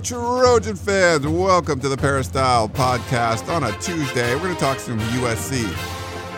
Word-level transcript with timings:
Trojan 0.00 0.74
fans. 0.74 1.26
Welcome 1.26 1.78
to 1.80 1.88
the 1.88 1.96
Peristyle 1.96 2.68
Podcast 2.68 3.52
on 3.52 3.64
a 3.64 3.72
Tuesday. 3.78 4.34
We're 4.34 4.42
going 4.42 4.54
to 4.54 4.60
talk 4.60 4.78
some 4.78 4.98
USC 4.98 5.68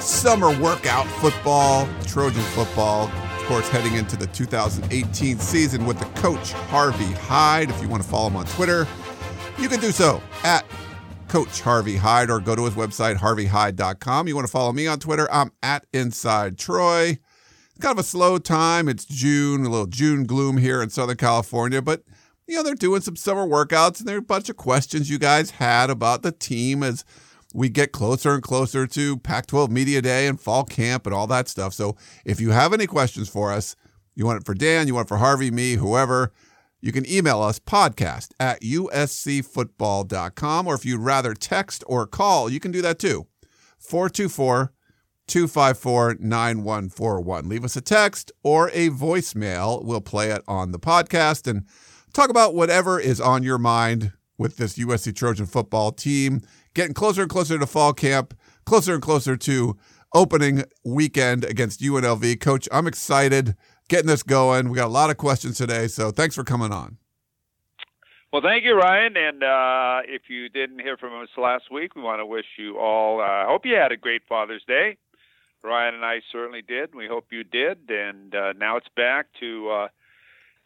summer 0.01 0.49
workout 0.61 1.07
football, 1.07 1.89
Trojan 2.05 2.43
football. 2.43 3.05
Of 3.07 3.45
course, 3.47 3.69
heading 3.69 3.95
into 3.95 4.17
the 4.17 4.27
2018 4.29 5.39
season 5.39 5.87
with 5.87 5.99
the 5.99 6.21
coach, 6.21 6.53
Harvey 6.53 7.13
Hyde. 7.13 7.71
If 7.71 7.81
you 7.81 7.89
want 7.89 8.03
to 8.03 8.09
follow 8.09 8.29
him 8.29 8.37
on 8.37 8.47
Twitter, 8.47 8.89
you 9.59 9.69
can 9.69 9.79
do 9.79 9.93
so 9.93 10.21
at 10.43 10.65
Coach 11.29 11.61
Harvey 11.61 11.97
Hyde 11.97 12.31
or 12.31 12.41
go 12.41 12.57
to 12.57 12.65
his 12.65 12.75
website, 12.75 13.17
harveyhyde.com. 13.17 14.27
You 14.27 14.35
want 14.35 14.47
to 14.47 14.53
follow 14.53 14.73
me 14.73 14.87
on 14.87 14.99
Twitter? 14.99 15.29
I'm 15.33 15.53
at 15.63 15.87
Inside 15.93 16.59
Troy. 16.59 17.19
It's 17.77 17.81
kind 17.81 17.97
of 17.97 18.05
a 18.05 18.07
slow 18.07 18.39
time. 18.39 18.89
It's 18.89 19.05
June, 19.05 19.65
a 19.65 19.69
little 19.69 19.87
June 19.87 20.25
gloom 20.25 20.57
here 20.57 20.83
in 20.83 20.91
Southern 20.91 21.17
California, 21.17 21.81
but 21.81 22.03
you 22.47 22.57
know, 22.57 22.63
they're 22.63 22.75
doing 22.75 23.01
some 23.01 23.17
summer 23.17 23.47
workouts 23.47 24.01
and 24.01 24.09
there 24.09 24.17
are 24.17 24.19
a 24.19 24.23
bunch 24.23 24.49
of 24.49 24.57
questions 24.57 25.11
you 25.11 25.19
guys 25.19 25.53
had 25.53 25.91
about 25.91 26.23
the 26.23 26.33
team 26.33 26.83
as 26.83 27.05
we 27.55 27.69
get 27.69 27.93
closer 27.93 28.35
and 28.35 28.43
closer 28.43 28.87
to 28.87 29.19
Pac 29.19 29.47
12 29.47 29.71
Media 29.71 30.03
Day 30.03 30.27
and 30.27 30.41
fall 30.41 30.65
camp 30.65 31.07
and 31.07 31.15
all 31.15 31.27
that 31.29 31.49
stuff. 31.49 31.73
So 31.73 31.97
if 32.25 32.41
you 32.41 32.51
have 32.51 32.73
any 32.73 32.87
questions 32.87 33.29
for 33.29 33.53
us, 33.53 33.77
you 34.15 34.27
want 34.27 34.41
it 34.41 34.47
for 34.47 34.55
Dan, 34.55 34.87
you 34.87 34.95
want 34.95 35.07
it 35.07 35.09
for 35.09 35.19
Harvey, 35.19 35.51
me, 35.51 35.75
whoever, 35.75 36.33
you 36.81 36.93
can 36.93 37.09
email 37.11 37.41
us 37.41 37.59
podcast 37.59 38.33
at 38.39 38.61
uscfootball.com. 38.61 40.67
Or 40.67 40.75
if 40.75 40.85
you'd 40.85 41.01
rather 41.01 41.33
text 41.33 41.83
or 41.87 42.07
call, 42.07 42.51
you 42.51 42.61
can 42.61 42.73
do 42.73 42.83
that 42.83 42.99
too. 42.99 43.27
424 43.79 44.73
254 45.27 46.17
9141. 46.21 47.49
Leave 47.49 47.65
us 47.65 47.77
a 47.77 47.81
text 47.81 48.31
or 48.43 48.69
a 48.75 48.91
voicemail. 48.91 49.83
We'll 49.83 50.03
play 50.03 50.31
it 50.31 50.43
on 50.47 50.73
the 50.73 50.79
podcast. 50.79 51.47
And 51.47 51.65
talk 52.15 52.31
about 52.31 52.55
whatever 52.55 52.99
is 52.99 53.21
on 53.21 53.43
your 53.43 53.59
mind 53.59 54.13
with 54.39 54.57
this 54.57 54.79
USC 54.79 55.15
Trojan 55.15 55.47
football 55.47 55.93
team. 55.93 56.41
Getting 56.73 56.95
closer 56.95 57.23
and 57.23 57.31
closer 57.31 57.59
to 57.59 57.67
fall 57.67 57.93
camp, 57.93 58.35
closer 58.65 58.95
and 58.95 59.03
closer 59.03 59.37
to 59.37 59.77
opening 60.15 60.65
weekend 60.85 61.45
against 61.45 61.81
UNLV. 61.81 62.41
Coach, 62.41 62.69
I'm 62.73 62.87
excited 62.87 63.57
getting 63.89 64.07
this 64.07 64.23
going. 64.23 64.71
We 64.71 64.77
got 64.77 64.87
a 64.87 64.89
lot 64.89 65.11
of 65.11 65.17
questions 65.17 65.59
today, 65.59 65.89
so 65.89 66.11
thanks 66.11 66.35
for 66.35 66.45
coming 66.45 66.73
on. 66.73 66.97
Well, 68.33 68.43
thank 68.43 68.65
you, 68.65 68.75
Ryan. 68.75 69.17
And 69.17 69.43
uh, 69.45 70.01
if 70.09 70.23
you 70.29 70.49
didn't 70.49 70.81
hear 70.81 70.97
from 70.97 71.21
us 71.23 71.29
last 71.37 71.65
week, 71.71 71.95
we 71.95 72.03
want 72.03 72.21
to 72.21 72.27
wish 72.27 72.47
you 72.59 72.79
all. 72.79 73.21
I 73.21 73.43
uh, 73.43 73.47
hope 73.47 73.65
you 73.65 73.75
had 73.75 73.93
a 73.93 73.97
great 73.97 74.23
Father's 74.29 74.65
Day. 74.67 74.97
Ryan 75.63 75.95
and 75.95 76.05
I 76.05 76.21
certainly 76.33 76.63
did. 76.63 76.95
We 76.95 77.07
hope 77.07 77.27
you 77.31 77.45
did. 77.45 77.89
And 77.89 78.35
uh, 78.35 78.53
now 78.55 78.77
it's 78.77 78.89
back 78.97 79.27
to 79.41 79.71
uh, 79.71 79.89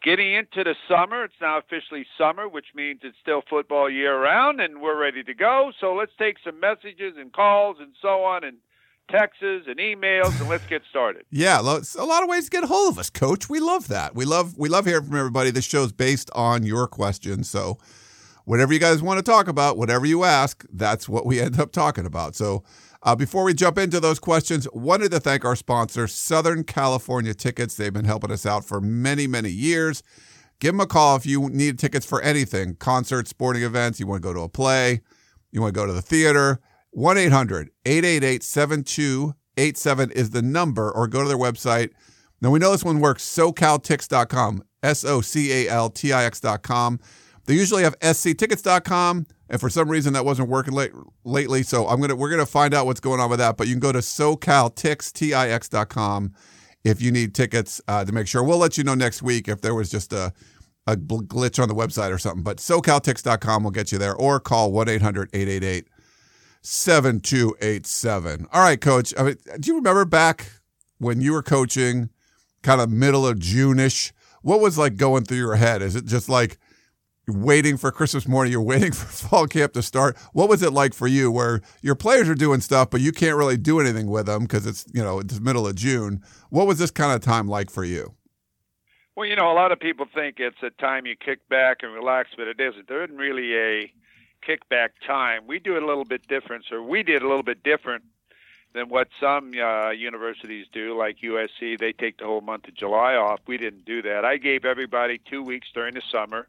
getting 0.02 0.34
into 0.34 0.64
the 0.64 0.74
summer. 0.88 1.24
It's 1.24 1.34
now 1.41 1.58
officially 1.58 2.06
summer, 2.16 2.48
which 2.48 2.66
means 2.74 3.00
it's 3.02 3.16
still 3.20 3.42
football 3.48 3.91
year 3.91 4.20
round, 4.20 4.60
and 4.60 4.80
we're 4.80 4.98
ready 4.98 5.22
to 5.24 5.34
go. 5.34 5.72
So 5.80 5.94
let's 5.94 6.12
take 6.18 6.36
some 6.44 6.60
messages 6.60 7.14
and 7.19 7.32
calls 7.32 7.76
and 7.81 7.92
so 8.00 8.25
on, 8.25 8.44
and 8.44 8.59
texts 9.10 9.42
and 9.42 9.78
emails, 9.78 10.38
and 10.41 10.48
let's 10.48 10.66
get 10.66 10.82
started. 10.88 11.25
yeah, 11.31 11.60
a 11.60 11.62
lot 11.62 12.22
of 12.22 12.28
ways 12.28 12.44
to 12.44 12.50
get 12.50 12.64
a 12.64 12.66
hold 12.66 12.92
of 12.92 12.98
us, 12.98 13.10
Coach. 13.10 13.48
We 13.48 13.60
love 13.60 13.88
that. 13.88 14.14
We 14.14 14.25
love 14.25 14.56
we 14.56 14.69
love 14.69 14.86
hearing 14.86 15.04
from 15.04 15.16
everybody. 15.16 15.50
This 15.50 15.64
show's 15.64 15.92
based 15.92 16.30
on 16.34 16.65
your 16.65 16.86
questions, 16.86 17.48
so 17.48 17.78
whatever 18.44 18.72
you 18.72 18.78
guys 18.78 19.03
want 19.03 19.19
to 19.19 19.22
talk 19.22 19.48
about, 19.48 19.76
whatever 19.76 20.06
you 20.06 20.25
ask, 20.25 20.65
that's 20.72 21.09
what 21.09 21.26
we 21.26 21.41
end 21.41 21.59
up 21.59 21.72
talking 21.72 22.06
about. 22.06 22.34
So. 22.34 22.62
Uh, 23.03 23.14
before 23.14 23.44
we 23.44 23.54
jump 23.54 23.78
into 23.78 24.00
those 24.00 24.19
questions, 24.19 24.66
wanted 24.72 25.12
to 25.12 25.20
thank 25.20 25.44
our 25.44 25.54
sponsor, 25.54 26.09
Southern 26.09 26.64
California 26.64 27.32
Tickets. 27.32 27.76
They've 27.76 27.92
been 27.92 28.04
helping 28.04 28.32
us 28.32 28.44
out 28.44 28.64
for 28.64 28.81
many, 28.81 29.28
many 29.28 29.50
years. 29.50 30.03
Give 30.60 30.75
them 30.75 30.81
a 30.81 30.86
call 30.86 31.14
if 31.14 31.25
you 31.25 31.48
need 31.50 31.78
tickets 31.78 32.04
for 32.04 32.20
anything 32.20 32.75
concerts, 32.75 33.31
sporting 33.31 33.62
events, 33.62 34.00
you 34.00 34.09
want 34.09 34.22
to 34.22 34.28
go 34.28 34.34
to 34.34 34.41
a 34.41 34.48
play, 34.48 35.00
you 35.53 35.60
want 35.60 35.75
to 35.75 35.81
go 35.81 35.86
to 35.86 35.92
the 35.92 36.03
theater. 36.03 36.60
1 36.91 37.19
800 37.19 37.70
888 37.84 38.42
7287 38.42 40.10
is 40.10 40.30
the 40.30 40.42
number, 40.42 40.91
or 40.91 41.06
go 41.06 41.22
to 41.22 41.28
their 41.28 41.38
website. 41.38 41.91
Now, 42.41 42.50
we 42.50 42.59
know 42.59 42.72
this 42.72 42.84
one 42.84 42.98
works 42.98 43.25
socaltix.com, 43.25 44.65
S 44.82 45.04
O 45.04 45.20
C 45.20 45.53
A 45.53 45.70
L 45.70 45.91
T 45.91 46.12
I 46.12 46.25
X.com. 46.25 46.98
They 47.47 47.54
usually 47.54 47.84
have 47.84 47.94
sctickets.com 48.03 49.26
and 49.48 49.60
for 49.60 49.70
some 49.70 49.88
reason 49.88 50.12
that 50.12 50.25
wasn't 50.25 50.48
working 50.48 50.75
late, 50.75 50.92
lately. 51.25 51.62
So 51.62 51.86
I'm 51.86 52.00
gonna 52.00 52.16
we're 52.16 52.31
gonna 52.31 52.47
find 52.47 52.75
out 52.75 52.86
what's 52.86 53.00
going 53.00 53.20
on 53.20 53.31
with 53.31 53.38
that. 53.38 53.56
But 53.56 53.66
you 53.66 53.75
can 53.75 53.81
go 53.81 53.92
to 53.92 54.00
SoCalTix.com 54.00 56.34
if 56.84 57.03
you 57.03 57.10
need 57.10 57.34
tickets 57.34 57.81
uh, 57.88 58.04
to 58.04 58.12
make 58.12 58.26
sure. 58.26 58.42
We'll 58.42 58.59
let 58.59 58.78
you 58.78 58.84
know 58.84 58.94
next 58.94 59.22
week 59.22 59.48
if 59.48 59.60
there 59.60 59.75
was 59.75 59.91
just 59.91 60.12
a 60.12 60.32
a 60.86 60.97
glitch 60.97 61.62
on 61.62 61.69
the 61.69 61.75
website 61.75 62.10
or 62.10 62.19
something. 62.19 62.42
But 62.42 62.59
SoCalTix.com 62.59 63.62
will 63.62 63.70
get 63.70 63.92
you 63.92 63.98
there, 63.98 64.14
or 64.14 64.41
call 64.41 64.72
one 64.72 64.88
888 64.88 65.86
7287 66.62 68.47
All 68.53 68.62
right, 68.62 68.80
Coach. 68.80 69.15
I 69.19 69.22
mean, 69.22 69.36
do 69.60 69.70
you 69.70 69.76
remember 69.76 70.04
back 70.04 70.50
when 70.98 71.20
you 71.20 71.32
were 71.32 71.42
coaching, 71.42 72.10
kind 72.62 72.80
of 72.80 72.91
middle 72.91 73.26
of 73.26 73.38
June-ish? 73.38 74.12
What 74.42 74.60
was 74.60 74.78
like 74.78 74.97
going 74.97 75.25
through 75.25 75.38
your 75.38 75.56
head? 75.56 75.82
Is 75.82 75.94
it 75.94 76.06
just 76.06 76.28
like 76.28 76.59
waiting 77.28 77.77
for 77.77 77.91
Christmas 77.91 78.27
morning, 78.27 78.53
you're 78.53 78.62
waiting 78.62 78.93
for 78.93 79.06
fall 79.06 79.47
camp 79.47 79.72
to 79.75 79.83
start. 79.83 80.16
What 80.33 80.49
was 80.49 80.62
it 80.62 80.72
like 80.72 80.94
for 80.94 81.06
you 81.06 81.31
where 81.31 81.61
your 81.83 81.94
players 81.94 82.28
are 82.28 82.34
doing 82.34 82.61
stuff, 82.61 82.91
but 82.91 83.00
you 83.00 83.12
can't 83.12 83.37
really 83.37 83.56
do 83.56 83.81
anything 83.81 84.09
with 84.09 84.27
them 84.27 84.43
because 84.43 84.66
it's, 84.66 84.87
you 84.93 85.03
know, 85.03 85.21
it's 85.21 85.41
middle 85.41 85.66
of 85.66 85.75
June. 85.75 86.22
What 86.50 86.66
was 86.66 86.78
this 86.78 86.91
kind 86.91 87.12
of 87.12 87.21
time 87.21 87.49
like 87.49 87.71
for 87.71 87.84
you? 87.84 88.15
Well, 89.16 89.27
you 89.27 89.34
know, 89.34 89.50
a 89.50 89.55
lot 89.55 89.72
of 89.72 89.81
people 89.81 90.06
think 90.15 90.37
it's 90.39 90.62
a 90.62 90.71
time 90.71 91.05
you 91.05 91.16
kick 91.16 91.49
back 91.49 91.78
and 91.83 91.93
relax, 91.93 92.31
but 92.37 92.47
it 92.47 92.61
isn't. 92.61 92.87
There 92.87 93.03
isn't 93.03 93.16
really 93.16 93.55
a 93.56 93.93
kickback 94.47 94.91
time. 95.05 95.43
We 95.47 95.59
do 95.59 95.77
it 95.77 95.83
a 95.83 95.87
little 95.87 96.05
bit 96.05 96.28
different, 96.28 96.66
or 96.71 96.83
we 96.83 97.03
did 97.03 97.22
a 97.22 97.28
little 97.28 97.43
bit 97.43 97.65
different 97.65 98.05
than 98.75 98.89
what 98.89 99.09
some 99.21 99.53
uh, 99.60 99.91
universities 99.91 100.66
do, 100.72 100.97
like 100.97 101.16
USC. 101.19 101.78
They 101.78 101.93
take 101.93 102.19
the 102.19 102.27
whole 102.27 102.43
month 102.43 102.69
of 102.69 102.75
July 102.75 103.15
off. 103.15 103.41
We 103.47 103.56
didn't 103.56 103.84
do 103.84 104.03
that. 104.03 104.25
I 104.25 104.37
gave 104.37 104.65
everybody 104.65 105.21
two 105.28 105.43
weeks 105.43 105.66
during 105.75 105.95
the 105.95 106.03
summer 106.12 106.47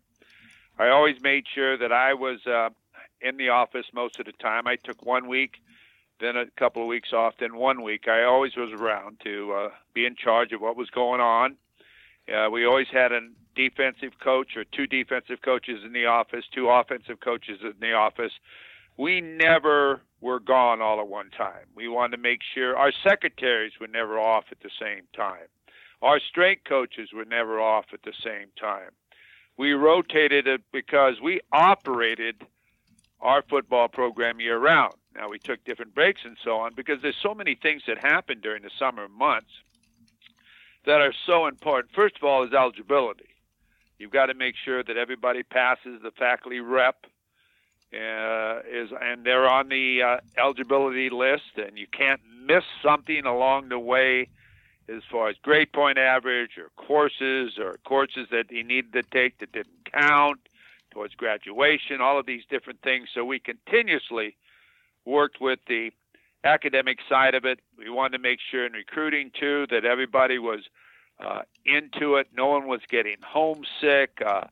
I 0.79 0.89
always 0.89 1.17
made 1.21 1.43
sure 1.53 1.77
that 1.77 1.91
I 1.91 2.13
was 2.13 2.39
uh, 2.47 2.69
in 3.21 3.35
the 3.35 3.49
office 3.49 3.85
most 3.93 4.17
of 4.17 4.25
the 4.25 4.31
time. 4.31 4.65
I 4.65 4.77
took 4.77 5.05
one 5.05 5.27
week, 5.27 5.55
then 6.21 6.37
a 6.37 6.45
couple 6.57 6.81
of 6.81 6.87
weeks 6.87 7.11
off, 7.11 7.33
then 7.37 7.57
one 7.57 7.83
week. 7.83 8.07
I 8.07 8.23
always 8.23 8.55
was 8.55 8.71
around 8.71 9.19
to 9.25 9.51
uh, 9.51 9.69
be 9.93 10.05
in 10.05 10.15
charge 10.15 10.53
of 10.53 10.61
what 10.61 10.77
was 10.77 10.89
going 10.89 11.19
on. 11.19 11.57
Uh, 12.33 12.49
we 12.49 12.65
always 12.65 12.87
had 12.93 13.11
a 13.11 13.19
defensive 13.55 14.13
coach 14.23 14.55
or 14.55 14.63
two 14.63 14.87
defensive 14.87 15.41
coaches 15.41 15.81
in 15.85 15.91
the 15.91 16.05
office, 16.05 16.45
two 16.53 16.69
offensive 16.69 17.19
coaches 17.19 17.59
in 17.61 17.73
the 17.81 17.91
office. 17.91 18.31
We 18.97 19.19
never 19.19 20.01
were 20.21 20.39
gone 20.39 20.81
all 20.81 21.01
at 21.01 21.07
one 21.09 21.29
time. 21.31 21.65
We 21.75 21.89
wanted 21.89 22.17
to 22.17 22.23
make 22.23 22.39
sure 22.53 22.77
our 22.77 22.93
secretaries 23.03 23.73
were 23.81 23.87
never 23.87 24.17
off 24.17 24.45
at 24.51 24.59
the 24.61 24.69
same 24.79 25.03
time. 25.13 25.47
Our 26.01 26.21
strength 26.21 26.63
coaches 26.63 27.09
were 27.13 27.25
never 27.25 27.59
off 27.59 27.85
at 27.91 28.03
the 28.03 28.13
same 28.23 28.47
time 28.57 28.91
we 29.59 29.73
rotated 29.73 30.47
it 30.47 30.61
because 30.71 31.19
we 31.21 31.41
operated 31.51 32.45
our 33.19 33.41
football 33.49 33.89
program 33.89 34.39
year 34.39 34.57
round. 34.57 34.93
Now 35.13 35.27
we 35.27 35.37
took 35.37 35.65
different 35.65 35.93
breaks 35.93 36.21
and 36.23 36.37
so 36.45 36.59
on 36.59 36.75
because 36.75 37.01
there's 37.01 37.17
so 37.21 37.35
many 37.35 37.55
things 37.55 37.81
that 37.85 37.97
happen 37.97 38.39
during 38.39 38.63
the 38.63 38.69
summer 38.79 39.09
months 39.09 39.49
that 40.85 41.01
are 41.01 41.13
so 41.25 41.45
important. 41.47 41.93
First 41.93 42.15
of 42.15 42.23
all 42.23 42.45
is 42.45 42.53
eligibility. 42.53 43.27
You've 43.97 44.11
got 44.11 44.27
to 44.27 44.33
make 44.33 44.55
sure 44.63 44.81
that 44.81 44.95
everybody 44.95 45.43
passes 45.43 46.01
the 46.01 46.11
faculty 46.11 46.61
rep 46.61 47.05
uh, 47.93 48.59
is 48.71 48.91
and 49.01 49.25
they're 49.25 49.49
on 49.49 49.67
the 49.67 50.01
uh, 50.01 50.17
eligibility 50.37 51.09
list 51.09 51.57
and 51.57 51.77
you 51.77 51.87
can't 51.91 52.21
miss 52.45 52.63
something 52.81 53.25
along 53.25 53.67
the 53.67 53.79
way 53.79 54.29
as 54.95 55.03
far 55.11 55.29
as 55.29 55.35
grade 55.41 55.71
point 55.71 55.97
average 55.97 56.57
or 56.57 56.69
courses 56.75 57.57
or 57.57 57.79
courses 57.85 58.27
that 58.31 58.45
he 58.49 58.63
needed 58.63 58.93
to 58.93 59.03
take 59.03 59.37
that 59.39 59.51
didn't 59.51 59.91
count 59.91 60.39
towards 60.91 61.13
graduation, 61.15 62.01
all 62.01 62.17
of 62.19 62.25
these 62.25 62.43
different 62.49 62.81
things. 62.81 63.09
So 63.13 63.23
we 63.23 63.39
continuously 63.39 64.35
worked 65.05 65.39
with 65.39 65.59
the 65.67 65.91
academic 66.43 66.99
side 67.07 67.35
of 67.35 67.45
it. 67.45 67.59
We 67.77 67.89
wanted 67.89 68.17
to 68.17 68.23
make 68.23 68.39
sure 68.49 68.65
in 68.65 68.73
recruiting 68.73 69.31
too 69.39 69.67
that 69.69 69.85
everybody 69.85 70.39
was 70.39 70.61
uh, 71.19 71.41
into 71.65 72.15
it. 72.15 72.27
No 72.35 72.47
one 72.47 72.67
was 72.67 72.81
getting 72.89 73.17
homesick. 73.21 74.21
Uh, 74.25 74.47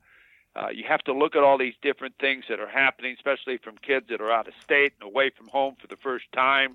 Uh, 0.57 0.71
you 0.73 0.85
have 0.87 1.03
to 1.03 1.13
look 1.13 1.35
at 1.35 1.43
all 1.43 1.57
these 1.59 1.77
different 1.83 2.15
things 2.17 2.45
that 2.49 2.59
are 2.59 2.73
happening, 2.83 3.13
especially 3.13 3.57
from 3.57 3.75
kids 3.77 4.07
that 4.09 4.19
are 4.19 4.31
out 4.31 4.47
of 4.47 4.55
state 4.63 4.91
and 4.97 5.03
away 5.11 5.29
from 5.29 5.47
home 5.49 5.75
for 5.79 5.87
the 5.87 5.99
first 6.07 6.25
time. 6.31 6.71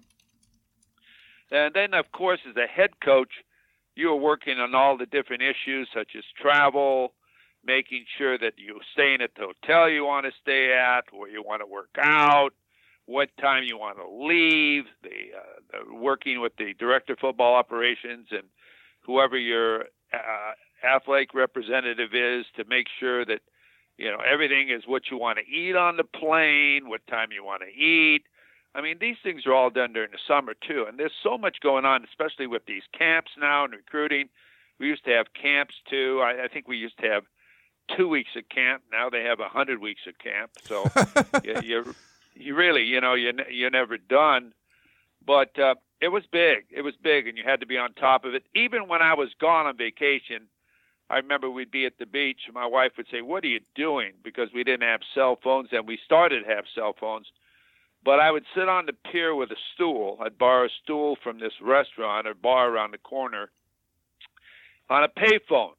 And 1.50 1.74
then, 1.74 1.92
of 1.92 2.06
course, 2.12 2.40
as 2.48 2.56
a 2.56 2.68
head 2.68 2.92
coach, 3.00 3.42
you 3.94 4.10
are 4.10 4.16
working 4.16 4.58
on 4.58 4.74
all 4.74 4.96
the 4.96 5.06
different 5.06 5.42
issues 5.42 5.88
such 5.94 6.12
as 6.16 6.24
travel, 6.40 7.12
making 7.64 8.04
sure 8.18 8.38
that 8.38 8.54
you're 8.56 8.76
staying 8.92 9.20
at 9.20 9.30
the 9.36 9.52
hotel 9.52 9.88
you 9.88 10.04
want 10.04 10.26
to 10.26 10.32
stay 10.40 10.72
at, 10.72 11.04
where 11.12 11.28
you 11.28 11.42
want 11.42 11.60
to 11.60 11.66
work 11.66 11.94
out, 12.00 12.50
what 13.06 13.28
time 13.40 13.64
you 13.64 13.76
want 13.76 13.98
to 13.98 14.26
leave, 14.26 14.84
the, 15.02 15.08
uh, 15.36 15.84
the 15.88 15.94
working 15.94 16.40
with 16.40 16.52
the 16.56 16.74
director 16.78 17.12
of 17.12 17.18
football 17.18 17.54
operations 17.54 18.28
and 18.30 18.44
whoever 19.04 19.36
your 19.36 19.86
uh, 20.12 20.52
athletic 20.86 21.34
representative 21.34 22.14
is 22.14 22.46
to 22.56 22.64
make 22.68 22.86
sure 22.98 23.24
that 23.24 23.40
you 23.98 24.10
know 24.10 24.18
everything 24.26 24.70
is 24.70 24.82
what 24.86 25.02
you 25.10 25.18
want 25.18 25.38
to 25.38 25.54
eat 25.54 25.76
on 25.76 25.96
the 25.96 26.04
plane, 26.04 26.88
what 26.88 27.06
time 27.06 27.28
you 27.32 27.44
want 27.44 27.62
to 27.62 27.68
eat. 27.68 28.24
I 28.74 28.80
mean, 28.80 28.96
these 29.00 29.16
things 29.22 29.46
are 29.46 29.52
all 29.52 29.70
done 29.70 29.92
during 29.92 30.12
the 30.12 30.18
summer 30.26 30.54
too, 30.54 30.86
and 30.88 30.98
there's 30.98 31.12
so 31.22 31.36
much 31.36 31.60
going 31.60 31.84
on, 31.84 32.04
especially 32.04 32.46
with 32.46 32.64
these 32.66 32.82
camps 32.96 33.30
now 33.38 33.64
and 33.64 33.74
recruiting. 33.74 34.28
We 34.78 34.86
used 34.86 35.04
to 35.04 35.10
have 35.10 35.26
camps 35.34 35.74
too. 35.88 36.20
I, 36.22 36.44
I 36.44 36.48
think 36.48 36.68
we 36.68 36.76
used 36.78 36.98
to 36.98 37.08
have 37.08 37.24
two 37.96 38.08
weeks 38.08 38.30
of 38.36 38.48
camp. 38.48 38.82
Now 38.90 39.10
they 39.10 39.24
have 39.24 39.40
a 39.40 39.48
hundred 39.48 39.80
weeks 39.80 40.02
of 40.06 40.18
camp. 40.18 40.52
So 40.64 40.90
you, 41.44 41.60
you 41.62 41.94
you 42.34 42.54
really, 42.54 42.84
you 42.84 43.00
know, 43.00 43.14
you 43.14 43.32
you're 43.50 43.70
never 43.70 43.98
done. 43.98 44.52
But 45.24 45.56
uh, 45.58 45.74
it 46.00 46.08
was 46.08 46.24
big. 46.32 46.64
It 46.70 46.82
was 46.82 46.94
big, 47.00 47.28
and 47.28 47.36
you 47.36 47.44
had 47.44 47.60
to 47.60 47.66
be 47.66 47.78
on 47.78 47.92
top 47.94 48.24
of 48.24 48.34
it. 48.34 48.44
Even 48.54 48.88
when 48.88 49.02
I 49.02 49.14
was 49.14 49.28
gone 49.40 49.66
on 49.66 49.76
vacation, 49.76 50.48
I 51.08 51.18
remember 51.18 51.48
we'd 51.48 51.70
be 51.70 51.86
at 51.86 51.98
the 51.98 52.06
beach, 52.06 52.40
and 52.46 52.54
my 52.54 52.66
wife 52.66 52.92
would 52.96 53.06
say, 53.10 53.20
"What 53.22 53.44
are 53.44 53.48
you 53.48 53.60
doing?" 53.74 54.12
Because 54.24 54.48
we 54.52 54.64
didn't 54.64 54.88
have 54.88 55.00
cell 55.14 55.36
phones, 55.42 55.68
and 55.72 55.86
we 55.86 55.98
started 56.04 56.44
to 56.44 56.54
have 56.54 56.64
cell 56.74 56.94
phones. 56.98 57.26
But 58.04 58.18
I 58.18 58.30
would 58.30 58.44
sit 58.54 58.68
on 58.68 58.86
the 58.86 58.92
pier 58.92 59.34
with 59.34 59.50
a 59.52 59.56
stool. 59.74 60.18
I'd 60.20 60.38
borrow 60.38 60.66
a 60.66 60.70
stool 60.82 61.16
from 61.22 61.38
this 61.38 61.52
restaurant 61.60 62.26
or 62.26 62.34
bar 62.34 62.68
around 62.68 62.92
the 62.92 62.98
corner 62.98 63.50
on 64.90 65.04
a 65.04 65.08
payphone 65.08 65.74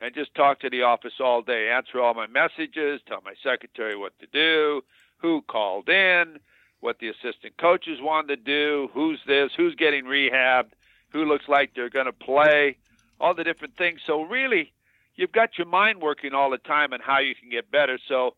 and 0.00 0.14
just 0.14 0.34
talk 0.34 0.60
to 0.60 0.70
the 0.70 0.82
office 0.82 1.12
all 1.20 1.42
day, 1.42 1.70
answer 1.70 2.00
all 2.00 2.14
my 2.14 2.26
messages, 2.26 3.00
tell 3.06 3.20
my 3.24 3.34
secretary 3.42 3.96
what 3.96 4.18
to 4.18 4.26
do, 4.32 4.82
who 5.18 5.42
called 5.42 5.88
in, 5.88 6.38
what 6.80 6.98
the 6.98 7.08
assistant 7.08 7.56
coaches 7.58 8.00
wanted 8.00 8.36
to 8.36 8.42
do, 8.42 8.90
who's 8.92 9.20
this, 9.26 9.52
who's 9.56 9.74
getting 9.76 10.04
rehabbed, 10.04 10.70
who 11.10 11.24
looks 11.24 11.48
like 11.48 11.74
they're 11.74 11.90
going 11.90 12.06
to 12.06 12.12
play, 12.12 12.76
all 13.20 13.34
the 13.34 13.44
different 13.44 13.76
things. 13.76 14.00
So 14.04 14.22
really, 14.22 14.72
you've 15.14 15.30
got 15.30 15.58
your 15.58 15.68
mind 15.68 16.00
working 16.00 16.34
all 16.34 16.50
the 16.50 16.58
time 16.58 16.92
on 16.92 17.00
how 17.00 17.20
you 17.20 17.34
can 17.36 17.50
get 17.50 17.70
better. 17.70 17.98
So 18.08 18.34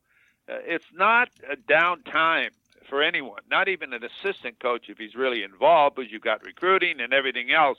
uh, 0.48 0.56
it's 0.66 0.84
not 0.92 1.30
a 1.50 1.56
downtime 1.56 2.50
for 2.88 3.02
anyone, 3.02 3.42
not 3.50 3.68
even 3.68 3.92
an 3.92 4.02
assistant 4.04 4.60
coach 4.60 4.86
if 4.88 4.98
he's 4.98 5.14
really 5.14 5.42
involved, 5.42 5.96
because 5.96 6.10
you've 6.10 6.22
got 6.22 6.44
recruiting 6.44 7.00
and 7.00 7.12
everything 7.12 7.52
else. 7.52 7.78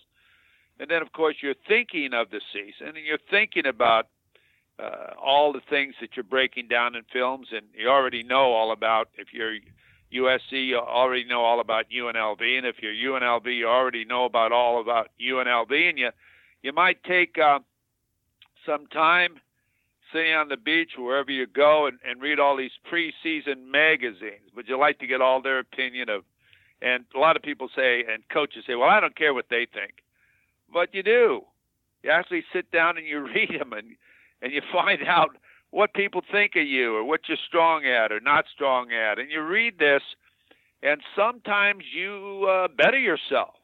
And 0.80 0.90
then, 0.90 1.02
of 1.02 1.12
course, 1.14 1.38
you're 1.42 1.56
thinking 1.68 2.14
of 2.14 2.30
the 2.32 2.42
season 2.52 2.96
and 2.96 3.06
you're 3.06 3.18
thinking 3.30 3.66
about 3.66 4.08
uh, 4.78 5.14
all 5.22 5.54
the 5.54 5.62
things 5.70 5.96
that 6.02 6.16
you're 6.16 6.24
breaking 6.24 6.68
down 6.68 6.96
in 6.96 7.04
films, 7.12 7.48
and 7.52 7.66
you 7.74 7.88
already 7.88 8.24
know 8.24 8.52
all 8.52 8.72
about. 8.72 9.10
If 9.16 9.28
you're 9.32 9.56
USC, 10.14 10.68
you 10.68 10.78
already 10.78 11.24
know 11.24 11.42
all 11.42 11.60
about 11.60 11.86
UNLV, 11.90 12.42
and 12.42 12.66
if 12.66 12.78
you're 12.82 12.94
UNLV, 12.94 13.46
you 13.46 13.68
already 13.68 14.04
know 14.06 14.26
about 14.26 14.52
all 14.52 14.82
about 14.82 15.12
UNLV, 15.22 15.90
and 15.90 15.98
you 15.98 16.10
you 16.62 16.74
might 16.74 17.04
take 17.04 17.38
uh, 17.38 17.60
some 18.66 18.88
time 18.88 19.40
sitting 20.16 20.34
on 20.34 20.48
the 20.48 20.58
beach 20.58 20.92
wherever 20.98 21.30
you 21.30 21.46
go 21.46 21.88
and, 21.88 22.00
and 22.08 22.22
read 22.22 22.40
all 22.40 22.56
these 22.56 22.72
preseason 22.90 23.70
magazines. 23.70 24.50
Would 24.56 24.68
you 24.70 24.80
like 24.80 25.00
to 25.00 25.08
get 25.08 25.22
all 25.22 25.42
their 25.42 25.60
opinion 25.60 26.10
of? 26.10 26.24
And 26.82 27.04
a 27.14 27.20
lot 27.20 27.36
of 27.36 27.42
people 27.42 27.70
say, 27.76 28.04
and 28.10 28.28
coaches 28.30 28.64
say, 28.66 28.76
"Well, 28.76 28.90
I 28.90 29.00
don't 29.00 29.16
care 29.16 29.34
what 29.34 29.48
they 29.50 29.68
think," 29.72 30.04
but 30.72 30.94
you 30.94 31.04
do. 31.04 31.42
You 32.04 32.12
actually 32.12 32.44
sit 32.54 32.72
down 32.72 32.98
and 32.98 33.06
you 33.06 33.20
read 33.36 33.60
them, 33.60 33.74
and 33.74 33.96
and 34.42 34.54
you 34.54 34.62
find 34.72 35.02
out 35.08 35.36
what 35.72 35.94
people 35.94 36.22
think 36.32 36.56
of 36.56 36.66
you 36.66 36.96
or 36.96 37.04
what 37.04 37.22
you're 37.28 37.38
strong 37.46 37.86
at 37.86 38.12
or 38.12 38.20
not 38.20 38.46
strong 38.54 38.92
at. 38.92 39.20
And 39.20 39.30
you 39.30 39.42
read 39.42 39.80
this, 39.80 40.04
and 40.82 41.02
sometimes 41.16 41.84
you 41.94 42.48
uh, 42.50 42.68
better 42.70 43.00
yourself 43.00 43.56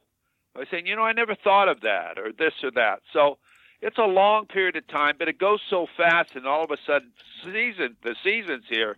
by 0.53 0.65
saying, 0.69 0.88
you 0.88 0.95
know, 0.95 1.03
I 1.03 1.13
never 1.13 1.36
thought 1.36 1.69
of 1.69 1.81
that 1.81 2.18
or 2.18 2.31
this 2.38 2.53
or 2.63 2.71
that. 2.71 3.01
So 3.13 3.38
it's 3.81 3.97
a 3.97 4.05
long 4.05 4.45
period 4.45 4.75
of 4.75 4.87
time, 4.87 5.15
but 5.17 5.27
it 5.27 5.39
goes 5.39 5.59
so 5.69 5.87
fast, 5.97 6.35
and 6.35 6.45
all 6.45 6.63
of 6.63 6.71
a 6.71 6.77
sudden, 6.85 7.11
season 7.43 7.95
the 8.03 8.15
season's 8.23 8.65
here, 8.69 8.97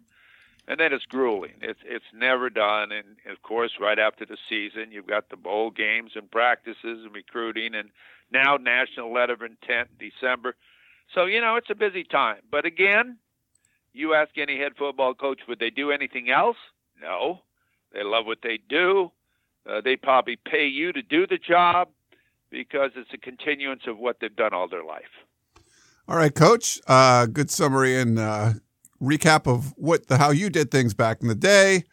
and 0.68 0.80
then 0.80 0.94
it's 0.94 1.06
grueling. 1.06 1.56
It's 1.62 1.80
it's 1.86 2.06
never 2.14 2.50
done, 2.50 2.92
and 2.92 3.18
of 3.32 3.42
course, 3.42 3.74
right 3.80 4.00
after 4.00 4.26
the 4.26 4.38
season, 4.50 4.92
you've 4.92 5.08
got 5.08 5.30
the 5.30 5.38
bowl 5.38 5.72
games 5.72 6.12
and 6.16 6.30
practices 6.30 7.06
and 7.06 7.14
recruiting, 7.14 7.76
and 7.76 7.90
now 8.32 8.58
national 8.58 9.14
letter 9.14 9.34
of 9.34 9.42
intent 9.42 9.90
in 10.00 10.10
December. 10.10 10.56
So, 11.14 11.26
you 11.26 11.42
know, 11.42 11.56
it's 11.56 11.70
a 11.70 11.76
busy 11.76 12.04
time. 12.04 12.40
But 12.50 12.66
again, 12.66 13.18
you 13.94 14.16
ask 14.16 14.38
any 14.38 14.58
head 14.58 14.74
football 14.78 15.14
coach, 15.14 15.42
would 15.48 15.60
they 15.60 15.70
do 15.70 15.92
anything 15.92 16.30
else? 16.30 16.58
No. 17.02 17.42
They 17.94 18.04
love 18.04 18.26
what 18.26 18.40
they 18.42 18.60
do. 18.70 19.12
Uh, 19.70 19.82
they 19.82 19.96
probably 19.96 20.36
pay 20.36 20.66
you 20.66 20.92
to 20.92 21.02
do 21.02 21.28
the 21.28 21.38
job 21.38 21.90
because 22.54 22.92
it's 22.96 23.10
a 23.14 23.18
continuance 23.18 23.82
of 23.88 23.98
what 23.98 24.18
they've 24.22 24.36
done 24.36 24.54
all 24.54 24.70
their 24.70 24.84
life. 24.84 25.10
All 26.08 26.16
right, 26.16 26.34
Coach. 26.34 26.80
Uh, 26.88 27.26
good 27.26 27.50
summary 27.50 27.98
and 27.98 28.20
uh, 28.20 28.54
recap 29.02 29.48
of 29.48 29.74
what 29.76 30.08
the 30.08 30.18
how 30.18 30.30
you 30.32 30.50
did 30.50 30.72
things 30.72 30.94
back 30.94 31.22
in 31.22 31.28
the 31.28 31.36
day. 31.36 31.84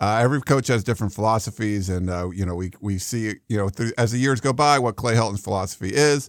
Uh, 0.00 0.18
every 0.20 0.40
coach 0.40 0.66
has 0.66 0.82
different 0.82 1.14
philosophies, 1.14 1.88
and 1.88 2.10
uh, 2.10 2.28
you 2.30 2.44
know 2.44 2.56
we 2.56 2.72
we 2.80 2.98
see 2.98 3.34
you 3.48 3.56
know 3.56 3.68
th- 3.68 3.92
as 3.96 4.12
the 4.12 4.18
years 4.18 4.40
go 4.40 4.52
by 4.52 4.78
what 4.78 4.96
Clay 4.96 5.14
Helton's 5.14 5.42
philosophy 5.42 5.90
is. 5.94 6.28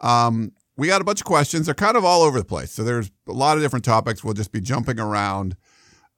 Um, 0.00 0.52
we 0.76 0.88
got 0.88 1.00
a 1.00 1.04
bunch 1.04 1.20
of 1.20 1.26
questions. 1.26 1.66
They're 1.66 1.74
kind 1.74 1.96
of 1.96 2.04
all 2.04 2.22
over 2.22 2.38
the 2.38 2.44
place. 2.44 2.72
So 2.72 2.82
there's 2.82 3.10
a 3.28 3.32
lot 3.32 3.56
of 3.56 3.62
different 3.62 3.84
topics. 3.84 4.24
We'll 4.24 4.34
just 4.34 4.50
be 4.50 4.60
jumping 4.60 4.98
around 4.98 5.54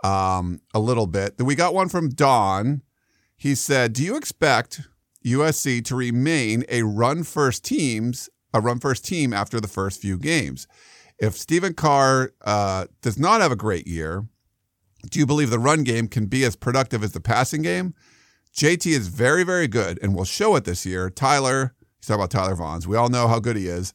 um, 0.03 0.61
a 0.73 0.79
little 0.79 1.07
bit. 1.07 1.35
We 1.39 1.55
got 1.55 1.75
one 1.75 1.89
from 1.89 2.09
Don. 2.09 2.83
He 3.37 3.55
said, 3.55 3.93
"Do 3.93 4.03
you 4.03 4.17
expect 4.17 4.81
USC 5.25 5.85
to 5.87 5.97
remain 5.97 6.65
a 6.69 6.83
run 6.83 7.25
first 7.25 7.65
teams 7.65 8.29
a 8.55 8.61
run 8.61 8.79
first 8.79 9.05
team 9.05 9.33
after 9.33 9.61
the 9.61 9.69
first 9.69 10.01
few 10.01 10.17
games? 10.17 10.67
If 11.19 11.37
Stephen 11.37 11.75
Carr 11.75 12.33
uh, 12.43 12.87
does 13.03 13.19
not 13.19 13.41
have 13.41 13.53
a 13.53 13.57
great 13.57 13.87
year, 13.87 14.27
do 15.11 15.19
you 15.19 15.27
believe 15.27 15.51
the 15.51 15.59
run 15.59 15.83
game 15.83 16.09
can 16.09 16.27
be 16.27 16.45
as 16.45 16.57
productive 16.57 17.03
as 17.03 17.13
the 17.13 17.21
passing 17.21 17.63
game? 17.63 17.95
JT 18.55 18.87
is 18.87 19.09
very, 19.09 19.43
very 19.43 19.67
good 19.67 19.99
and 20.01 20.15
will 20.15 20.25
show 20.25 20.55
it 20.57 20.65
this 20.65 20.87
year. 20.87 21.11
Tyler, 21.11 21.75
he's 21.99 22.07
talking 22.07 22.23
about 22.23 22.31
Tyler 22.31 22.55
Vaughns. 22.55 22.87
We 22.87 22.97
all 22.97 23.09
know 23.09 23.27
how 23.27 23.41
good 23.41 23.57
he 23.57 23.67
is. 23.67 23.93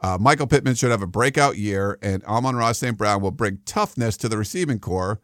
Uh, 0.00 0.18
Michael 0.18 0.46
Pittman 0.46 0.74
should 0.74 0.90
have 0.90 1.02
a 1.02 1.06
breakout 1.06 1.58
year, 1.58 1.96
and 2.02 2.24
Amon-Ra 2.24 2.72
St. 2.72 2.96
Brown 2.96 3.20
will 3.20 3.30
bring 3.30 3.58
toughness 3.66 4.16
to 4.16 4.28
the 4.28 4.36
receiving 4.36 4.80
corps 4.80 5.20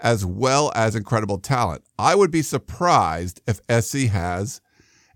as 0.00 0.24
well 0.24 0.72
as 0.74 0.96
incredible 0.96 1.38
talent. 1.38 1.84
I 1.98 2.14
would 2.14 2.30
be 2.30 2.42
surprised 2.42 3.42
if 3.46 3.60
SC 3.84 4.08
has 4.08 4.60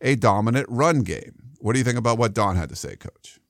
a 0.01 0.17
dominant 0.17 0.67
run 0.69 1.03
game. 1.03 1.47
What 1.59 1.73
do 1.73 1.79
you 1.79 1.85
think 1.85 1.99
about 1.99 2.19
what 2.19 2.35
Don 2.35 2.57
had 2.57 2.69
to 2.69 2.77
say, 2.77 2.97
Coach? 2.97 3.41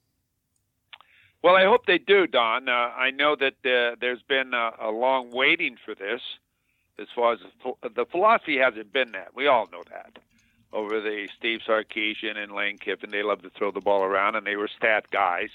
Well, 1.43 1.55
I 1.55 1.65
hope 1.65 1.85
they 1.85 1.97
do, 1.97 2.27
Don. 2.27 2.67
Uh, 2.67 2.71
I 2.71 3.11
know 3.11 3.35
that 3.35 3.53
uh, 3.63 3.95
there's 4.01 4.21
been 4.23 4.53
a, 4.53 4.71
a, 4.81 4.89
long 4.89 5.31
waiting 5.31 5.77
for 5.83 5.93
this. 5.93 6.21
As 6.99 7.07
far 7.15 7.33
as 7.33 7.39
the, 7.83 8.05
philosophy 8.05 8.57
hasn't 8.57 8.91
been 8.91 9.11
that, 9.11 9.35
we 9.35 9.45
all 9.47 9.69
know 9.71 9.83
that 9.91 10.17
over 10.73 10.99
the 10.99 11.29
Steve 11.37 11.59
Sarkisian 11.65 12.37
and 12.37 12.51
Lane 12.51 12.79
Kiffin. 12.79 13.11
They 13.11 13.21
love 13.21 13.43
to 13.43 13.51
throw 13.51 13.71
the 13.71 13.81
ball 13.81 14.03
around, 14.03 14.35
and 14.35 14.47
they 14.47 14.55
were 14.55 14.67
stat 14.67 15.11
guys. 15.11 15.49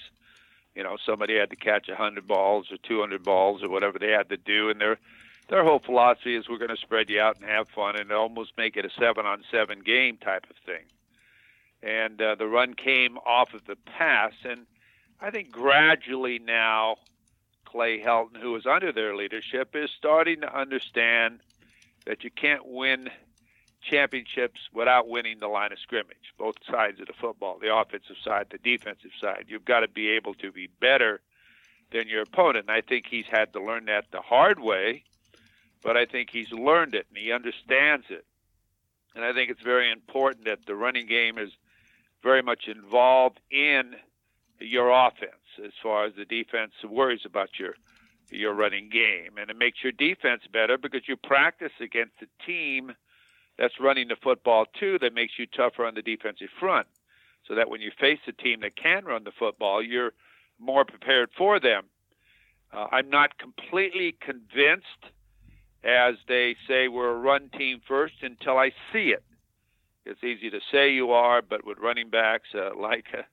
You 0.73 0.83
know, 0.83 0.97
somebody 1.05 1.37
had 1.37 1.49
to 1.49 1.55
catch 1.57 1.89
a 1.89 1.95
hundred 1.95 2.27
balls 2.27 2.71
or 2.71 2.77
two 2.77 3.01
hundred 3.01 3.23
balls 3.23 3.61
or 3.61 3.69
whatever 3.69 3.99
they 3.99 4.11
had 4.11 4.29
to 4.29 4.37
do, 4.37 4.69
and 4.69 4.79
their 4.79 4.97
their 5.53 5.63
whole 5.63 5.77
philosophy 5.77 6.35
is 6.35 6.49
we're 6.49 6.57
going 6.57 6.75
to 6.75 6.77
spread 6.77 7.11
you 7.11 7.21
out 7.21 7.35
and 7.35 7.47
have 7.47 7.67
fun 7.67 7.95
and 7.95 8.11
almost 8.11 8.53
make 8.57 8.75
it 8.75 8.85
a 8.85 8.89
seven 8.99 9.27
on 9.27 9.43
seven 9.51 9.81
game 9.81 10.17
type 10.17 10.47
of 10.49 10.55
thing. 10.65 10.81
And 11.83 12.19
uh, 12.19 12.33
the 12.33 12.47
run 12.47 12.73
came 12.73 13.19
off 13.19 13.53
of 13.53 13.63
the 13.67 13.75
pass, 13.75 14.33
and 14.43 14.65
I 15.21 15.29
think 15.29 15.51
gradually 15.51 16.39
now, 16.39 16.95
Clay 17.65 18.01
Helton, 18.01 18.41
who 18.41 18.55
is 18.55 18.65
under 18.65 18.91
their 18.91 19.15
leadership, 19.15 19.75
is 19.75 19.91
starting 19.95 20.41
to 20.41 20.57
understand 20.59 21.41
that 22.07 22.23
you 22.23 22.31
can't 22.31 22.65
win 22.65 23.11
championships 23.79 24.59
without 24.73 25.07
winning 25.07 25.37
the 25.37 25.47
line 25.47 25.71
of 25.71 25.77
scrimmage, 25.77 26.33
both 26.35 26.55
sides 26.67 26.99
of 26.99 27.05
the 27.05 27.13
football, 27.13 27.59
the 27.59 27.75
offensive 27.75 28.17
side, 28.23 28.47
the 28.49 28.57
defensive 28.57 29.11
side. 29.21 29.45
You've 29.49 29.65
got 29.65 29.81
to 29.81 29.87
be 29.87 30.09
able 30.09 30.33
to 30.35 30.51
be 30.51 30.67
better 30.79 31.21
than 31.91 32.07
your 32.07 32.23
opponent. 32.23 32.65
And 32.69 32.75
I 32.75 32.81
think 32.81 33.05
he's 33.07 33.27
had 33.29 33.53
to 33.53 33.63
learn 33.63 33.85
that 33.85 34.05
the 34.11 34.21
hard 34.21 34.59
way, 34.59 35.03
but 35.83 35.97
I 35.97 36.05
think 36.05 36.29
he's 36.31 36.51
learned 36.51 36.95
it 36.95 37.05
and 37.09 37.17
he 37.17 37.31
understands 37.31 38.05
it. 38.09 38.25
And 39.15 39.23
I 39.23 39.33
think 39.33 39.49
it's 39.49 39.61
very 39.61 39.91
important 39.91 40.45
that 40.45 40.65
the 40.65 40.75
running 40.75 41.07
game 41.07 41.37
is 41.37 41.51
very 42.23 42.41
much 42.41 42.67
involved 42.67 43.39
in 43.51 43.95
your 44.59 44.89
offense 44.89 45.31
as 45.63 45.71
far 45.81 46.05
as 46.05 46.13
the 46.15 46.25
defense 46.25 46.71
worries 46.87 47.25
about 47.25 47.59
your 47.59 47.75
your 48.29 48.53
running 48.53 48.89
game, 48.89 49.37
and 49.37 49.51
it 49.51 49.57
makes 49.57 49.83
your 49.83 49.91
defense 49.91 50.41
better 50.51 50.75
because 50.75 51.07
you 51.07 51.15
practice 51.15 51.73
against 51.79 52.13
a 52.21 52.45
team 52.45 52.91
that's 53.59 53.79
running 53.79 54.07
the 54.07 54.15
football 54.15 54.65
too. 54.79 54.97
That 54.97 55.13
makes 55.13 55.33
you 55.37 55.45
tougher 55.45 55.85
on 55.85 55.93
the 55.93 56.01
defensive 56.01 56.49
front, 56.59 56.87
so 57.47 57.53
that 57.53 57.69
when 57.69 57.81
you 57.81 57.91
face 57.99 58.19
a 58.27 58.31
team 58.31 58.61
that 58.61 58.75
can 58.75 59.05
run 59.05 59.23
the 59.23 59.31
football, 59.37 59.83
you're 59.83 60.13
more 60.57 60.83
prepared 60.83 61.29
for 61.37 61.59
them. 61.59 61.83
Uh, 62.71 62.87
I'm 62.91 63.09
not 63.09 63.37
completely 63.37 64.15
convinced, 64.19 65.11
as 65.83 66.15
they 66.27 66.55
say, 66.67 66.87
we're 66.87 67.11
a 67.11 67.19
run 67.19 67.49
team 67.49 67.81
first 67.87 68.15
until 68.21 68.57
I 68.57 68.69
see 68.91 69.09
it. 69.09 69.23
It's 70.05 70.23
easy 70.23 70.49
to 70.49 70.59
say 70.71 70.91
you 70.91 71.11
are, 71.11 71.41
but 71.41 71.65
with 71.65 71.77
running 71.77 72.09
backs 72.09 72.49
uh, 72.55 72.75
like 72.79 73.05
uh, 73.17 73.23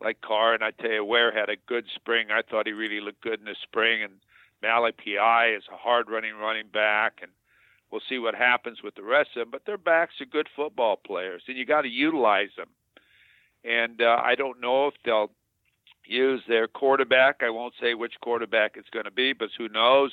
like 0.00 0.20
Carr, 0.20 0.54
and 0.54 0.62
I 0.62 0.70
tell 0.70 0.90
you, 0.90 1.04
Ware 1.04 1.32
had 1.32 1.48
a 1.48 1.56
good 1.66 1.86
spring. 1.94 2.28
I 2.30 2.42
thought 2.42 2.66
he 2.66 2.72
really 2.72 3.00
looked 3.00 3.22
good 3.22 3.38
in 3.38 3.46
the 3.46 3.56
spring, 3.62 4.02
and 4.02 4.14
Malepeai 4.62 5.56
is 5.56 5.64
a 5.72 5.76
hard 5.76 6.10
running 6.10 6.34
running 6.34 6.66
back, 6.72 7.20
and 7.22 7.30
we'll 7.90 8.02
see 8.08 8.18
what 8.18 8.34
happens 8.34 8.82
with 8.82 8.96
the 8.96 9.02
rest 9.02 9.30
of 9.36 9.40
them. 9.40 9.50
But 9.50 9.64
their 9.66 9.78
backs 9.78 10.20
are 10.20 10.26
good 10.26 10.48
football 10.54 10.96
players, 10.96 11.42
and 11.48 11.56
you 11.56 11.64
got 11.64 11.82
to 11.82 11.88
utilize 11.88 12.50
them. 12.56 12.68
And 13.64 14.02
uh, 14.02 14.20
I 14.22 14.34
don't 14.34 14.60
know 14.60 14.88
if 14.88 14.94
they'll 15.04 15.30
use 16.04 16.42
their 16.48 16.68
quarterback. 16.68 17.36
I 17.40 17.50
won't 17.50 17.74
say 17.80 17.94
which 17.94 18.14
quarterback 18.20 18.72
it's 18.76 18.90
going 18.90 19.06
to 19.06 19.10
be, 19.10 19.32
but 19.32 19.48
who 19.56 19.68
knows 19.68 20.12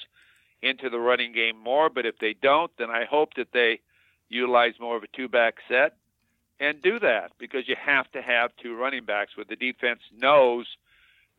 into 0.62 0.90
the 0.90 1.00
running 1.00 1.34
game 1.34 1.58
more. 1.58 1.90
But 1.90 2.06
if 2.06 2.18
they 2.20 2.34
don't, 2.34 2.72
then 2.78 2.90
I 2.90 3.06
hope 3.06 3.34
that 3.36 3.52
they 3.54 3.82
utilize 4.30 4.74
more 4.80 4.96
of 4.96 5.04
a 5.04 5.08
two 5.08 5.28
back 5.28 5.56
set 5.68 5.96
and 6.60 6.82
do 6.82 7.00
that 7.00 7.32
because 7.40 7.68
you 7.68 7.76
have 7.84 8.10
to 8.12 8.22
have 8.22 8.52
two 8.62 8.76
running 8.76 9.04
backs 9.04 9.36
where 9.36 9.46
the 9.48 9.56
defense 9.56 10.02
knows 10.16 10.68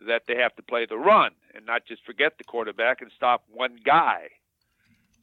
that 0.06 0.22
they 0.26 0.36
have 0.36 0.54
to 0.56 0.62
play 0.62 0.84
the 0.84 0.98
run 0.98 1.30
and 1.54 1.64
not 1.64 1.86
just 1.86 2.04
forget 2.04 2.36
the 2.38 2.44
quarterback 2.44 3.00
and 3.00 3.10
stop 3.16 3.44
one 3.48 3.78
guy. 3.84 4.28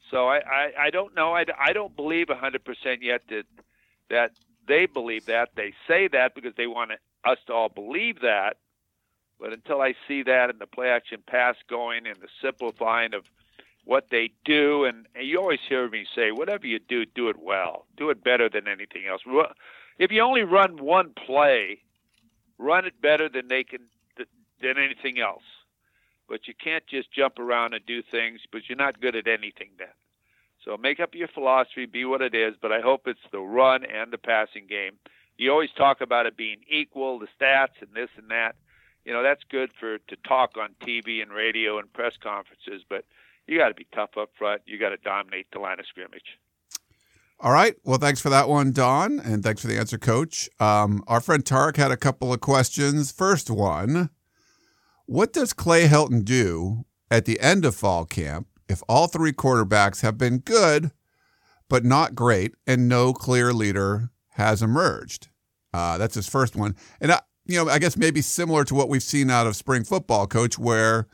So 0.10 0.28
I, 0.28 0.38
I, 0.38 0.72
I 0.86 0.90
don't 0.90 1.16
know. 1.16 1.36
I, 1.36 1.46
I 1.60 1.74
don't 1.74 1.96
believe 1.96 2.28
100% 2.28 2.60
yet 3.02 3.22
that 3.30 3.44
that 4.10 4.32
they 4.68 4.86
believe 4.88 5.26
that. 5.26 5.50
They 5.56 5.74
say 5.88 6.08
that 6.08 6.34
because 6.34 6.54
they 6.56 6.66
want 6.66 6.92
us 7.26 7.38
to 7.48 7.54
all 7.54 7.70
believe 7.70 8.22
that. 8.22 8.58
But 9.40 9.54
until 9.54 9.82
I 9.82 9.94
see 10.08 10.24
that 10.24 10.50
in 10.50 10.58
the 10.58 10.66
play 10.66 10.90
action 10.90 11.22
pass 11.26 11.56
going 11.70 12.08
and 12.08 12.18
the 12.20 12.28
simplifying 12.42 13.14
of 13.14 13.24
what 13.90 14.06
they 14.12 14.30
do, 14.46 14.86
and, 14.86 15.08
you 15.20 15.40
always 15.40 15.60
hear 15.68 15.90
me 15.90 16.06
say, 16.16 16.32
whatever 16.32 16.68
you 16.68 16.78
do, 16.78 17.06
do 17.06 17.28
it 17.28 17.38
well. 17.42 17.88
Do 17.98 18.12
it 18.12 18.24
better 18.24 18.48
than 18.48 18.68
anything 18.68 19.08
else. 19.10 19.22
If 19.98 20.12
you 20.12 20.22
only 20.22 20.44
run 20.44 20.78
one 20.78 21.12
play, 21.26 21.82
run 22.60 22.86
it 22.86 23.02
better 23.02 23.28
than 23.28 23.48
they 23.48 23.64
can 23.64 23.80
than 24.62 24.78
anything 24.78 25.20
else. 25.20 25.44
But 26.28 26.48
you 26.48 26.54
can't 26.54 26.86
just 26.86 27.12
jump 27.12 27.40
around 27.40 27.74
and 27.74 27.84
do 27.88 28.04
things, 28.04 28.42
but 28.52 28.70
you're 28.70 28.78
not 28.78 29.02
good 29.02 29.16
at 29.16 29.28
anything 29.28 29.70
then. 29.80 29.88
So 30.64 30.78
make 30.78 31.00
up 31.00 31.16
your 31.16 31.30
philosophy, 31.30 31.88
be 31.88 32.06
what 32.06 32.22
it 32.22 32.36
is, 32.36 32.54
but 32.62 32.72
I 32.72 32.82
hope 32.82 33.08
it's 33.08 33.20
the 33.32 33.40
run 33.40 33.86
and 33.86 34.12
the 34.12 34.20
passing 34.20 34.68
game. 34.68 35.00
You 35.38 35.52
always 35.52 35.72
talk 35.76 36.02
about 36.02 36.28
it 36.28 36.38
being 36.38 36.60
equal, 36.70 37.18
the 37.18 37.28
stats 37.42 37.82
and 37.82 37.90
this 37.96 38.10
and 38.18 38.30
that 38.30 38.56
you 39.04 39.14
know 39.14 39.24
that's 39.24 39.44
good 39.50 39.72
for 39.80 39.98
to 39.98 40.16
talk 40.28 40.58
on 40.58 40.76
TV 40.86 41.24
and 41.24 41.32
radio 41.32 41.80
and 41.80 41.92
press 41.92 42.14
conferences, 42.22 42.84
but 42.88 43.06
you 43.50 43.58
got 43.58 43.70
to 43.70 43.74
be 43.74 43.88
tough 43.94 44.12
up 44.18 44.30
front. 44.38 44.62
You 44.66 44.80
got 44.80 44.90
to 44.90 44.98
dominate 44.98 45.48
the 45.52 45.60
line 45.60 45.80
of 45.80 45.86
scrimmage. 45.88 46.38
All 47.40 47.52
right. 47.52 47.76
Well, 47.84 47.98
thanks 47.98 48.20
for 48.20 48.30
that 48.30 48.50
one, 48.50 48.72
Don, 48.74 49.20
and 49.20 49.44
thanks 49.44 49.62
for 49.62 49.68
the 49.68 49.78
answer, 49.78 49.98
Coach. 49.98 50.50
Um, 50.60 51.04
our 51.08 51.22
friend 51.22 51.44
Tarek 51.44 51.78
had 51.78 51.92
a 51.92 51.98
couple 51.98 52.34
of 52.34 52.42
questions. 52.42 53.12
First 53.12 53.50
one: 53.50 54.10
What 55.06 55.34
does 55.34 55.54
Clay 55.54 55.88
Helton 55.88 56.24
do 56.26 56.86
at 57.10 57.26
the 57.26 57.40
end 57.40 57.66
of 57.66 57.76
fall 57.76 58.06
camp 58.06 58.48
if 58.68 58.84
all 58.90 59.08
three 59.08 59.32
quarterbacks 59.32 60.02
have 60.02 60.18
been 60.18 60.40
good 60.40 60.92
but 61.70 61.86
not 61.86 62.16
great, 62.16 62.56
and 62.68 62.90
no 62.90 63.14
clear 63.14 63.54
leader 63.54 64.10
has 64.32 64.62
emerged? 64.62 65.30
Uh, 65.74 65.98
that's 65.98 66.16
his 66.16 66.28
first 66.28 66.56
one. 66.56 66.76
And 67.00 67.12
I, 67.12 67.22
you 67.46 67.64
know, 67.64 67.70
I 67.70 67.80
guess 67.80 67.96
maybe 67.96 68.22
similar 68.22 68.64
to 68.66 68.76
what 68.76 68.90
we've 68.90 69.04
seen 69.04 69.30
out 69.30 69.48
of 69.48 69.56
spring 69.56 69.84
football, 69.84 70.28
coach, 70.28 70.58
where, 70.60 71.08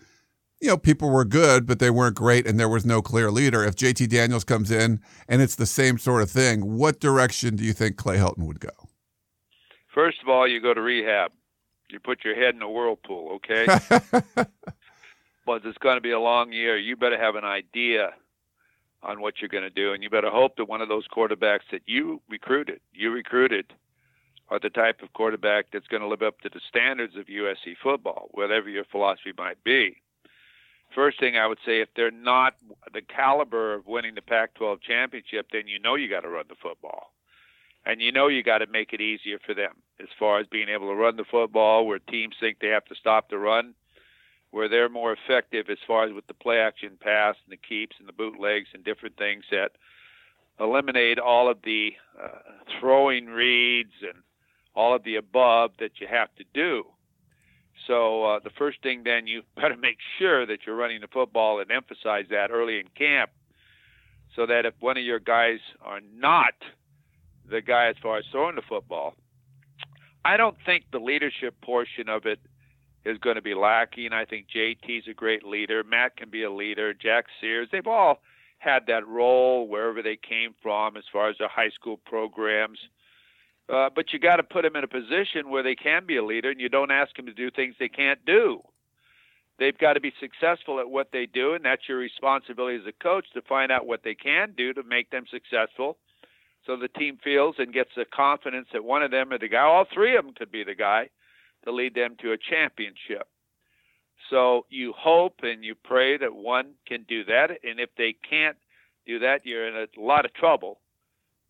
you 0.66 0.72
know, 0.72 0.78
people 0.78 1.12
were 1.12 1.24
good, 1.24 1.68
but 1.68 1.78
they 1.78 1.92
weren't 1.92 2.16
great 2.16 2.48
and 2.48 2.60
there 2.60 2.68
was 2.68 2.88
no 2.88 3.00
clear 3.00 3.30
leader. 3.30 3.64
If 3.64 3.76
JT 3.76 4.10
Daniels 4.10 4.44
comes 4.44 4.72
in 4.72 5.00
and 5.28 5.40
it's 5.40 5.54
the 5.54 5.68
same 5.68 6.00
sort 6.00 6.24
of 6.24 6.32
thing, 6.32 6.76
what 6.76 7.00
direction 7.00 7.56
do 7.56 7.64
you 7.64 7.72
think 7.72 7.98
Clay 7.98 8.18
Helton 8.18 8.48
would 8.48 8.60
go? 8.60 8.72
First 9.94 10.24
of 10.24 10.28
all, 10.28 10.48
you 10.48 10.60
go 10.60 10.74
to 10.74 10.82
rehab. 10.82 11.32
You 11.92 12.00
put 12.00 12.26
your 12.26 12.34
head 12.34 12.56
in 12.56 12.64
a 12.64 12.70
whirlpool, 12.70 13.34
okay? 13.36 13.68
but 15.46 15.64
it's 15.64 15.78
going 15.78 15.98
to 15.98 16.02
be 16.02 16.10
a 16.10 16.20
long 16.20 16.52
year. 16.52 16.80
You 16.80 16.96
better 16.96 17.20
have 17.20 17.36
an 17.36 17.46
idea 17.46 18.10
on 19.04 19.22
what 19.22 19.36
you're 19.40 19.50
going 19.50 19.64
to 19.64 19.70
do, 19.70 19.94
and 19.94 20.02
you 20.02 20.10
better 20.10 20.32
hope 20.32 20.58
that 20.58 20.66
one 20.66 20.82
of 20.82 20.90
those 20.90 21.08
quarterbacks 21.08 21.70
that 21.72 21.82
you 21.86 22.24
recruited, 22.28 22.82
you 22.92 23.12
recruited, 23.12 23.72
are 24.50 24.60
the 24.60 24.72
type 24.72 25.04
of 25.04 25.14
quarterback 25.14 25.68
that's 25.72 25.86
going 25.88 26.02
to 26.02 26.08
live 26.08 26.24
up 26.24 26.40
to 26.40 26.50
the 26.50 26.60
standards 26.68 27.16
of 27.16 27.28
USC 27.28 27.76
football, 27.84 28.30
whatever 28.32 28.68
your 28.68 28.86
philosophy 28.86 29.32
might 29.38 29.64
be. 29.64 30.02
First 30.96 31.20
thing 31.20 31.36
I 31.36 31.46
would 31.46 31.58
say, 31.66 31.82
if 31.82 31.90
they're 31.94 32.10
not 32.10 32.56
the 32.94 33.02
caliber 33.02 33.74
of 33.74 33.86
winning 33.86 34.16
the 34.16 34.22
Pac 34.22 34.54
12 34.54 34.80
championship, 34.82 35.48
then 35.52 35.68
you 35.68 35.78
know 35.78 35.96
you 35.96 36.10
got 36.10 36.22
to 36.22 36.30
run 36.30 36.46
the 36.48 36.56
football. 36.56 37.12
And 37.86 38.02
you 38.02 38.14
know 38.14 38.30
you 38.30 38.42
got 38.44 38.60
to 38.60 38.68
make 38.68 38.94
it 38.94 39.02
easier 39.02 39.38
for 39.46 39.54
them 39.54 39.74
as 40.02 40.08
far 40.18 40.40
as 40.40 40.48
being 40.48 40.70
able 40.70 40.88
to 40.88 40.96
run 40.96 41.18
the 41.18 41.26
football 41.30 41.86
where 41.86 42.00
teams 42.00 42.36
think 42.40 42.60
they 42.60 42.70
have 42.70 42.86
to 42.86 42.96
stop 42.96 43.30
the 43.30 43.38
run, 43.38 43.74
where 44.52 44.70
they're 44.70 44.90
more 44.90 45.14
effective 45.14 45.70
as 45.70 45.78
far 45.86 46.06
as 46.06 46.14
with 46.14 46.26
the 46.28 46.34
play 46.34 46.60
action 46.60 46.98
pass 47.00 47.36
and 47.44 47.52
the 47.52 47.58
keeps 47.58 47.98
and 48.00 48.08
the 48.08 48.14
bootlegs 48.14 48.70
and 48.74 48.86
different 48.86 49.18
things 49.18 49.44
that 49.52 49.74
eliminate 50.62 51.20
all 51.20 51.50
of 51.50 51.58
the 51.64 51.92
uh, 52.22 52.40
throwing 52.80 53.26
reads 53.26 53.92
and 54.02 54.24
all 54.74 54.96
of 54.96 55.04
the 55.04 55.18
above 55.18 55.72
that 55.80 56.00
you 56.00 56.08
have 56.08 56.34
to 56.36 56.46
do. 56.54 56.86
So 57.88 58.24
uh, 58.24 58.40
the 58.44 58.50
first 58.58 58.82
thing 58.82 59.04
then 59.04 59.28
you 59.28 59.44
better 59.56 59.78
make 59.78 59.98
sure 60.20 60.46
that 60.46 60.60
you're 60.66 60.76
running 60.76 61.02
the 61.02 61.08
football 61.08 61.60
and 61.60 61.72
emphasize 61.72 62.26
that 62.30 62.52
early 62.52 62.80
in 62.80 62.88
camp, 62.98 63.32
so 64.36 64.46
that 64.46 64.66
if 64.66 64.74
one 64.80 64.98
of 64.98 65.04
your 65.04 65.20
guys 65.20 65.60
are 65.82 66.02
not 66.16 66.54
the 67.50 67.62
guy 67.62 67.88
as 67.88 67.96
far 68.02 68.18
as 68.18 68.26
throwing 68.32 68.56
the 68.56 68.62
football, 68.68 69.16
I 70.24 70.38
don't 70.38 70.58
think 70.66 70.86
the 70.92 71.00
leadership 71.00 71.56
portion 71.62 72.10
of 72.10 72.26
it 72.26 72.40
is 73.06 73.20
going 73.20 73.36
to 73.36 73.42
be 73.42 73.54
lacking. 73.54 74.12
I 74.12 74.26
think 74.26 74.48
JT's 74.54 75.08
a 75.08 75.14
great 75.14 75.44
leader. 75.44 75.84
Matt 75.84 76.18
can 76.18 76.30
be 76.30 76.44
a 76.44 76.52
leader. 76.52 76.94
Jack 76.94 77.26
Sears, 77.40 77.70
they've 77.72 77.86
all 77.86 78.22
had 78.58 78.88
that 78.88 79.08
role 79.08 79.68
wherever 79.68 80.02
they 80.02 80.18
came 80.18 80.56
from 80.62 80.98
as 80.98 81.04
far 81.14 81.30
as 81.30 81.38
their 81.38 81.48
high 81.48 81.70
school 81.70 81.98
programs. 82.06 82.80
Uh, 83.68 83.90
but 83.94 84.14
you 84.14 84.20
got 84.20 84.36
to 84.36 84.44
put 84.44 84.62
them 84.62 84.76
in 84.76 84.84
a 84.84 84.88
position 84.88 85.50
where 85.50 85.64
they 85.64 85.76
can 85.76 86.06
be 86.06 86.18
a 86.18 86.24
leader, 86.24 86.52
and 86.52 86.60
you 86.60 86.70
don't 86.70 86.92
ask 86.92 87.16
them 87.16 87.26
to 87.26 87.34
do 87.34 87.50
things 87.50 87.76
they 87.80 87.90
can't 87.90 88.24
do. 88.26 88.62
They've 89.58 89.78
got 89.78 89.94
to 89.94 90.02
be 90.02 90.14
successful 90.20 90.80
at 90.80 90.90
what 90.90 91.10
they 91.12 91.26
do, 91.26 91.54
and 91.54 91.66
that's 91.66 91.88
your 91.88 91.98
responsibility 91.98 92.78
as 92.78 92.86
a 92.88 93.04
coach 93.04 93.26
to 93.34 93.42
find 93.42 93.72
out 93.72 93.88
what 93.88 94.04
they 94.04 94.14
can 94.14 94.54
do 94.56 94.74
to 94.74 94.84
make 94.84 95.10
them 95.10 95.26
successful. 95.32 95.98
So 96.66 96.76
the 96.76 96.90
team 96.90 97.18
feels 97.24 97.56
and 97.58 97.74
gets 97.74 97.92
the 97.96 98.06
confidence 98.06 98.68
that 98.74 98.84
one 98.84 99.02
of 99.02 99.12
them 99.12 99.32
or 99.32 99.38
the 99.40 99.48
guy, 99.48 99.62
all 99.62 99.86
three 99.92 100.16
of 100.18 100.26
them 100.26 100.34
could 100.34 100.52
be 100.52 100.64
the 100.64 100.76
guy 100.76 101.10
to 101.64 101.72
lead 101.72 101.96
them 101.96 102.16
to 102.22 102.34
a 102.34 102.38
championship. 102.38 103.28
So 104.30 104.66
you 104.70 104.94
hope 104.98 105.42
and 105.44 105.64
you 105.64 105.76
pray 105.76 106.18
that 106.18 106.36
one 106.36 106.74
can 106.88 107.04
do 107.08 107.24
that, 107.26 107.52
and 107.64 107.80
if 107.80 107.90
they 107.98 108.16
can't 108.30 108.58
do 109.08 109.20
that, 109.20 109.46
you're 109.46 109.68
in 109.68 109.76
a 109.76 110.02
lot 110.02 110.26
of 110.26 110.34
trouble 110.34 110.80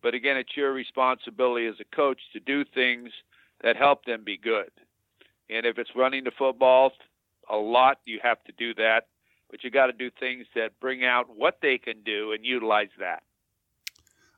but 0.06 0.14
again, 0.14 0.36
it's 0.36 0.56
your 0.56 0.72
responsibility 0.72 1.66
as 1.66 1.74
a 1.80 1.96
coach 1.96 2.20
to 2.32 2.38
do 2.38 2.64
things 2.64 3.10
that 3.64 3.76
help 3.76 4.04
them 4.04 4.22
be 4.24 4.36
good. 4.36 4.70
And 5.50 5.66
if 5.66 5.78
it's 5.78 5.90
running 5.96 6.22
the 6.22 6.30
football 6.30 6.92
a 7.50 7.56
lot, 7.56 7.98
you 8.04 8.20
have 8.22 8.38
to 8.44 8.52
do 8.56 8.72
that. 8.74 9.08
But 9.50 9.64
you 9.64 9.70
got 9.72 9.86
to 9.86 9.92
do 9.92 10.12
things 10.20 10.46
that 10.54 10.78
bring 10.78 11.04
out 11.04 11.26
what 11.36 11.58
they 11.60 11.76
can 11.76 12.04
do 12.04 12.30
and 12.30 12.46
utilize 12.46 12.90
that. 13.00 13.24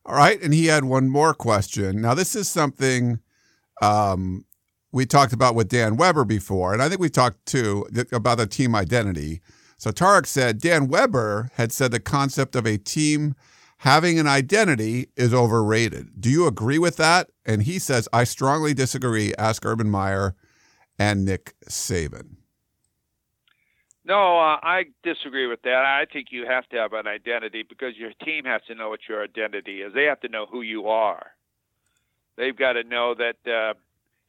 All 0.06 0.14
right. 0.14 0.40
And 0.42 0.54
he 0.54 0.68
had 0.68 0.84
one 0.84 1.10
more 1.10 1.34
question. 1.34 2.00
Now, 2.00 2.14
this 2.14 2.34
is 2.34 2.48
something 2.48 3.20
um, 3.82 4.46
we 4.90 5.04
talked 5.04 5.34
about 5.34 5.54
with 5.54 5.68
Dan 5.68 5.98
Weber 5.98 6.25
before, 6.25 6.72
and 6.72 6.82
I 6.82 6.88
think 6.88 6.98
we 6.98 7.10
talked 7.10 7.44
too 7.44 7.87
about 8.10 8.38
the 8.38 8.46
team 8.46 8.75
identity. 8.75 9.42
So 9.76 9.90
Tarek 9.90 10.25
said 10.25 10.62
Dan 10.62 10.88
Weber 10.88 11.50
had 11.56 11.72
said 11.72 11.90
the 11.90 12.00
concept 12.00 12.56
of 12.56 12.66
a 12.66 12.78
team 12.78 13.34
having 13.78 14.18
an 14.18 14.26
identity 14.26 15.08
is 15.16 15.32
overrated. 15.32 16.20
Do 16.20 16.30
you 16.30 16.47
agree 16.47 16.78
with 16.78 16.97
that? 16.97 17.30
And 17.44 17.62
he 17.62 17.78
says, 17.78 18.08
I 18.12 18.25
strongly 18.25 18.75
disagree. 18.75 19.35
Ask 19.38 19.64
Urban 19.64 19.90
Meyer 19.90 20.35
and 20.99 21.25
Nick 21.25 21.54
Saban. 21.68 22.37
No, 24.04 24.38
uh, 24.38 24.58
I 24.62 24.87
disagree 25.02 25.47
with 25.47 25.62
that. 25.62 25.85
I 25.85 26.06
think 26.11 26.28
you 26.30 26.47
have 26.47 26.66
to 26.70 26.76
have 26.76 26.94
an 26.94 27.06
identity 27.06 27.62
because 27.62 27.94
your 27.97 28.12
team 28.25 28.44
has 28.47 28.62
to 28.68 28.75
know 28.75 28.88
what 28.88 29.00
your 29.08 29.23
identity 29.23 29.82
is. 29.82 29.92
They 29.92 30.04
have 30.04 30.20
to 30.20 30.28
know 30.28 30.47
who 30.47 30.62
you 30.62 30.88
are. 30.88 31.32
They've 32.37 32.56
got 32.56 32.75
to 32.75 32.85
know 32.85 33.14
that 33.14 33.50
uh, 33.50 33.75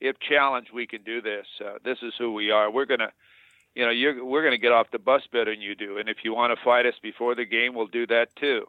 if 0.01 0.19
challenged, 0.19 0.71
we 0.73 0.85
can 0.85 1.03
do 1.03 1.21
this. 1.21 1.45
Uh, 1.63 1.77
this 1.83 1.99
is 2.01 2.13
who 2.17 2.33
we 2.33 2.51
are. 2.51 2.69
We're 2.69 2.85
to 2.85 3.11
you 3.75 3.85
know, 3.85 4.25
we're 4.25 4.41
to 4.49 4.57
get 4.57 4.71
off 4.71 4.87
the 4.91 4.99
bus 4.99 5.21
better 5.31 5.53
than 5.53 5.61
you 5.61 5.75
do. 5.75 5.97
And 5.97 6.09
if 6.09 6.17
you 6.23 6.33
want 6.33 6.57
to 6.57 6.63
fight 6.65 6.85
us 6.85 6.95
before 7.01 7.35
the 7.35 7.45
game, 7.45 7.75
we'll 7.75 7.87
do 7.87 8.07
that 8.07 8.35
too. 8.35 8.65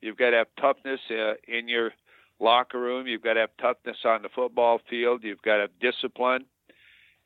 You've 0.00 0.16
got 0.16 0.30
to 0.30 0.36
have 0.36 0.48
toughness 0.60 1.00
uh, 1.10 1.34
in 1.46 1.68
your 1.68 1.92
locker 2.40 2.80
room. 2.80 3.06
You've 3.06 3.22
got 3.22 3.34
to 3.34 3.40
have 3.40 3.50
toughness 3.60 3.96
on 4.04 4.22
the 4.22 4.28
football 4.34 4.80
field. 4.88 5.24
You've 5.24 5.42
got 5.42 5.56
to 5.56 5.60
have 5.62 5.80
discipline. 5.80 6.44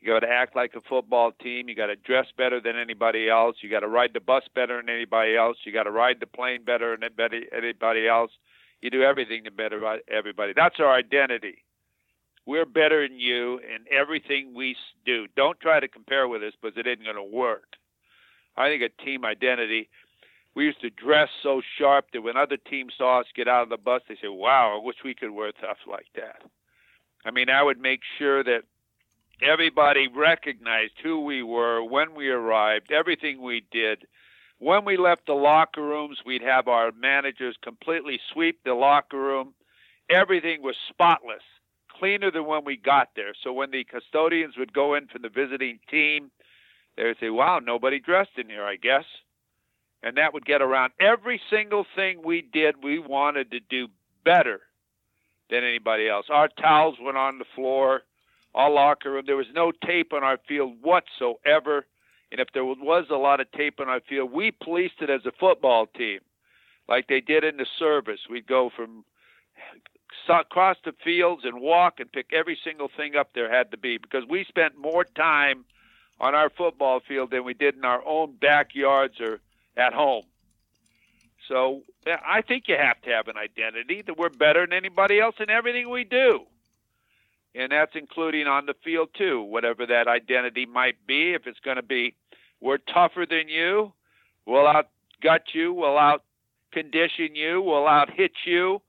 You 0.00 0.12
got 0.12 0.26
to 0.26 0.32
act 0.32 0.56
like 0.56 0.74
a 0.74 0.80
football 0.88 1.30
team. 1.30 1.68
You 1.68 1.76
got 1.76 1.86
to 1.86 1.96
dress 1.96 2.26
better 2.36 2.60
than 2.60 2.76
anybody 2.76 3.28
else. 3.28 3.56
You 3.60 3.70
got 3.70 3.80
to 3.80 3.88
ride 3.88 4.10
the 4.14 4.20
bus 4.20 4.42
better 4.54 4.78
than 4.78 4.88
anybody 4.88 5.36
else. 5.36 5.58
You 5.64 5.72
got 5.72 5.84
to 5.84 5.92
ride 5.92 6.16
the 6.18 6.26
plane 6.26 6.64
better 6.64 6.96
than 6.96 7.08
anybody 7.56 8.08
else. 8.08 8.32
You 8.80 8.90
do 8.90 9.02
everything 9.02 9.44
to 9.44 9.52
better 9.52 9.80
everybody. 10.10 10.52
That's 10.56 10.80
our 10.80 10.92
identity. 10.92 11.62
We're 12.46 12.66
better 12.66 13.06
than 13.06 13.20
you 13.20 13.58
in 13.58 13.84
everything 13.96 14.52
we 14.54 14.74
do. 15.06 15.28
Don't 15.36 15.60
try 15.60 15.78
to 15.78 15.86
compare 15.86 16.26
with 16.26 16.42
us 16.42 16.52
because 16.60 16.76
it 16.76 16.88
isn't 16.88 17.04
going 17.04 17.14
to 17.14 17.36
work. 17.36 17.76
I 18.56 18.68
think 18.68 18.82
a 18.82 19.04
team 19.04 19.24
identity. 19.24 19.88
We 20.54 20.64
used 20.66 20.80
to 20.82 20.90
dress 20.90 21.28
so 21.42 21.62
sharp 21.78 22.06
that 22.12 22.22
when 22.22 22.36
other 22.36 22.56
teams 22.56 22.92
saw 22.98 23.20
us 23.20 23.26
get 23.34 23.48
out 23.48 23.62
of 23.62 23.68
the 23.70 23.78
bus, 23.78 24.02
they 24.08 24.16
say, 24.16 24.28
"Wow, 24.28 24.78
I 24.78 24.84
wish 24.84 25.02
we 25.02 25.14
could 25.14 25.30
wear 25.30 25.52
stuff 25.58 25.78
like 25.86 26.12
that." 26.14 26.42
I 27.24 27.30
mean, 27.30 27.48
I 27.48 27.62
would 27.62 27.80
make 27.80 28.02
sure 28.18 28.42
that 28.44 28.64
everybody 29.40 30.08
recognized 30.08 30.98
who 31.02 31.20
we 31.20 31.42
were 31.42 31.82
when 31.82 32.14
we 32.14 32.28
arrived, 32.28 32.92
everything 32.92 33.40
we 33.40 33.60
did. 33.70 34.06
When 34.58 34.84
we 34.84 34.96
left 34.96 35.26
the 35.26 35.34
locker 35.34 35.82
rooms, 35.82 36.18
we'd 36.24 36.42
have 36.42 36.68
our 36.68 36.92
managers 36.92 37.56
completely 37.62 38.20
sweep 38.32 38.62
the 38.62 38.74
locker 38.74 39.18
room. 39.18 39.54
Everything 40.08 40.62
was 40.62 40.76
spotless, 40.88 41.42
cleaner 41.88 42.30
than 42.30 42.46
when 42.46 42.64
we 42.64 42.76
got 42.76 43.10
there. 43.16 43.34
So 43.42 43.52
when 43.52 43.70
the 43.70 43.84
custodians 43.84 44.56
would 44.56 44.72
go 44.72 44.94
in 44.94 45.08
from 45.08 45.22
the 45.22 45.28
visiting 45.28 45.80
team, 45.90 46.30
they 46.96 47.04
would 47.04 47.18
say, 47.18 47.30
Wow, 47.30 47.58
nobody 47.58 47.98
dressed 47.98 48.36
in 48.36 48.48
here, 48.48 48.64
I 48.64 48.76
guess. 48.76 49.04
And 50.02 50.16
that 50.16 50.34
would 50.34 50.44
get 50.44 50.62
around 50.62 50.92
every 51.00 51.40
single 51.50 51.86
thing 51.94 52.22
we 52.24 52.42
did, 52.42 52.82
we 52.82 52.98
wanted 52.98 53.50
to 53.52 53.60
do 53.60 53.88
better 54.24 54.60
than 55.48 55.64
anybody 55.64 56.08
else. 56.08 56.26
Our 56.28 56.48
towels 56.48 56.96
went 57.00 57.16
on 57.16 57.38
the 57.38 57.44
floor 57.54 58.02
our 58.54 58.70
locker 58.70 59.12
room. 59.12 59.24
There 59.26 59.36
was 59.36 59.46
no 59.54 59.72
tape 59.84 60.12
on 60.12 60.22
our 60.22 60.38
field 60.48 60.74
whatsoever. 60.82 61.86
And 62.30 62.40
if 62.40 62.48
there 62.54 62.64
was 62.64 63.06
a 63.10 63.16
lot 63.16 63.40
of 63.40 63.50
tape 63.52 63.80
on 63.80 63.88
our 63.88 64.00
field, 64.00 64.32
we 64.32 64.50
policed 64.50 65.00
it 65.00 65.10
as 65.10 65.24
a 65.26 65.32
football 65.32 65.86
team, 65.86 66.20
like 66.88 67.06
they 67.06 67.20
did 67.20 67.44
in 67.44 67.56
the 67.56 67.66
service. 67.78 68.20
We'd 68.30 68.46
go 68.46 68.70
from 68.74 69.04
across 70.28 70.76
the 70.84 70.94
fields 71.04 71.42
and 71.44 71.60
walk 71.60 71.98
and 71.98 72.10
pick 72.10 72.26
every 72.32 72.58
single 72.64 72.88
thing 72.96 73.16
up 73.16 73.30
there 73.34 73.52
had 73.52 73.70
to 73.70 73.76
be 73.76 73.98
because 73.98 74.24
we 74.28 74.44
spent 74.44 74.78
more 74.78 75.04
time 75.04 75.64
on 76.20 76.34
our 76.34 76.48
football 76.50 77.00
field 77.00 77.30
than 77.30 77.44
we 77.44 77.54
did 77.54 77.74
in 77.74 77.84
our 77.84 78.02
own 78.06 78.36
backyards 78.40 79.20
or 79.20 79.40
at 79.76 79.92
home. 79.92 80.24
So 81.48 81.82
I 82.06 82.42
think 82.42 82.68
you 82.68 82.76
have 82.76 83.00
to 83.02 83.10
have 83.10 83.28
an 83.28 83.36
identity 83.36 84.02
that 84.02 84.16
we're 84.16 84.28
better 84.28 84.64
than 84.66 84.72
anybody 84.72 85.20
else 85.20 85.34
in 85.40 85.50
everything 85.50 85.90
we 85.90 86.04
do 86.04 86.46
and 87.54 87.72
that's 87.72 87.92
including 87.94 88.46
on 88.46 88.66
the 88.66 88.74
field 88.84 89.10
too, 89.16 89.42
whatever 89.42 89.86
that 89.86 90.08
identity 90.08 90.66
might 90.66 91.06
be. 91.06 91.34
If 91.34 91.46
it's 91.46 91.60
going 91.60 91.76
to 91.76 91.82
be, 91.82 92.14
we're 92.60 92.78
tougher 92.78 93.26
than 93.28 93.48
you, 93.48 93.92
we'll 94.46 94.64
outgut 94.64 95.52
you, 95.52 95.72
we'll 95.72 95.98
out 95.98 96.24
condition 96.72 97.34
you, 97.34 97.60
we'll 97.60 97.86
out 97.86 98.10
hit 98.10 98.32
you, 98.46 98.80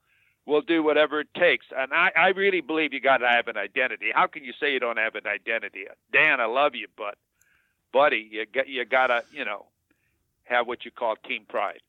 we'll 0.46 0.62
do 0.62 0.82
whatever 0.82 1.20
it 1.20 1.28
takes. 1.34 1.66
And 1.76 1.92
I, 1.92 2.10
I 2.16 2.28
really 2.28 2.62
believe 2.62 2.92
you 2.92 3.00
got 3.00 3.18
to 3.18 3.28
have 3.28 3.48
an 3.48 3.58
identity. 3.58 4.06
How 4.14 4.26
can 4.26 4.44
you 4.44 4.52
say 4.58 4.72
you 4.72 4.80
don't 4.80 4.98
have 4.98 5.14
an 5.14 5.26
identity? 5.26 5.84
Dan, 6.12 6.40
I 6.40 6.46
love 6.46 6.74
you, 6.74 6.86
but 6.96 7.16
buddy, 7.92 8.28
you 8.30 8.46
got 8.46 8.68
you 8.68 8.84
got 8.84 9.08
to 9.08 9.22
you 9.32 9.44
know 9.44 9.66
have 10.44 10.66
what 10.66 10.84
you 10.84 10.90
call 10.90 11.16
team 11.26 11.44
pride. 11.48 11.80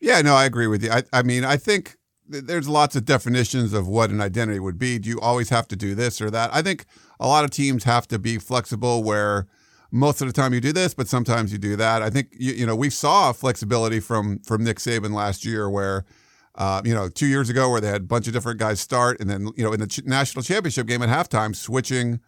Yeah, 0.00 0.20
no, 0.20 0.34
I 0.34 0.44
agree 0.44 0.66
with 0.66 0.82
you. 0.82 0.90
I, 0.90 1.02
I 1.12 1.22
mean, 1.22 1.44
I 1.44 1.56
think 1.56 1.96
there's 2.28 2.68
lots 2.68 2.94
of 2.94 3.04
definitions 3.04 3.72
of 3.72 3.88
what 3.88 4.10
an 4.10 4.20
identity 4.20 4.60
would 4.60 4.78
be. 4.78 4.98
Do 4.98 5.08
you 5.08 5.20
always 5.20 5.48
have 5.48 5.66
to 5.68 5.76
do 5.76 5.94
this 5.94 6.20
or 6.20 6.30
that? 6.30 6.50
I 6.52 6.62
think 6.62 6.84
a 7.18 7.26
lot 7.26 7.44
of 7.44 7.50
teams 7.50 7.84
have 7.84 8.06
to 8.08 8.18
be 8.18 8.38
flexible 8.38 9.02
where 9.02 9.46
most 9.90 10.20
of 10.20 10.26
the 10.26 10.32
time 10.32 10.52
you 10.52 10.60
do 10.60 10.72
this, 10.72 10.94
but 10.94 11.08
sometimes 11.08 11.52
you 11.52 11.58
do 11.58 11.74
that. 11.76 12.02
I 12.02 12.10
think 12.10 12.28
you, 12.38 12.52
you 12.52 12.66
know 12.66 12.76
we 12.76 12.90
saw 12.90 13.32
flexibility 13.32 14.00
from 14.00 14.38
from 14.40 14.62
Nick 14.62 14.78
Saban 14.78 15.12
last 15.12 15.44
year, 15.44 15.70
where 15.70 16.04
uh, 16.54 16.82
you 16.84 16.94
know 16.94 17.08
two 17.08 17.26
years 17.26 17.48
ago 17.48 17.70
where 17.70 17.80
they 17.80 17.88
had 17.88 18.02
a 18.02 18.04
bunch 18.04 18.26
of 18.26 18.32
different 18.32 18.60
guys 18.60 18.80
start, 18.80 19.18
and 19.20 19.30
then 19.30 19.48
you 19.56 19.64
know 19.64 19.72
in 19.72 19.80
the 19.80 19.86
ch- 19.86 20.04
national 20.04 20.42
championship 20.42 20.86
game 20.86 21.02
at 21.02 21.08
halftime 21.08 21.56
switching 21.56 22.20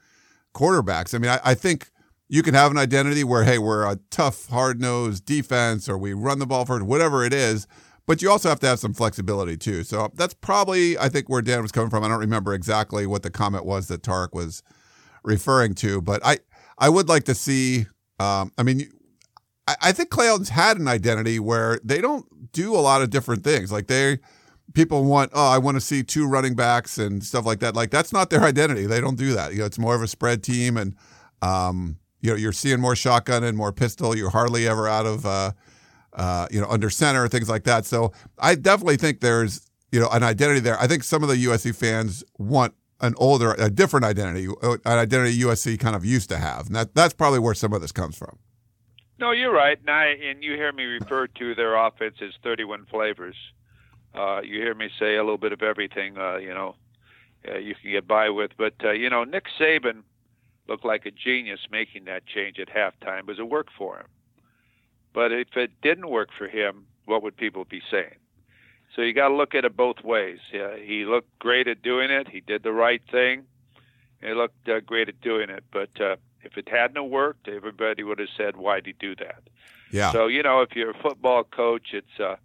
quarterbacks. 0.54 1.14
I 1.14 1.18
mean, 1.18 1.30
I, 1.30 1.40
I 1.44 1.54
think 1.54 1.90
you 2.30 2.42
can 2.42 2.54
have 2.54 2.70
an 2.70 2.78
identity 2.78 3.24
where 3.24 3.44
hey 3.44 3.58
we're 3.58 3.84
a 3.84 3.98
tough, 4.10 4.48
hard 4.48 4.80
nosed 4.80 5.26
defense, 5.26 5.88
or 5.88 5.98
we 5.98 6.14
run 6.14 6.38
the 6.38 6.46
ball 6.46 6.64
first, 6.64 6.86
whatever 6.86 7.24
it 7.24 7.34
is 7.34 7.66
but 8.10 8.20
you 8.20 8.28
also 8.28 8.48
have 8.48 8.58
to 8.58 8.66
have 8.66 8.80
some 8.80 8.92
flexibility 8.92 9.56
too. 9.56 9.84
So 9.84 10.10
that's 10.16 10.34
probably, 10.34 10.98
I 10.98 11.08
think, 11.08 11.28
where 11.28 11.40
Dan 11.40 11.62
was 11.62 11.70
coming 11.70 11.90
from. 11.90 12.02
I 12.02 12.08
don't 12.08 12.18
remember 12.18 12.52
exactly 12.54 13.06
what 13.06 13.22
the 13.22 13.30
comment 13.30 13.64
was 13.64 13.86
that 13.86 14.02
Tarek 14.02 14.32
was 14.32 14.64
referring 15.22 15.76
to, 15.76 16.02
but 16.02 16.20
I, 16.26 16.38
I 16.76 16.88
would 16.88 17.08
like 17.08 17.22
to 17.26 17.36
see. 17.36 17.86
Um, 18.18 18.50
I 18.58 18.64
mean, 18.64 18.90
I, 19.68 19.76
I 19.80 19.92
think 19.92 20.10
Helton's 20.10 20.48
had 20.48 20.76
an 20.76 20.88
identity 20.88 21.38
where 21.38 21.78
they 21.84 22.00
don't 22.00 22.26
do 22.50 22.74
a 22.74 22.82
lot 22.82 23.00
of 23.00 23.10
different 23.10 23.44
things. 23.44 23.70
Like 23.70 23.86
they, 23.86 24.18
people 24.74 25.04
want, 25.04 25.30
oh, 25.32 25.48
I 25.48 25.58
want 25.58 25.76
to 25.76 25.80
see 25.80 26.02
two 26.02 26.26
running 26.26 26.56
backs 26.56 26.98
and 26.98 27.22
stuff 27.22 27.46
like 27.46 27.60
that. 27.60 27.76
Like 27.76 27.92
that's 27.92 28.12
not 28.12 28.30
their 28.30 28.42
identity. 28.42 28.86
They 28.86 29.00
don't 29.00 29.18
do 29.18 29.34
that. 29.34 29.52
You 29.52 29.60
know, 29.60 29.66
it's 29.66 29.78
more 29.78 29.94
of 29.94 30.02
a 30.02 30.08
spread 30.08 30.42
team, 30.42 30.76
and 30.76 30.96
um, 31.42 31.99
you 32.20 32.30
know, 32.30 32.36
you're 32.36 32.52
seeing 32.52 32.80
more 32.80 32.96
shotgun 32.96 33.44
and 33.44 33.56
more 33.56 33.72
pistol. 33.72 34.16
You're 34.16 34.30
hardly 34.30 34.66
ever 34.68 34.88
out 34.88 35.06
of. 35.06 35.26
Uh, 35.26 35.52
uh, 36.12 36.46
you 36.50 36.60
know, 36.60 36.66
under 36.68 36.90
center, 36.90 37.28
things 37.28 37.48
like 37.48 37.64
that. 37.64 37.86
So 37.86 38.12
I 38.38 38.54
definitely 38.54 38.96
think 38.96 39.20
there's, 39.20 39.70
you 39.92 40.00
know, 40.00 40.08
an 40.08 40.22
identity 40.22 40.60
there. 40.60 40.78
I 40.80 40.86
think 40.86 41.04
some 41.04 41.22
of 41.22 41.28
the 41.28 41.36
USC 41.36 41.74
fans 41.74 42.24
want 42.38 42.74
an 43.00 43.14
older, 43.16 43.54
a 43.54 43.70
different 43.70 44.04
identity, 44.04 44.48
uh, 44.62 44.72
an 44.84 44.98
identity 44.98 45.38
USC 45.38 45.78
kind 45.78 45.96
of 45.96 46.04
used 46.04 46.28
to 46.30 46.38
have. 46.38 46.66
And 46.66 46.76
that, 46.76 46.94
that's 46.94 47.14
probably 47.14 47.38
where 47.38 47.54
some 47.54 47.72
of 47.72 47.80
this 47.80 47.92
comes 47.92 48.16
from. 48.16 48.38
No, 49.18 49.32
you're 49.32 49.52
right. 49.52 49.78
And, 49.78 49.90
I, 49.90 50.06
and 50.06 50.42
you 50.42 50.54
hear 50.54 50.72
me 50.72 50.84
refer 50.84 51.26
to 51.26 51.54
their 51.54 51.76
offense 51.76 52.16
as 52.22 52.32
31 52.42 52.86
flavors. 52.90 53.36
Uh, 54.14 54.40
you 54.42 54.60
hear 54.60 54.74
me 54.74 54.88
say 54.98 55.16
a 55.16 55.22
little 55.22 55.38
bit 55.38 55.52
of 55.52 55.62
everything, 55.62 56.18
uh, 56.18 56.36
you 56.36 56.52
know, 56.52 56.74
uh, 57.48 57.58
you 57.58 57.74
can 57.80 57.92
get 57.92 58.08
by 58.08 58.30
with. 58.30 58.50
But, 58.58 58.74
uh, 58.82 58.92
you 58.92 59.08
know, 59.08 59.24
Nick 59.24 59.44
Saban 59.58 60.02
looked 60.70 60.84
like 60.84 61.04
a 61.04 61.10
genius 61.10 61.60
making 61.70 62.04
that 62.04 62.24
change 62.24 62.58
at 62.60 62.68
halftime 62.68 63.26
because 63.26 63.40
it 63.40 63.48
worked 63.48 63.72
for 63.76 63.98
him. 63.98 64.06
But 65.12 65.32
if 65.32 65.56
it 65.56 65.72
didn't 65.82 66.08
work 66.08 66.28
for 66.38 66.46
him, 66.46 66.86
what 67.04 67.24
would 67.24 67.36
people 67.36 67.64
be 67.64 67.82
saying? 67.90 68.14
So 68.94 69.02
you 69.02 69.12
got 69.12 69.28
to 69.28 69.34
look 69.34 69.54
at 69.54 69.64
it 69.64 69.76
both 69.76 70.02
ways. 70.04 70.38
Yeah, 70.52 70.76
he 70.76 71.04
looked 71.04 71.38
great 71.40 71.66
at 71.66 71.82
doing 71.82 72.10
it. 72.10 72.28
He 72.28 72.40
did 72.40 72.62
the 72.62 72.72
right 72.72 73.02
thing. 73.10 73.44
He 74.22 74.32
looked 74.32 74.68
uh, 74.68 74.80
great 74.80 75.08
at 75.08 75.20
doing 75.20 75.50
it. 75.50 75.64
But 75.72 76.00
uh, 76.00 76.16
if 76.42 76.56
it 76.56 76.68
hadn't 76.68 77.10
worked, 77.10 77.48
everybody 77.48 78.02
would 78.04 78.18
have 78.18 78.28
said, 78.36 78.56
"Why'd 78.56 78.86
he 78.86 78.92
do 78.92 79.16
that?" 79.16 79.42
Yeah. 79.90 80.12
So 80.12 80.26
you 80.26 80.42
know, 80.42 80.60
if 80.60 80.74
you're 80.74 80.90
a 80.90 81.02
football 81.02 81.44
coach, 81.44 81.88
it's 81.92 82.20
uh, 82.20 82.36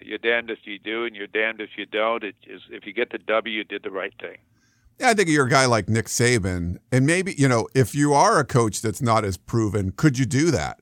you're 0.00 0.18
damned 0.18 0.50
if 0.50 0.60
you 0.64 0.78
do, 0.78 1.04
and 1.04 1.14
you're 1.16 1.26
damned 1.26 1.60
if 1.60 1.70
you 1.76 1.86
don't. 1.86 2.24
It 2.24 2.36
is 2.46 2.62
if 2.70 2.86
you 2.86 2.92
get 2.92 3.10
the 3.10 3.18
W, 3.18 3.54
you 3.54 3.64
did 3.64 3.82
the 3.82 3.90
right 3.90 4.14
thing. 4.20 4.38
I 5.02 5.14
think 5.14 5.28
you're 5.28 5.46
a 5.46 5.50
guy 5.50 5.66
like 5.66 5.88
Nick 5.88 6.06
Saban, 6.06 6.78
and 6.92 7.06
maybe 7.06 7.34
you 7.36 7.48
know 7.48 7.68
if 7.74 7.94
you 7.94 8.12
are 8.12 8.38
a 8.38 8.44
coach 8.44 8.82
that's 8.82 9.00
not 9.00 9.24
as 9.24 9.36
proven, 9.36 9.92
could 9.92 10.18
you 10.18 10.26
do 10.26 10.50
that? 10.50 10.80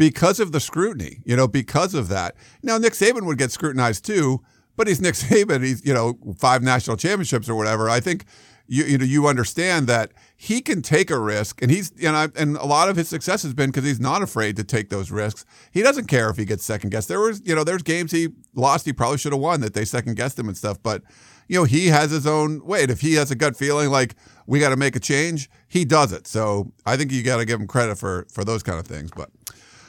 because 0.00 0.40
of 0.40 0.50
the 0.50 0.60
scrutiny, 0.60 1.20
you 1.26 1.36
know, 1.36 1.46
because 1.46 1.92
of 1.92 2.08
that. 2.08 2.34
Now, 2.62 2.78
Nick 2.78 2.94
Saban 2.94 3.26
would 3.26 3.36
get 3.36 3.52
scrutinized 3.52 4.02
too, 4.02 4.42
but 4.74 4.88
he's 4.88 4.98
Nick 5.02 5.12
Saban. 5.12 5.62
He's, 5.62 5.84
you 5.84 5.92
know, 5.92 6.18
five 6.38 6.62
national 6.62 6.96
championships 6.96 7.50
or 7.50 7.54
whatever. 7.54 7.90
I 7.90 8.00
think 8.00 8.24
you, 8.66 8.84
you 8.84 8.96
know, 8.96 9.04
you 9.04 9.26
understand 9.26 9.88
that 9.88 10.12
he 10.38 10.62
can 10.62 10.80
take 10.80 11.10
a 11.10 11.18
risk 11.18 11.60
and 11.60 11.70
he's, 11.70 11.92
you 11.96 12.10
know, 12.10 12.28
and 12.34 12.56
a 12.56 12.64
lot 12.64 12.88
of 12.88 12.96
his 12.96 13.10
success 13.10 13.42
has 13.42 13.52
been 13.52 13.68
because 13.68 13.84
he's 13.84 14.00
not 14.00 14.22
afraid 14.22 14.56
to 14.56 14.64
take 14.64 14.88
those 14.88 15.10
risks. 15.10 15.44
He 15.70 15.82
doesn't 15.82 16.06
care 16.06 16.30
if 16.30 16.38
he 16.38 16.46
gets 16.46 16.64
second 16.64 16.88
guessed. 16.88 17.08
There 17.08 17.20
was, 17.20 17.42
you 17.44 17.54
know, 17.54 17.62
there's 17.62 17.82
games 17.82 18.10
he 18.10 18.28
lost, 18.54 18.86
he 18.86 18.94
probably 18.94 19.18
should 19.18 19.32
have 19.32 19.42
won 19.42 19.60
that 19.60 19.74
they 19.74 19.84
second 19.84 20.16
guessed 20.16 20.38
him 20.38 20.48
and 20.48 20.56
stuff, 20.56 20.82
but 20.82 21.02
you 21.50 21.56
know, 21.56 21.64
he 21.64 21.88
has 21.88 22.12
his 22.12 22.28
own 22.28 22.64
way. 22.64 22.84
If 22.84 23.00
he 23.00 23.14
has 23.14 23.32
a 23.32 23.34
gut 23.34 23.56
feeling 23.56 23.90
like 23.90 24.14
we 24.46 24.60
got 24.60 24.68
to 24.68 24.76
make 24.76 24.94
a 24.94 25.00
change, 25.00 25.50
he 25.66 25.84
does 25.84 26.12
it. 26.12 26.28
So 26.28 26.70
I 26.86 26.96
think 26.96 27.10
you 27.10 27.24
got 27.24 27.38
to 27.38 27.44
give 27.44 27.58
him 27.58 27.66
credit 27.66 27.98
for, 27.98 28.24
for 28.32 28.44
those 28.44 28.62
kind 28.62 28.78
of 28.78 28.86
things, 28.86 29.10
but 29.16 29.30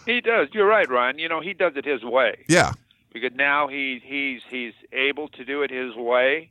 he 0.07 0.21
does. 0.21 0.47
You're 0.53 0.65
right, 0.65 0.89
Ryan. 0.89 1.19
You 1.19 1.29
know, 1.29 1.39
he 1.39 1.53
does 1.53 1.73
it 1.75 1.85
his 1.85 2.03
way. 2.03 2.45
Yeah. 2.47 2.71
Because 3.13 3.33
now 3.35 3.67
he 3.67 4.01
he's 4.03 4.41
he's 4.49 4.73
able 4.91 5.27
to 5.27 5.45
do 5.45 5.61
it 5.61 5.69
his 5.69 5.95
way. 5.95 6.49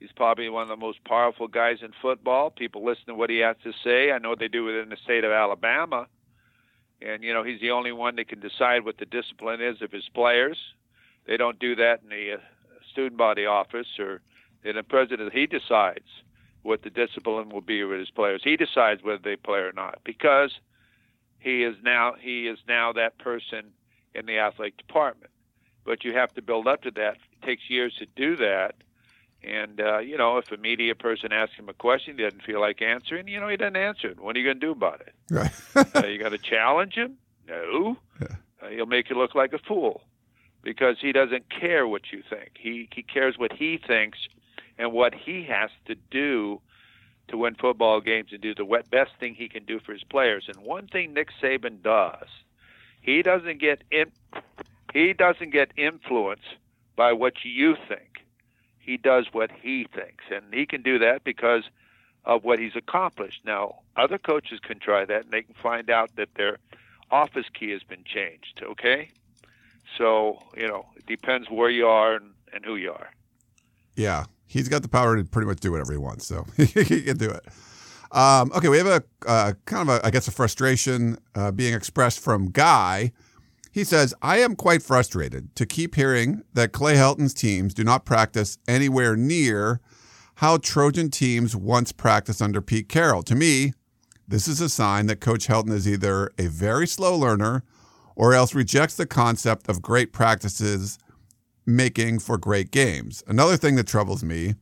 He's 0.00 0.10
probably 0.10 0.48
one 0.48 0.64
of 0.64 0.68
the 0.68 0.76
most 0.76 1.04
powerful 1.04 1.46
guys 1.46 1.76
in 1.80 1.92
football. 2.02 2.50
People 2.50 2.84
listen 2.84 3.04
to 3.06 3.14
what 3.14 3.30
he 3.30 3.38
has 3.38 3.54
to 3.62 3.72
say. 3.84 4.10
I 4.10 4.18
know 4.18 4.34
they 4.34 4.48
do 4.48 4.68
it 4.70 4.82
in 4.82 4.88
the 4.88 4.96
state 5.04 5.22
of 5.22 5.30
Alabama. 5.30 6.08
And 7.00 7.22
you 7.22 7.32
know, 7.32 7.44
he's 7.44 7.60
the 7.60 7.70
only 7.70 7.92
one 7.92 8.16
that 8.16 8.26
can 8.26 8.40
decide 8.40 8.84
what 8.84 8.98
the 8.98 9.06
discipline 9.06 9.62
is 9.62 9.80
of 9.82 9.92
his 9.92 10.08
players. 10.12 10.58
They 11.28 11.36
don't 11.36 11.60
do 11.60 11.76
that 11.76 12.00
in 12.02 12.08
the 12.08 12.32
uh, 12.32 12.38
student 12.90 13.16
body 13.16 13.46
office 13.46 13.86
or 14.00 14.20
in 14.64 14.76
the 14.76 14.82
president. 14.82 15.32
He 15.32 15.46
decides 15.46 16.06
what 16.62 16.82
the 16.82 16.90
discipline 16.90 17.48
will 17.48 17.60
be 17.60 17.82
with 17.84 17.98
his 17.98 18.10
players. 18.10 18.42
He 18.44 18.56
decides 18.56 19.02
whether 19.02 19.22
they 19.22 19.36
play 19.36 19.60
or 19.60 19.72
not 19.72 19.98
because 20.04 20.52
he 21.38 21.64
is 21.64 21.76
now 21.82 22.14
he 22.20 22.46
is 22.46 22.58
now 22.68 22.92
that 22.92 23.18
person 23.18 23.72
in 24.14 24.26
the 24.26 24.38
athletic 24.38 24.76
department. 24.76 25.30
But 25.84 26.04
you 26.04 26.12
have 26.14 26.32
to 26.34 26.42
build 26.42 26.68
up 26.68 26.82
to 26.82 26.92
that. 26.92 27.16
It 27.32 27.44
takes 27.44 27.68
years 27.68 27.94
to 27.98 28.06
do 28.06 28.36
that. 28.36 28.76
And 29.42 29.80
uh, 29.80 29.98
you 29.98 30.16
know, 30.16 30.38
if 30.38 30.52
a 30.52 30.56
media 30.56 30.94
person 30.94 31.32
asks 31.32 31.56
him 31.56 31.68
a 31.68 31.74
question, 31.74 32.16
he 32.16 32.22
doesn't 32.22 32.44
feel 32.44 32.60
like 32.60 32.80
answering. 32.80 33.26
You 33.26 33.40
know, 33.40 33.48
he 33.48 33.56
doesn't 33.56 33.76
answer 33.76 34.08
it. 34.08 34.20
What 34.20 34.36
are 34.36 34.38
you 34.38 34.44
going 34.44 34.60
to 34.60 34.66
do 34.66 34.70
about 34.70 35.00
it? 35.00 35.14
Right. 35.30 35.50
uh, 35.96 36.06
you 36.06 36.18
got 36.18 36.30
to 36.30 36.38
challenge 36.38 36.94
him? 36.94 37.16
No. 37.48 37.96
Uh, 38.20 38.68
he'll 38.68 38.86
make 38.86 39.10
you 39.10 39.16
look 39.16 39.34
like 39.34 39.52
a 39.52 39.58
fool 39.58 40.02
because 40.62 40.98
he 41.00 41.10
doesn't 41.10 41.50
care 41.50 41.88
what 41.88 42.12
you 42.12 42.22
think. 42.30 42.52
He 42.56 42.88
he 42.92 43.02
cares 43.02 43.36
what 43.36 43.52
he 43.52 43.80
thinks 43.84 44.18
and 44.78 44.92
what 44.92 45.14
he 45.14 45.44
has 45.44 45.70
to 45.86 45.94
do 46.10 46.60
to 47.28 47.36
win 47.36 47.54
football 47.54 48.00
games 48.00 48.28
and 48.32 48.40
do 48.40 48.54
the 48.54 48.82
best 48.90 49.12
thing 49.18 49.34
he 49.34 49.48
can 49.48 49.64
do 49.64 49.80
for 49.80 49.92
his 49.92 50.04
players. 50.04 50.48
And 50.48 50.64
one 50.64 50.86
thing 50.86 51.14
Nick 51.14 51.28
Saban 51.40 51.82
does, 51.82 52.28
he 53.00 53.22
doesn't 53.22 53.60
get 53.60 53.82
in, 53.90 54.12
he 54.92 55.12
doesn't 55.12 55.50
get 55.50 55.72
influenced 55.76 56.56
by 56.96 57.12
what 57.12 57.44
you 57.44 57.76
think. 57.88 58.24
He 58.78 58.96
does 58.96 59.26
what 59.32 59.50
he 59.50 59.86
thinks, 59.94 60.24
and 60.30 60.52
he 60.52 60.66
can 60.66 60.82
do 60.82 60.98
that 60.98 61.22
because 61.22 61.62
of 62.24 62.44
what 62.44 62.58
he's 62.58 62.76
accomplished. 62.76 63.40
Now, 63.44 63.80
other 63.96 64.18
coaches 64.18 64.60
can 64.60 64.78
try 64.80 65.04
that, 65.04 65.24
and 65.24 65.30
they 65.30 65.42
can 65.42 65.54
find 65.54 65.88
out 65.88 66.14
that 66.16 66.34
their 66.34 66.58
office 67.10 67.46
key 67.52 67.70
has 67.70 67.82
been 67.82 68.04
changed. 68.04 68.60
Okay, 68.62 69.10
so 69.96 70.42
you 70.56 70.66
know 70.66 70.86
it 70.96 71.06
depends 71.06 71.48
where 71.48 71.70
you 71.70 71.86
are 71.86 72.14
and, 72.14 72.32
and 72.52 72.64
who 72.64 72.76
you 72.76 72.90
are. 72.92 73.10
Yeah, 73.96 74.24
he's 74.46 74.68
got 74.68 74.82
the 74.82 74.88
power 74.88 75.16
to 75.16 75.24
pretty 75.24 75.46
much 75.46 75.60
do 75.60 75.70
whatever 75.72 75.92
he 75.92 75.98
wants, 75.98 76.26
so 76.26 76.46
he 76.56 77.02
can 77.02 77.16
do 77.16 77.30
it. 77.30 77.44
Um, 78.12 78.52
okay, 78.54 78.68
we 78.68 78.78
have 78.78 78.86
a 78.86 79.02
uh, 79.26 79.52
kind 79.64 79.88
of 79.88 79.96
a, 79.96 80.06
I 80.06 80.10
guess, 80.10 80.28
a 80.28 80.32
frustration 80.32 81.18
uh, 81.34 81.50
being 81.50 81.74
expressed 81.74 82.20
from 82.20 82.50
Guy. 82.50 83.12
He 83.70 83.84
says, 83.84 84.12
I 84.20 84.38
am 84.38 84.54
quite 84.54 84.82
frustrated 84.82 85.54
to 85.56 85.64
keep 85.64 85.94
hearing 85.94 86.42
that 86.52 86.72
Clay 86.72 86.94
Helton's 86.94 87.32
teams 87.32 87.72
do 87.72 87.84
not 87.84 88.04
practice 88.04 88.58
anywhere 88.68 89.16
near 89.16 89.80
how 90.36 90.58
Trojan 90.58 91.10
teams 91.10 91.56
once 91.56 91.90
practiced 91.90 92.42
under 92.42 92.60
Pete 92.60 92.88
Carroll. 92.88 93.22
To 93.22 93.34
me, 93.34 93.72
this 94.28 94.46
is 94.46 94.60
a 94.60 94.68
sign 94.68 95.06
that 95.06 95.20
Coach 95.20 95.46
Helton 95.46 95.72
is 95.72 95.88
either 95.88 96.30
a 96.38 96.48
very 96.48 96.86
slow 96.86 97.16
learner 97.16 97.64
or 98.14 98.34
else 98.34 98.54
rejects 98.54 98.96
the 98.96 99.06
concept 99.06 99.68
of 99.68 99.80
great 99.80 100.12
practices 100.12 100.98
making 101.66 102.18
for 102.18 102.38
great 102.38 102.70
games. 102.70 103.22
Another 103.26 103.56
thing 103.56 103.76
that 103.76 103.86
troubles 103.86 104.24
me 104.24 104.54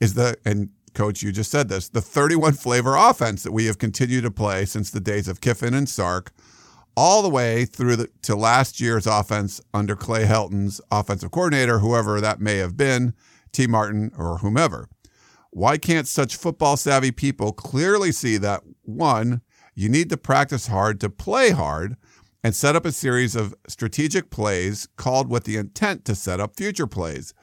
is 0.00 0.14
the, 0.14 0.36
and 0.44 0.70
coach, 0.94 1.22
you 1.22 1.32
just 1.32 1.50
said 1.50 1.68
this, 1.68 1.88
the 1.88 2.00
31 2.00 2.54
flavor 2.54 2.96
offense 2.96 3.42
that 3.42 3.52
we 3.52 3.66
have 3.66 3.78
continued 3.78 4.22
to 4.22 4.30
play 4.30 4.64
since 4.64 4.90
the 4.90 5.00
days 5.00 5.28
of 5.28 5.40
Kiffin 5.40 5.74
and 5.74 5.88
Sark 5.88 6.32
all 6.96 7.22
the 7.22 7.30
way 7.30 7.64
through 7.64 7.96
the, 7.96 8.08
to 8.22 8.36
last 8.36 8.80
year's 8.80 9.06
offense 9.06 9.60
under 9.72 9.96
Clay 9.96 10.24
Helton's 10.26 10.80
offensive 10.90 11.30
coordinator, 11.30 11.78
whoever 11.78 12.20
that 12.20 12.40
may 12.40 12.56
have 12.58 12.76
been, 12.76 13.14
Tee 13.52 13.66
Martin 13.66 14.12
or 14.16 14.38
whomever. 14.38 14.88
Why 15.50 15.78
can't 15.78 16.08
such 16.08 16.36
football 16.36 16.76
savvy 16.76 17.10
people 17.12 17.52
clearly 17.52 18.12
see 18.12 18.36
that 18.38 18.62
one, 18.82 19.42
you 19.74 19.88
need 19.88 20.10
to 20.10 20.16
practice 20.16 20.66
hard 20.66 21.00
to 21.00 21.10
play 21.10 21.50
hard 21.50 21.96
and 22.44 22.54
set 22.54 22.76
up 22.76 22.84
a 22.84 22.92
series 22.92 23.36
of 23.36 23.54
strategic 23.68 24.30
plays 24.30 24.88
called 24.96 25.30
with 25.30 25.44
the 25.44 25.56
intent 25.56 26.04
to 26.06 26.14
set 26.14 26.40
up 26.40 26.56
future 26.56 26.86
plays? 26.86 27.34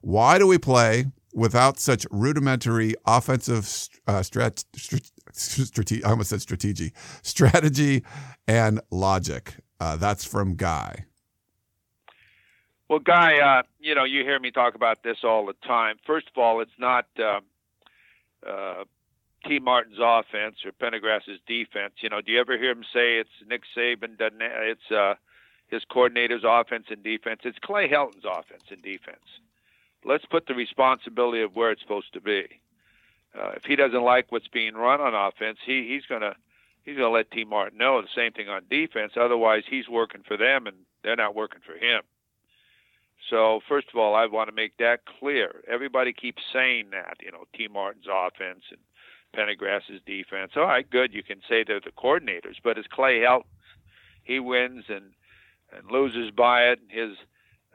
Why 0.00 0.38
do 0.38 0.46
we 0.46 0.58
play 0.58 1.06
without 1.34 1.78
such 1.78 2.06
rudimentary 2.10 2.94
offensive 3.06 3.64
uh, 4.06 4.20
strat, 4.20 4.64
strat, 4.74 6.04
I 6.04 6.10
almost 6.10 6.30
said 6.30 6.40
strategy, 6.42 6.92
strategy 7.22 8.04
and 8.46 8.80
logic. 8.90 9.54
Uh, 9.80 9.96
that's 9.96 10.24
from 10.24 10.56
Guy. 10.56 11.04
Well, 12.88 12.98
Guy, 12.98 13.38
uh, 13.38 13.62
you 13.78 13.94
know, 13.94 14.04
you 14.04 14.22
hear 14.22 14.40
me 14.40 14.50
talk 14.50 14.74
about 14.74 15.02
this 15.02 15.18
all 15.22 15.46
the 15.46 15.54
time. 15.66 15.96
First 16.06 16.28
of 16.34 16.42
all, 16.42 16.60
it's 16.60 16.70
not 16.78 17.06
uh, 19.56 19.60
Martin's 19.60 19.98
offense 20.00 20.56
or 20.64 20.72
Pendergast's 20.72 21.40
defense. 21.46 21.94
You 22.00 22.10
know, 22.10 22.20
do 22.20 22.32
you 22.32 22.40
ever 22.40 22.58
hear 22.58 22.70
him 22.70 22.84
say 22.92 23.18
it's 23.18 23.30
Nick 23.48 23.62
Saban? 23.76 24.18
Doesn't 24.18 24.40
it's 24.40 24.90
uh, 24.90 25.14
his 25.68 25.82
coordinator's 25.90 26.44
offense 26.44 26.86
and 26.90 27.02
defense? 27.02 27.40
It's 27.44 27.58
Clay 27.62 27.88
Helton's 27.88 28.24
offense 28.24 28.64
and 28.70 28.82
defense. 28.82 29.24
Let's 30.04 30.24
put 30.26 30.46
the 30.46 30.54
responsibility 30.54 31.42
of 31.42 31.56
where 31.56 31.70
it's 31.70 31.82
supposed 31.82 32.12
to 32.12 32.20
be. 32.20 32.44
Uh, 33.38 33.52
if 33.56 33.64
he 33.64 33.76
doesn't 33.76 34.02
like 34.02 34.30
what's 34.30 34.48
being 34.48 34.74
run 34.74 35.00
on 35.00 35.14
offense, 35.14 35.58
he 35.64 35.88
he's 35.88 36.06
gonna 36.08 36.34
he's 36.84 36.96
gonna 36.96 37.10
let 37.10 37.30
Tee 37.30 37.44
Martin 37.44 37.78
know. 37.78 38.00
The 38.00 38.08
same 38.14 38.32
thing 38.32 38.48
on 38.48 38.62
defense. 38.70 39.12
Otherwise, 39.16 39.64
he's 39.68 39.88
working 39.88 40.22
for 40.26 40.36
them 40.36 40.66
and 40.66 40.76
they're 41.02 41.16
not 41.16 41.34
working 41.34 41.60
for 41.64 41.74
him. 41.74 42.02
So 43.30 43.60
first 43.68 43.88
of 43.92 43.98
all, 43.98 44.14
I 44.14 44.26
want 44.26 44.48
to 44.48 44.54
make 44.54 44.76
that 44.78 45.00
clear. 45.18 45.62
Everybody 45.68 46.12
keeps 46.12 46.42
saying 46.52 46.90
that, 46.92 47.18
you 47.20 47.30
know, 47.30 47.44
Tee 47.54 47.68
Martin's 47.68 48.06
offense 48.10 48.62
and 48.70 48.78
Pendergast's 49.34 50.00
defense. 50.06 50.52
All 50.56 50.64
right, 50.64 50.88
good. 50.88 51.12
You 51.12 51.22
can 51.22 51.40
say 51.48 51.64
they're 51.64 51.80
the 51.80 51.90
coordinators, 51.90 52.56
but 52.62 52.78
as 52.78 52.84
Clay 52.90 53.20
Helton, 53.20 53.44
he 54.24 54.40
wins 54.40 54.84
and 54.88 55.12
and 55.72 55.90
loses 55.90 56.30
by 56.30 56.62
it. 56.62 56.80
His 56.88 57.12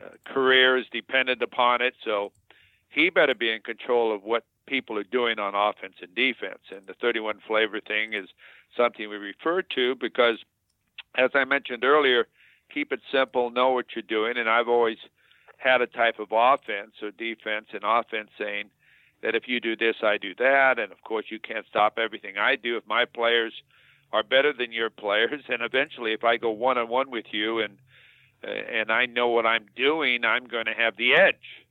uh, 0.04 0.10
career 0.26 0.78
is 0.78 0.86
dependent 0.92 1.42
upon 1.42 1.82
it, 1.82 1.94
so 2.04 2.32
he 2.90 3.10
better 3.10 3.36
be 3.36 3.52
in 3.52 3.62
control 3.62 4.14
of 4.14 4.24
what 4.24 4.46
people 4.66 4.98
are 4.98 5.04
doing 5.04 5.40
on 5.40 5.54
offense 5.56 5.96
and 6.02 6.14
defense. 6.16 6.60
And 6.72 6.88
the 6.88 6.94
31 6.96 7.40
flavor 7.48 7.80
thing 7.80 8.14
is 8.14 8.30
something 8.76 9.10
we 9.10 9.18
refer 9.18 9.62
to 9.62 9.96
because, 9.96 10.38
as 11.16 11.32
I 11.34 11.46
mentioned 11.46 11.84
earlier, 11.84 12.28
keep 12.74 12.92
it 12.92 13.02
simple, 13.12 13.52
know 13.52 13.72
what 13.72 13.88
you're 13.96 14.04
doing. 14.04 14.38
And 14.38 14.50
I've 14.50 14.70
always 14.70 14.98
had 15.58 15.82
a 15.82 15.88
type 15.88 16.20
of 16.20 16.30
offense 16.32 16.94
or 17.02 17.12
defense 17.12 17.68
and 17.74 17.84
offense 17.84 18.30
saying 18.38 18.70
that 19.24 19.36
if 19.36 19.48
you 19.48 19.60
do 19.60 19.76
this, 19.76 19.96
I 20.04 20.18
do 20.18 20.36
that. 20.36 20.78
And 20.78 20.92
of 20.92 21.02
course, 21.02 21.26
you 21.30 21.40
can't 21.40 21.66
stop 21.68 21.98
everything 21.98 22.38
I 22.38 22.58
do. 22.58 22.78
If 22.78 22.86
my 22.86 23.06
players 23.06 23.54
are 24.12 24.22
better 24.22 24.54
than 24.54 24.72
your 24.72 24.90
players, 25.04 25.42
and 25.48 25.64
eventually, 25.64 26.14
if 26.14 26.24
I 26.24 26.38
go 26.38 26.52
one 26.52 26.78
on 26.78 26.90
one 26.90 27.10
with 27.10 27.26
you 27.32 27.60
and 27.60 27.78
uh, 28.46 28.52
and 28.52 28.92
I 28.92 29.06
know 29.06 29.30
what 29.30 29.46
I'm 29.46 29.66
doing, 29.76 30.26
I'm 30.26 30.46
going 30.46 30.66
to 30.66 30.74
have 30.74 30.98
the 30.98 31.14
edge. 31.14 31.66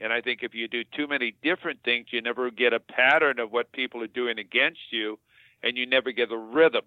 And 0.00 0.12
I 0.12 0.20
think 0.20 0.40
if 0.42 0.54
you 0.54 0.68
do 0.68 0.84
too 0.84 1.06
many 1.06 1.34
different 1.42 1.80
things, 1.82 2.08
you 2.10 2.20
never 2.20 2.50
get 2.50 2.74
a 2.74 2.80
pattern 2.80 3.38
of 3.38 3.50
what 3.50 3.72
people 3.72 4.02
are 4.02 4.06
doing 4.08 4.38
against 4.38 4.80
you, 4.90 5.18
and 5.62 5.78
you 5.78 5.86
never 5.86 6.12
get 6.12 6.30
a 6.30 6.36
rhythm. 6.36 6.84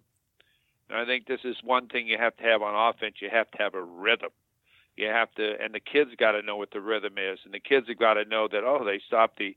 And 0.90 1.00
I 1.00 1.06
think 1.06 1.26
this 1.26 1.40
is 1.44 1.56
one 1.64 1.88
thing 1.88 2.08
you 2.08 2.18
have 2.20 2.38
to 2.38 2.44
have 2.44 2.62
on 2.62 2.94
offense. 2.94 3.16
You 3.20 3.30
have 3.32 3.50
to 3.52 3.58
have 3.58 3.74
a 3.74 3.82
rhythm. 3.82 4.30
You 4.96 5.08
have 5.08 5.34
to, 5.36 5.56
and 5.60 5.74
the 5.74 5.80
kids 5.80 6.12
got 6.18 6.34
to 6.34 6.44
know 6.44 6.58
what 6.58 6.72
the 6.72 6.82
rhythm 6.82 7.14
is, 7.18 7.40
and 7.44 7.54
the 7.54 7.60
kids 7.60 7.88
have 7.88 8.00
got 8.00 8.16
to 8.16 8.26
know 8.26 8.48
that 8.52 8.64
oh, 8.64 8.84
they 8.86 9.02
stopped 9.08 9.40
the 9.40 9.56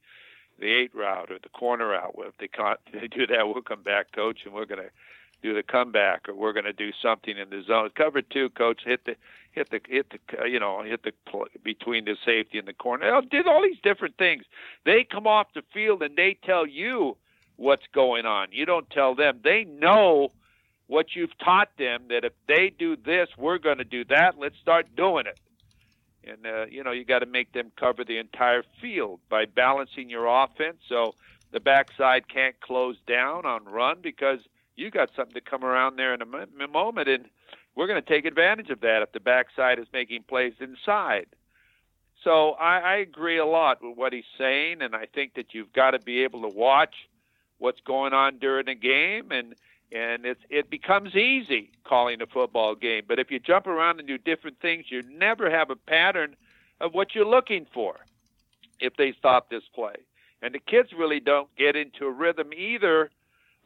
the 0.61 0.73
eight 0.73 0.95
route 0.95 1.31
or 1.31 1.39
the 1.43 1.49
corner. 1.49 1.89
Well, 2.15 2.29
if 2.29 2.37
they 2.39 2.49
can't 2.49 2.79
they 2.93 3.09
do 3.09 3.27
that, 3.27 3.47
we'll 3.47 3.63
come 3.63 3.83
back, 3.83 4.13
coach, 4.13 4.41
and 4.45 4.55
we're 4.55 4.67
going 4.67 4.83
to 4.83 4.91
do 5.43 5.55
the 5.55 5.63
comeback, 5.63 6.29
or 6.29 6.35
we're 6.35 6.53
going 6.53 6.67
to 6.67 6.73
do 6.73 6.91
something 7.03 7.37
in 7.37 7.49
the 7.51 7.63
zone. 7.63 7.91
Cover 7.95 8.23
two, 8.23 8.51
coach, 8.51 8.83
hit 8.85 9.05
the 9.05 9.17
hit 9.53 9.71
the 9.71 9.81
hit 9.89 10.11
the 10.11 10.41
uh, 10.41 10.45
you 10.45 10.61
know 10.61 10.83
hit 10.83 11.03
the 11.03 11.13
between 11.63 12.05
the 12.05 12.17
safety 12.25 12.59
and 12.59 12.69
the 12.69 12.75
corner. 12.75 13.21
They 13.23 13.39
did 13.39 13.47
all 13.47 13.63
these 13.63 13.81
different 13.83 14.17
things. 14.17 14.45
They 14.85 15.05
come 15.05 15.27
off 15.27 15.49
the 15.55 15.63
field 15.73 16.03
and 16.03 16.17
they 16.17 16.37
tell 16.45 16.67
you 16.67 17.17
what's 17.57 17.87
going 17.93 18.27
on. 18.27 18.49
You 18.53 18.67
don't 18.67 18.89
tell 18.91 19.15
them. 19.15 19.41
They 19.43 19.65
know 19.65 20.33
what 20.87 21.15
you've 21.15 21.37
taught 21.39 21.69
them 21.79 22.05
that 22.09 22.25
if 22.25 22.33
they 22.49 22.73
do 22.77 22.97
this, 22.97 23.29
we're 23.39 23.59
going 23.59 23.79
to 23.79 23.85
do 23.85 24.05
that. 24.07 24.39
Let's 24.39 24.57
start 24.61 24.87
doing 24.97 25.27
it. 25.27 25.39
And 26.27 26.47
uh, 26.47 26.67
you 26.67 26.85
know 26.85 26.93
you 26.93 27.05
got 27.05 27.21
to 27.21 27.27
make 27.27 27.53
them 27.53 27.73
cover 27.77 28.05
the 28.05 28.19
entire 28.19 28.63
field 28.81 29.21
by 29.29 29.47
balancing 29.47 30.11
your 30.11 30.27
offense 30.27 30.79
so 30.89 31.15
the 31.53 31.61
backside 31.61 32.29
can't 32.29 32.59
close 32.61 32.97
down 33.07 33.47
on 33.47 33.65
run 33.65 33.99
because 34.03 34.39
you 34.77 34.91
got 34.91 35.11
something 35.17 35.35
to 35.35 35.41
come 35.41 35.65
around 35.65 35.97
there 35.97 36.15
in 36.15 36.23
a 36.23 36.69
moment 36.69 37.09
and 37.09 37.25
we're 37.75 37.87
going 37.87 38.03
to 38.03 38.09
take 38.09 38.25
advantage 38.25 38.71
of 38.71 38.81
that 38.81 39.03
if 39.03 39.13
the 39.13 39.21
backside 39.21 39.79
is 39.79 39.87
making 39.93 40.23
plays 40.25 40.55
inside. 40.61 41.27
So 42.25 42.51
I, 42.53 42.79
I 42.79 42.97
agree 42.97 43.39
a 43.39 43.47
lot 43.47 43.83
with 43.83 43.97
what 43.97 44.13
he's 44.13 44.25
saying, 44.37 44.83
and 44.83 44.95
I 44.95 45.07
think 45.07 45.35
that 45.35 45.55
you've 45.55 45.73
got 45.73 45.93
to 45.93 45.99
be 45.99 46.25
able 46.25 46.43
to 46.43 46.55
watch 46.55 46.95
what's 47.59 47.81
going 47.81 48.13
on 48.13 48.39
during 48.39 48.69
a 48.69 48.75
game, 48.75 49.31
and 49.31 49.55
and 49.93 50.25
it's 50.25 50.41
it 50.49 50.71
becomes 50.71 51.15
easy 51.15 51.71
calling 51.85 52.23
a 52.23 52.27
football 52.27 52.75
game. 52.75 53.05
But 53.07 53.19
if 53.19 53.31
you 53.31 53.39
jump 53.39 53.67
around 53.67 53.99
and 53.99 54.09
do 54.09 54.19
different 54.19 54.61
things, 54.61 54.87
you 54.89 55.03
never 55.03 55.51
have 55.51 55.71
a 55.71 55.77
pattern 55.77 56.37
of 56.81 56.95
what 56.95 57.15
you're 57.15 57.27
looking 57.27 57.67
for. 57.73 57.97
If 58.81 58.97
they 58.97 59.13
stop 59.13 59.51
this 59.51 59.65
play, 59.75 59.95
and 60.41 60.55
the 60.55 60.59
kids 60.59 60.91
really 60.97 61.21
don't 61.21 61.55
get 61.57 61.77
into 61.77 62.07
a 62.07 62.11
rhythm 62.11 62.53
either 62.57 63.11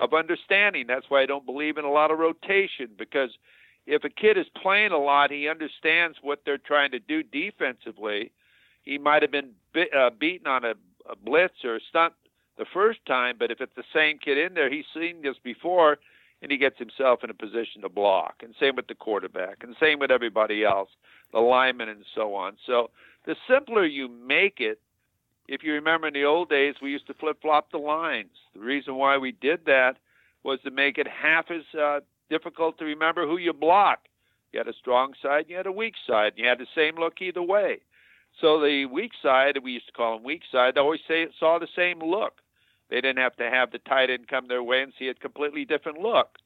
of 0.00 0.12
understanding. 0.12 0.87
That's 0.88 1.08
why 1.08 1.22
I 1.22 1.26
don't 1.26 1.46
believe 1.46 1.78
in 1.78 1.84
a 1.84 1.90
lot 1.90 2.10
of 2.10 2.18
rotation 2.18 2.90
because 2.98 3.30
if 3.87 4.02
a 4.04 4.08
kid 4.08 4.38
is 4.38 4.46
playing 4.60 4.92
a 4.92 4.98
lot, 4.98 5.30
he 5.30 5.48
understands 5.48 6.18
what 6.22 6.42
they're 6.44 6.58
trying 6.58 6.90
to 6.92 6.98
do 6.98 7.22
defensively. 7.22 8.32
He 8.82 8.98
might 8.98 9.22
have 9.22 9.30
been 9.30 9.50
be, 9.72 9.87
uh, 9.96 10.10
beaten 10.10 10.46
on 10.46 10.64
a, 10.64 10.74
a 11.08 11.16
blitz 11.16 11.64
or 11.64 11.76
a 11.76 11.80
stunt 11.88 12.14
the 12.56 12.64
first 12.72 13.04
time, 13.06 13.37
but 13.38 13.50
if 13.50 13.60
it's 13.60 13.74
the 13.76 13.84
same 13.92 14.18
kid 14.18 14.38
in 14.38 14.54
there, 14.54 14.70
he's 14.70 14.84
seen 14.94 15.22
this 15.22 15.37
before, 15.42 15.98
and 16.44 16.52
he 16.52 16.59
gets 16.59 16.78
himself 16.78 17.24
in 17.24 17.30
a 17.30 17.35
position 17.35 17.80
to 17.80 17.88
block. 17.88 18.42
And 18.42 18.54
same 18.61 18.76
with 18.76 18.87
the 18.87 18.94
quarterback, 18.94 19.64
and 19.64 19.74
same 19.80 19.98
with 19.98 20.11
everybody 20.11 20.62
else, 20.62 20.90
the 21.33 21.38
linemen, 21.38 21.88
and 21.88 22.04
so 22.14 22.35
on. 22.35 22.59
So 22.66 22.90
the 23.24 23.35
simpler 23.48 23.87
you 23.87 24.09
make 24.09 24.61
it, 24.61 24.78
if 25.48 25.62
you 25.62 25.72
remember 25.72 26.07
in 26.07 26.12
the 26.12 26.24
old 26.24 26.50
days, 26.50 26.74
we 26.83 26.90
used 26.90 27.07
to 27.07 27.14
flip 27.14 27.38
flop 27.40 27.70
the 27.70 27.78
lines. 27.78 28.37
The 28.52 28.61
reason 28.61 28.96
why 28.96 29.16
we 29.16 29.33
did 29.33 29.64
that 29.64 29.94
was 30.42 30.59
to 30.64 30.70
make 30.70 30.98
it 30.98 31.09
half 31.09 31.46
as 31.50 31.62
uh, 31.80 32.00
difficult 32.28 32.76
to 32.78 32.85
remember 32.85 33.26
who 33.26 33.38
you 33.38 33.54
block. 33.54 34.00
You 34.52 34.59
had 34.59 34.68
a 34.68 34.74
strong 34.74 35.14
side, 35.22 35.46
you 35.48 35.57
had 35.57 35.66
a 35.66 35.72
weak 35.72 35.94
side, 36.07 36.35
and 36.37 36.38
you 36.40 36.46
had 36.46 36.59
the 36.59 36.66
same 36.74 36.96
look 36.96 37.22
either 37.22 37.42
way. 37.42 37.78
So 38.38 38.61
the 38.61 38.85
weak 38.85 39.12
side, 39.22 39.57
we 39.62 39.72
used 39.72 39.87
to 39.87 39.92
call 39.92 40.16
them 40.16 40.24
weak 40.24 40.42
side, 40.52 40.74
they 40.74 40.80
always 40.80 41.00
say, 41.09 41.26
saw 41.40 41.59
the 41.59 41.68
same 41.74 42.00
look. 42.00 42.35
They 42.94 43.00
didn't 43.00 43.18
have 43.18 43.35
to 43.38 43.50
have 43.50 43.72
the 43.72 43.78
tight 43.78 44.09
end 44.09 44.28
come 44.28 44.46
their 44.46 44.62
way 44.62 44.80
and 44.80 44.92
see 44.96 45.09
a 45.09 45.14
completely 45.14 45.64
different 45.64 45.98
look. 45.98 46.37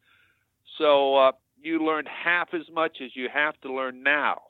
So 0.79 1.15
uh, 1.17 1.33
you 1.63 1.85
learned 1.85 2.09
half 2.09 2.55
as 2.55 2.63
much 2.73 3.03
as 3.05 3.11
you 3.15 3.29
have 3.31 3.61
to 3.61 3.71
learn 3.71 4.03
now, 4.03 4.45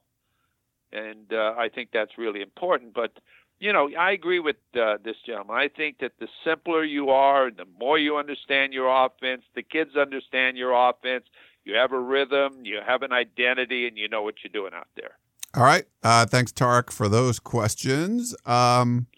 and 0.92 1.32
uh, 1.32 1.54
I 1.58 1.68
think 1.68 1.88
that's 1.92 2.12
really 2.16 2.40
important. 2.40 2.94
But 2.94 3.18
you 3.58 3.72
know, 3.72 3.90
I 3.98 4.12
agree 4.12 4.38
with 4.38 4.58
uh, 4.80 4.98
this 5.04 5.16
gentleman. 5.26 5.56
I 5.56 5.66
think 5.66 5.98
that 5.98 6.12
the 6.20 6.28
simpler 6.44 6.84
you 6.84 7.10
are, 7.10 7.50
the 7.50 7.66
more 7.80 7.98
you 7.98 8.16
understand 8.16 8.72
your 8.72 8.86
offense, 9.04 9.42
the 9.56 9.64
kids 9.64 9.96
understand 9.96 10.56
your 10.56 10.70
offense. 10.72 11.24
You 11.64 11.74
have 11.74 11.90
a 11.90 11.98
rhythm, 11.98 12.60
you 12.62 12.78
have 12.86 13.02
an 13.02 13.12
identity, 13.12 13.88
and 13.88 13.98
you 13.98 14.08
know 14.08 14.22
what 14.22 14.36
you're 14.44 14.52
doing 14.52 14.72
out 14.72 14.86
there. 14.94 15.18
All 15.56 15.64
right. 15.64 15.84
Uh, 16.04 16.26
thanks, 16.26 16.52
Tarek, 16.52 16.92
for 16.92 17.08
those 17.08 17.40
questions. 17.40 18.36
Um, 18.46 19.08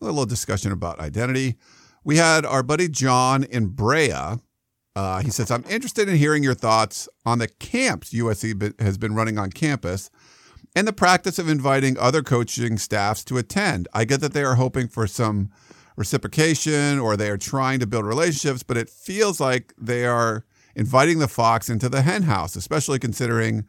a 0.00 0.06
little 0.06 0.26
discussion 0.26 0.72
about 0.72 0.98
identity. 0.98 1.58
We 2.04 2.18
had 2.18 2.44
our 2.44 2.62
buddy 2.62 2.88
John 2.88 3.44
in 3.44 3.68
Brea. 3.68 4.12
Uh, 4.94 5.20
he 5.20 5.30
says, 5.30 5.50
I'm 5.50 5.64
interested 5.68 6.08
in 6.08 6.16
hearing 6.16 6.42
your 6.44 6.54
thoughts 6.54 7.08
on 7.24 7.38
the 7.38 7.48
camps 7.48 8.12
USC 8.12 8.80
has 8.80 8.98
been 8.98 9.14
running 9.14 9.38
on 9.38 9.50
campus 9.50 10.10
and 10.76 10.86
the 10.86 10.92
practice 10.92 11.38
of 11.38 11.48
inviting 11.48 11.98
other 11.98 12.22
coaching 12.22 12.78
staffs 12.78 13.24
to 13.24 13.38
attend. 13.38 13.88
I 13.92 14.04
get 14.04 14.20
that 14.20 14.34
they 14.34 14.44
are 14.44 14.56
hoping 14.56 14.88
for 14.88 15.06
some 15.06 15.50
reciprocation 15.96 16.98
or 16.98 17.16
they 17.16 17.30
are 17.30 17.38
trying 17.38 17.80
to 17.80 17.86
build 17.86 18.04
relationships, 18.04 18.62
but 18.62 18.76
it 18.76 18.90
feels 18.90 19.40
like 19.40 19.72
they 19.78 20.04
are 20.04 20.44
inviting 20.74 21.20
the 21.20 21.28
Fox 21.28 21.70
into 21.70 21.88
the 21.88 22.02
henhouse, 22.02 22.56
especially 22.56 22.98
considering 22.98 23.64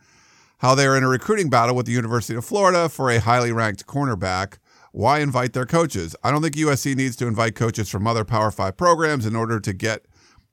how 0.60 0.74
they 0.74 0.86
are 0.86 0.98
in 0.98 1.04
a 1.04 1.08
recruiting 1.08 1.50
battle 1.50 1.76
with 1.76 1.86
the 1.86 1.92
University 1.92 2.36
of 2.36 2.44
Florida 2.44 2.90
for 2.90 3.12
a 3.12 3.20
highly 3.20 3.52
ranked 3.52 3.86
cornerback. 3.86 4.58
Why 4.96 5.20
invite 5.20 5.54
their 5.54 5.66
coaches? 5.66 6.16
I 6.24 6.32
don't 6.32 6.42
think 6.42 6.56
USC 6.56 6.96
needs 6.96 7.16
to 7.18 7.28
invite 7.28 7.56
coaches 7.56 7.90
from 7.90 8.08
other 8.08 8.24
Power 8.24 8.52
Five 8.52 8.78
programs 8.78 9.26
in 9.26 9.36
order 9.36 9.60
to 9.60 9.74
get 9.74 10.06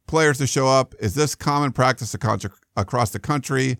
players 0.07 0.39
to 0.39 0.47
show 0.47 0.67
up. 0.67 0.95
Is 0.99 1.15
this 1.15 1.35
common 1.35 1.73
practice 1.73 2.15
across 2.15 3.11
the 3.11 3.21
country? 3.21 3.79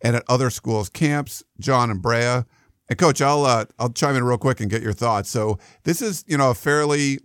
and 0.00 0.16
at 0.16 0.24
other 0.28 0.50
schools' 0.50 0.88
camps, 0.88 1.42
John 1.60 1.90
and 1.90 2.00
Brea. 2.02 2.42
And 2.90 2.98
coach, 2.98 3.20
I'll 3.20 3.44
uh, 3.44 3.66
I'll 3.78 3.90
chime 3.90 4.16
in 4.16 4.24
real 4.24 4.38
quick 4.38 4.60
and 4.60 4.70
get 4.70 4.82
your 4.82 4.92
thoughts. 4.92 5.28
So 5.28 5.58
this 5.84 6.00
is 6.00 6.24
you 6.26 6.38
know 6.38 6.50
a 6.50 6.54
fairly 6.54 7.18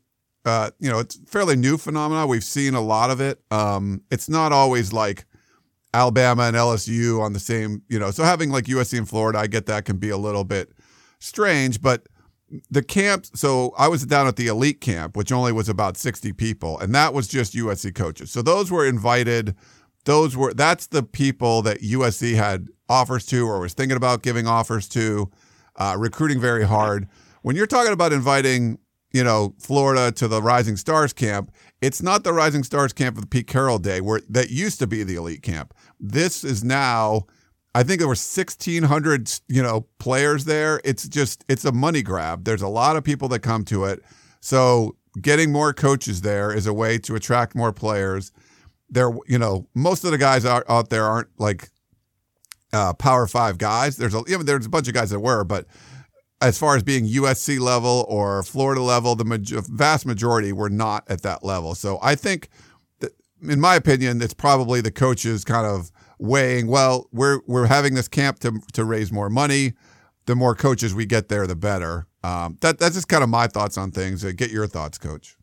uh, 0.45 0.71
you 0.79 0.89
know 0.89 0.99
it's 0.99 1.19
fairly 1.25 1.55
new 1.55 1.77
phenomenon. 1.77 2.27
We've 2.27 2.43
seen 2.43 2.73
a 2.73 2.81
lot 2.81 3.09
of 3.09 3.21
it. 3.21 3.39
Um, 3.49 4.01
it's 4.11 4.27
not 4.27 4.51
always 4.51 4.91
like 4.91 5.25
Alabama 5.93 6.43
and 6.43 6.55
LSU 6.55 7.21
on 7.21 7.33
the 7.33 7.39
same 7.39 7.83
you 7.87 7.97
know. 7.97 8.11
So 8.11 8.23
having 8.23 8.49
like 8.49 8.65
USC 8.65 8.97
and 8.97 9.07
Florida, 9.07 9.39
I 9.39 9.47
get 9.47 9.67
that 9.67 9.85
can 9.85 9.97
be 9.97 10.09
a 10.09 10.17
little 10.17 10.43
bit 10.43 10.73
strange, 11.19 11.81
but 11.81 12.07
the 12.69 12.83
camp. 12.83 13.25
So 13.33 13.73
I 13.77 13.87
was 13.87 14.05
down 14.05 14.27
at 14.27 14.35
the 14.35 14.47
elite 14.47 14.81
camp, 14.81 15.15
which 15.17 15.31
only 15.31 15.51
was 15.51 15.69
about 15.69 15.97
sixty 15.97 16.33
people, 16.33 16.79
and 16.79 16.93
that 16.95 17.13
was 17.13 17.27
just 17.27 17.53
USC 17.53 17.93
coaches. 17.93 18.31
So 18.31 18.41
those 18.41 18.71
were 18.71 18.85
invited 18.85 19.55
those 20.05 20.35
were 20.35 20.53
that's 20.53 20.87
the 20.87 21.03
people 21.03 21.61
that 21.61 21.81
USC 21.81 22.35
had 22.35 22.67
offers 22.89 23.25
to 23.27 23.47
or 23.47 23.59
was 23.59 23.73
thinking 23.73 23.97
about 23.97 24.21
giving 24.21 24.47
offers 24.47 24.87
to, 24.89 25.31
uh, 25.77 25.95
recruiting 25.97 26.39
very 26.39 26.65
hard. 26.65 27.07
When 27.41 27.55
you're 27.55 27.67
talking 27.67 27.93
about 27.93 28.13
inviting, 28.13 28.79
you 29.11 29.23
know, 29.23 29.55
Florida 29.59 30.11
to 30.13 30.27
the 30.27 30.41
Rising 30.41 30.77
Stars 30.77 31.13
camp, 31.13 31.51
it's 31.81 32.01
not 32.01 32.23
the 32.23 32.33
Rising 32.33 32.63
Stars 32.63 32.93
camp 32.93 33.15
of 33.15 33.21
the 33.21 33.27
Pete 33.27 33.47
Carroll 33.47 33.79
day 33.79 34.01
where 34.01 34.21
that 34.29 34.49
used 34.49 34.79
to 34.79 34.87
be 34.87 35.03
the 35.03 35.15
elite 35.15 35.41
camp. 35.41 35.73
This 35.99 36.43
is 36.43 36.63
now. 36.63 37.25
I 37.75 37.83
think 37.83 37.99
there 37.99 38.07
were 38.07 38.11
1,600, 38.11 39.31
you 39.47 39.63
know, 39.63 39.87
players 39.97 40.45
there. 40.45 40.79
It's 40.83 41.07
just, 41.07 41.43
it's 41.47 41.65
a 41.65 41.71
money 41.71 42.03
grab. 42.03 42.43
There's 42.43 42.61
a 42.61 42.67
lot 42.67 42.95
of 42.95 43.03
people 43.03 43.27
that 43.29 43.39
come 43.39 43.65
to 43.65 43.85
it. 43.85 44.03
So 44.41 44.95
getting 45.21 45.51
more 45.51 45.73
coaches 45.73 46.21
there 46.21 46.53
is 46.53 46.67
a 46.67 46.73
way 46.73 46.97
to 46.99 47.15
attract 47.15 47.55
more 47.55 47.73
players 47.73 48.31
they're 48.93 49.11
you 49.27 49.37
know 49.37 49.67
most 49.73 50.03
of 50.03 50.11
the 50.11 50.17
guys 50.17 50.45
out, 50.45 50.63
out 50.69 50.89
there 50.89 51.03
aren't 51.03 51.27
like 51.37 51.69
uh, 52.71 52.93
power 52.93 53.27
five 53.27 53.57
guys. 53.57 53.97
There's 53.97 54.13
a 54.13 54.23
even 54.27 54.45
there's 54.45 54.65
a 54.65 54.69
bunch 54.69 54.87
of 54.87 54.93
guys 54.93 55.09
that 55.09 55.19
were, 55.19 55.43
but 55.43 55.65
as 56.41 56.57
far 56.57 56.75
as 56.75 56.83
being 56.83 57.05
USC 57.05 57.59
level 57.59 58.05
or 58.07 58.43
Florida 58.43 58.81
level, 58.81 59.15
the 59.15 59.25
ma- 59.25 59.37
vast 59.69 60.05
majority 60.05 60.51
were 60.51 60.69
not 60.69 61.03
at 61.07 61.21
that 61.21 61.43
level. 61.43 61.73
So 61.73 61.99
I 62.01 62.15
think, 62.15 62.49
that, 62.99 63.11
in 63.41 63.61
my 63.61 63.75
opinion, 63.75 64.21
it's 64.21 64.33
probably 64.33 64.81
the 64.81 64.91
coaches 64.91 65.45
kind 65.45 65.65
of 65.65 65.89
weighing. 66.23 66.67
Well, 66.67 67.07
we're 67.11 67.41
we're 67.45 67.67
having 67.67 67.93
this 67.93 68.07
camp 68.07 68.39
to 68.39 68.59
to 68.73 68.83
raise 68.83 69.11
more 69.11 69.29
money. 69.29 69.73
The 70.25 70.35
more 70.35 70.55
coaches 70.55 70.95
we 70.95 71.05
get 71.05 71.27
there, 71.27 71.45
the 71.45 71.55
better. 71.55 72.07
Um, 72.23 72.57
that 72.61 72.79
that's 72.79 72.95
just 72.95 73.09
kind 73.09 73.23
of 73.23 73.29
my 73.29 73.47
thoughts 73.47 73.77
on 73.77 73.91
things. 73.91 74.23
Uh, 74.23 74.31
get 74.35 74.49
your 74.49 74.65
thoughts, 74.65 74.97
Coach. 74.97 75.35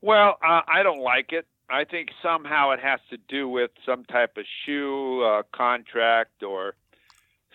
Well, 0.00 0.38
uh, 0.42 0.62
I 0.66 0.82
don't 0.82 1.00
like 1.00 1.32
it. 1.32 1.46
I 1.70 1.84
think 1.84 2.08
somehow 2.22 2.72
it 2.72 2.80
has 2.80 3.00
to 3.10 3.18
do 3.28 3.48
with 3.48 3.70
some 3.86 4.04
type 4.04 4.36
of 4.36 4.44
shoe 4.64 5.22
uh, 5.22 5.42
contract 5.54 6.42
or 6.42 6.74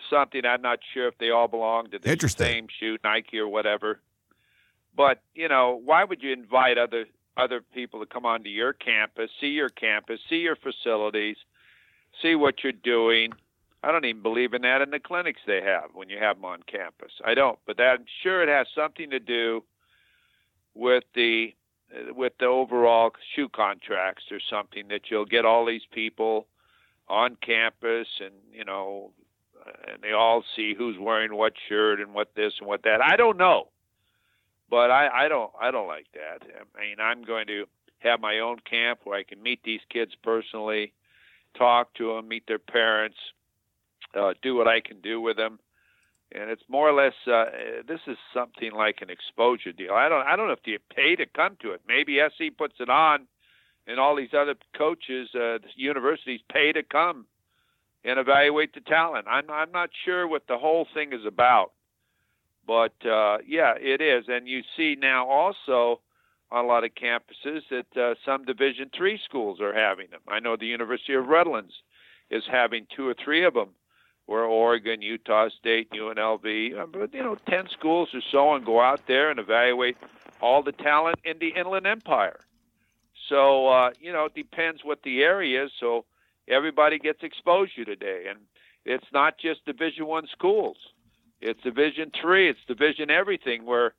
something. 0.08 0.42
I'm 0.46 0.62
not 0.62 0.78
sure 0.94 1.08
if 1.08 1.18
they 1.18 1.30
all 1.30 1.48
belong 1.48 1.90
to 1.90 1.98
the 1.98 2.28
same 2.28 2.68
shoe, 2.80 2.96
Nike 3.04 3.38
or 3.38 3.48
whatever. 3.48 4.00
But 4.96 5.22
you 5.34 5.48
know, 5.48 5.80
why 5.84 6.04
would 6.04 6.22
you 6.22 6.32
invite 6.32 6.78
other 6.78 7.06
other 7.36 7.60
people 7.72 8.00
to 8.00 8.06
come 8.06 8.26
onto 8.26 8.50
your 8.50 8.72
campus, 8.72 9.30
see 9.40 9.48
your 9.48 9.68
campus, 9.68 10.20
see 10.28 10.36
your 10.38 10.56
facilities, 10.56 11.36
see 12.22 12.34
what 12.34 12.62
you're 12.62 12.72
doing? 12.72 13.32
I 13.82 13.92
don't 13.92 14.04
even 14.04 14.22
believe 14.22 14.54
in 14.54 14.62
that 14.62 14.82
in 14.82 14.90
the 14.90 14.98
clinics 14.98 15.40
they 15.46 15.62
have 15.62 15.90
when 15.94 16.08
you 16.08 16.18
have 16.18 16.36
them 16.36 16.44
on 16.44 16.62
campus. 16.64 17.12
I 17.24 17.34
don't, 17.34 17.58
but 17.66 17.80
I'm 17.80 18.04
sure 18.22 18.42
it 18.42 18.48
has 18.48 18.66
something 18.74 19.10
to 19.10 19.20
do 19.20 19.62
with 20.74 21.04
the 21.14 21.54
with 22.14 22.32
the 22.38 22.46
overall 22.46 23.10
shoe 23.34 23.48
contracts 23.48 24.24
or 24.30 24.38
something 24.50 24.88
that 24.88 25.02
you'll 25.10 25.24
get 25.24 25.44
all 25.44 25.64
these 25.64 25.86
people 25.90 26.46
on 27.08 27.36
campus 27.36 28.06
and 28.20 28.34
you 28.52 28.64
know 28.64 29.10
and 29.86 30.02
they 30.02 30.12
all 30.12 30.44
see 30.54 30.74
who's 30.76 30.96
wearing 30.98 31.34
what 31.34 31.54
shirt 31.68 32.00
and 32.00 32.12
what 32.12 32.34
this 32.36 32.52
and 32.58 32.68
what 32.68 32.82
that 32.82 33.00
i 33.02 33.16
don't 33.16 33.38
know 33.38 33.68
but 34.68 34.90
i 34.90 35.08
i 35.08 35.28
don't 35.28 35.50
i 35.60 35.70
don't 35.70 35.86
like 35.86 36.06
that 36.12 36.46
i 36.46 36.80
mean 36.80 36.96
i'm 37.00 37.24
going 37.24 37.46
to 37.46 37.64
have 37.98 38.20
my 38.20 38.38
own 38.38 38.58
camp 38.68 39.00
where 39.04 39.18
i 39.18 39.22
can 39.22 39.42
meet 39.42 39.60
these 39.64 39.80
kids 39.90 40.12
personally 40.22 40.92
talk 41.58 41.92
to 41.94 42.14
them 42.14 42.28
meet 42.28 42.44
their 42.46 42.58
parents 42.58 43.16
uh, 44.14 44.32
do 44.42 44.54
what 44.54 44.68
i 44.68 44.80
can 44.80 45.00
do 45.00 45.20
with 45.20 45.36
them 45.36 45.58
and 46.32 46.50
it's 46.50 46.62
more 46.68 46.88
or 46.88 46.92
less 46.92 47.14
uh, 47.26 47.46
this 47.86 48.00
is 48.06 48.16
something 48.34 48.72
like 48.72 48.98
an 49.00 49.10
exposure 49.10 49.72
deal. 49.72 49.94
I 49.94 50.08
don't 50.08 50.26
I 50.26 50.36
don't 50.36 50.46
know 50.46 50.52
if 50.52 50.66
you 50.66 50.78
pay 50.94 51.16
to 51.16 51.26
come 51.26 51.56
to 51.62 51.72
it. 51.72 51.80
Maybe 51.88 52.18
SC 52.18 52.56
puts 52.56 52.74
it 52.80 52.90
on, 52.90 53.26
and 53.86 53.98
all 53.98 54.14
these 54.14 54.34
other 54.36 54.54
coaches, 54.76 55.30
uh, 55.34 55.58
universities 55.74 56.40
pay 56.52 56.72
to 56.72 56.82
come 56.82 57.26
and 58.04 58.18
evaluate 58.18 58.74
the 58.74 58.80
talent. 58.80 59.26
I'm 59.28 59.50
I'm 59.50 59.72
not 59.72 59.90
sure 60.04 60.28
what 60.28 60.46
the 60.48 60.58
whole 60.58 60.86
thing 60.92 61.12
is 61.12 61.24
about, 61.26 61.72
but 62.66 62.94
uh, 63.06 63.38
yeah, 63.46 63.74
it 63.80 64.02
is. 64.02 64.24
And 64.28 64.46
you 64.46 64.62
see 64.76 64.96
now 65.00 65.26
also 65.28 66.00
on 66.50 66.64
a 66.64 66.68
lot 66.68 66.84
of 66.84 66.90
campuses 66.94 67.62
that 67.70 67.96
uh, 67.96 68.14
some 68.24 68.44
Division 68.44 68.90
three 68.96 69.20
schools 69.24 69.60
are 69.60 69.74
having 69.74 70.10
them. 70.10 70.20
I 70.28 70.40
know 70.40 70.56
the 70.56 70.66
University 70.66 71.14
of 71.14 71.26
Redlands 71.26 71.74
is 72.30 72.44
having 72.50 72.86
two 72.94 73.06
or 73.06 73.14
three 73.14 73.44
of 73.44 73.54
them 73.54 73.70
where 74.26 74.44
Oregon, 74.44 75.00
Utah 75.00 75.48
State, 75.58 75.90
UNLV, 75.90 76.78
uh, 76.78 76.86
but 76.86 77.14
you 77.14 77.22
know, 77.22 77.36
ten 77.48 77.66
schools 77.70 78.10
or 78.12 78.20
so, 78.30 78.54
and 78.54 78.64
go 78.64 78.80
out 78.80 79.00
there 79.06 79.30
and 79.30 79.40
evaluate 79.40 79.96
all 80.42 80.62
the 80.62 80.72
talent 80.72 81.16
in 81.24 81.38
the 81.38 81.48
Inland 81.48 81.86
Empire. 81.86 82.38
So 83.28 83.68
uh, 83.68 83.90
you 84.00 84.12
know, 84.12 84.26
it 84.26 84.34
depends 84.34 84.84
what 84.84 85.02
the 85.02 85.22
area 85.22 85.64
is. 85.64 85.70
So 85.80 86.04
everybody 86.46 86.98
gets 86.98 87.22
exposure 87.22 87.84
today, 87.84 88.26
and 88.28 88.38
it's 88.84 89.06
not 89.12 89.38
just 89.38 89.64
Division 89.64 90.06
One 90.06 90.26
schools. 90.30 90.76
It's 91.40 91.62
Division 91.62 92.10
Three. 92.20 92.50
It's 92.50 92.60
Division 92.66 93.10
everything. 93.10 93.64
Where 93.64 93.94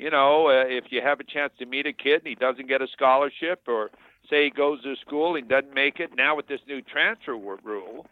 you 0.00 0.10
know, 0.10 0.48
uh, 0.48 0.64
if 0.66 0.90
you 0.90 1.02
have 1.02 1.20
a 1.20 1.24
chance 1.24 1.52
to 1.58 1.66
meet 1.66 1.86
a 1.86 1.92
kid 1.92 2.20
and 2.20 2.26
he 2.26 2.34
doesn't 2.34 2.68
get 2.68 2.80
a 2.80 2.88
scholarship, 2.88 3.60
or 3.68 3.90
say 4.30 4.44
he 4.44 4.50
goes 4.50 4.82
to 4.82 4.96
school 4.96 5.36
and 5.36 5.46
doesn't 5.46 5.74
make 5.74 6.00
it, 6.00 6.16
now 6.16 6.34
with 6.34 6.46
this 6.46 6.60
new 6.66 6.80
transfer 6.80 7.36
rule, 7.36 8.06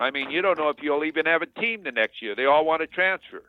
I 0.00 0.10
mean, 0.10 0.30
you 0.30 0.42
don't 0.42 0.58
know 0.58 0.68
if 0.68 0.78
you'll 0.82 1.04
even 1.04 1.26
have 1.26 1.42
a 1.42 1.46
team 1.46 1.84
the 1.84 1.92
next 1.92 2.20
year. 2.20 2.34
They 2.34 2.44
all 2.44 2.64
want 2.64 2.82
to 2.82 2.88
transfer. 2.88 3.44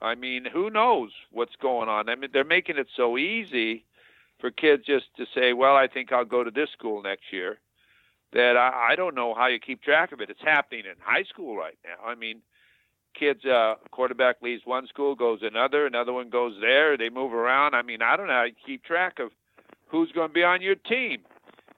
I 0.00 0.14
mean, 0.14 0.44
who 0.44 0.70
knows 0.70 1.10
what's 1.32 1.56
going 1.56 1.88
on? 1.88 2.08
I 2.08 2.14
mean, 2.14 2.30
they're 2.32 2.44
making 2.44 2.76
it 2.78 2.86
so 2.96 3.18
easy 3.18 3.84
for 4.38 4.50
kids 4.50 4.84
just 4.84 5.06
to 5.16 5.26
say, 5.34 5.52
"Well, 5.52 5.74
I 5.74 5.88
think 5.88 6.12
I'll 6.12 6.24
go 6.24 6.44
to 6.44 6.50
this 6.50 6.70
school 6.70 7.02
next 7.02 7.32
year." 7.32 7.58
that 8.32 8.56
I, 8.56 8.88
I 8.90 8.96
don't 8.96 9.14
know 9.14 9.34
how 9.34 9.46
you 9.46 9.58
keep 9.58 9.82
track 9.82 10.12
of 10.12 10.20
it. 10.20 10.28
It's 10.28 10.42
happening 10.42 10.84
in 10.84 10.96
high 11.00 11.22
school 11.22 11.56
right 11.56 11.78
now. 11.84 12.06
I 12.06 12.16
mean, 12.16 12.42
kids, 13.18 13.44
uh, 13.44 13.74
quarterback 13.90 14.42
leaves 14.42 14.62
one 14.64 14.86
school, 14.86 15.14
goes 15.14 15.40
another, 15.42 15.86
another 15.86 16.12
one 16.12 16.30
goes 16.30 16.54
there. 16.60 16.96
They 16.96 17.08
move 17.08 17.32
around. 17.32 17.74
I 17.74 17.82
mean, 17.82 18.02
I 18.02 18.16
don't 18.16 18.28
know 18.28 18.32
how 18.34 18.44
you 18.44 18.52
keep 18.64 18.84
track 18.84 19.18
of 19.18 19.32
who's 19.88 20.12
going 20.12 20.28
to 20.28 20.34
be 20.34 20.44
on 20.44 20.62
your 20.62 20.74
team. 20.74 21.22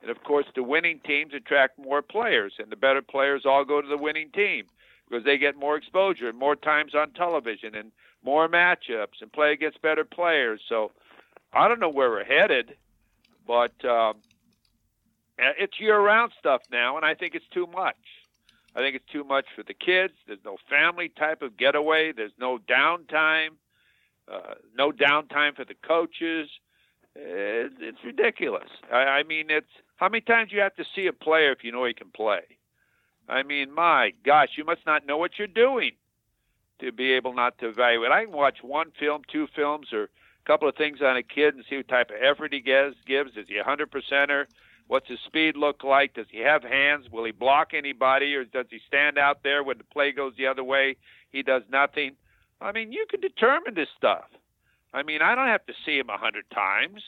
And 0.03 0.11
of 0.11 0.23
course, 0.23 0.47
the 0.55 0.63
winning 0.63 1.01
teams 1.01 1.35
attract 1.35 1.79
more 1.79 2.03
players, 2.03 2.55
and 2.59 2.71
the 2.71 2.77
better 2.77 3.03
players 3.03 3.43
all 3.45 3.65
go 3.65 3.81
to 3.81 3.89
the 3.89 3.97
winning 3.97 4.31
team 4.31 4.67
because 5.09 5.25
they 5.25 5.39
get 5.39 5.57
more 5.57 5.77
exposure 5.77 6.29
and 6.29 6.39
more 6.39 6.57
times 6.57 6.95
on 6.95 7.11
television 7.13 7.75
and 7.75 7.93
more 8.23 8.49
matchups 8.49 9.21
and 9.21 9.33
play 9.33 9.53
against 9.53 9.81
better 9.83 10.05
players. 10.05 10.61
So 10.69 10.93
I 11.53 11.69
don't 11.69 11.81
know 11.81 11.89
where 11.89 12.11
we're 12.11 12.25
headed, 12.25 12.77
but 13.47 13.73
um, 13.85 14.17
it's 15.39 15.81
year-round 15.81 16.33
stuff 16.39 16.63
now, 16.71 16.97
and 16.97 17.05
I 17.05 17.15
think 17.15 17.35
it's 17.35 17.49
too 17.49 17.67
much. 17.67 17.97
I 18.75 18.81
think 18.81 18.97
it's 18.97 19.11
too 19.13 19.25
much 19.25 19.47
for 19.57 19.63
the 19.63 19.75
kids. 19.75 20.15
There's 20.27 20.45
no 20.45 20.57
family 20.69 21.09
type 21.09 21.43
of 21.43 21.57
getaway. 21.57 22.13
There's 22.13 22.33
no 22.39 22.59
downtime. 22.59 23.51
Uh, 24.31 24.55
no 24.77 24.93
downtime 24.93 25.57
for 25.57 25.65
the 25.65 25.75
coaches. 25.75 26.49
It's, 27.15 27.75
it's 27.81 27.99
ridiculous. 28.05 28.69
I, 28.93 28.97
I 28.97 29.23
mean, 29.23 29.47
it's 29.49 29.71
how 29.97 30.09
many 30.09 30.21
times 30.21 30.53
you 30.53 30.61
have 30.61 30.77
to 30.77 30.85
see 30.95 31.07
a 31.07 31.13
player 31.13 31.51
if 31.53 31.65
you 31.65 31.73
know 31.73 31.85
he 31.85 31.95
can 31.95 32.11
play. 32.11 32.43
I 33.29 33.43
mean, 33.43 33.73
my 33.73 34.13
gosh, 34.25 34.51
you 34.57 34.65
must 34.65 34.87
not 34.87 35.07
know 35.07 35.17
what 35.17 35.33
you're 35.39 35.47
doing 35.47 35.93
to 36.81 36.93
be 36.93 37.13
able 37.13 37.35
not 37.35 37.59
to 37.59 37.69
evaluate. 37.69 38.13
I 38.13 38.25
can 38.25 38.33
watch 38.33 38.59
one 38.63 38.93
film, 38.99 39.23
two 39.31 39.49
films, 39.55 39.93
or 39.93 40.05
a 40.05 40.09
couple 40.47 40.69
of 40.69 40.77
things 40.77 41.01
on 41.03 41.17
a 41.17 41.23
kid 41.23 41.55
and 41.55 41.65
see 41.69 41.77
what 41.77 41.89
type 41.89 42.11
of 42.11 42.17
effort 42.23 42.53
he 42.53 42.61
gives. 42.61 42.97
Gives 43.07 43.37
is 43.37 43.49
he 43.49 43.59
a 43.59 43.65
hundred 43.65 43.91
percenter? 43.91 44.47
What's 44.89 45.09
his 45.09 45.19
speed 45.27 45.55
look 45.57 45.85
like? 45.85 46.15
Does 46.15 46.27
he 46.31 46.39
have 46.41 46.63
hands? 46.63 47.07
Will 47.13 47.25
he 47.25 47.31
block 47.31 47.69
anybody, 47.75 48.35
or 48.35 48.45
does 48.45 48.67
he 48.71 48.81
stand 48.87 49.19
out 49.19 49.43
there 49.43 49.63
when 49.63 49.79
the 49.79 49.85
play 49.85 50.13
goes 50.13 50.33
the 50.37 50.47
other 50.47 50.65
way? 50.65 50.97
He 51.31 51.43
does 51.43 51.63
nothing. 51.71 52.13
I 52.61 52.73
mean, 52.73 52.91
you 52.91 53.07
can 53.09 53.21
determine 53.21 53.75
this 53.75 53.89
stuff. 53.97 54.25
I 54.93 55.03
mean, 55.03 55.21
I 55.21 55.35
don't 55.35 55.49
have 55.49 55.67
to 55.67 55.75
see 55.85 55.99
him 55.99 56.09
a 56.09 56.17
hundred 56.17 56.47
times. 56.51 57.03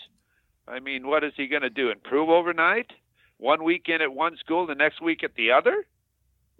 I 0.68 0.78
mean, 0.78 1.06
what 1.06 1.24
is 1.24 1.32
he 1.36 1.48
going 1.48 1.62
to 1.62 1.70
do? 1.70 1.90
Improve 1.90 2.28
overnight? 2.28 2.90
One 3.38 3.64
weekend 3.64 4.02
at 4.02 4.12
one 4.12 4.36
school, 4.36 4.66
the 4.66 4.74
next 4.74 5.00
week 5.00 5.24
at 5.24 5.34
the 5.34 5.50
other? 5.50 5.86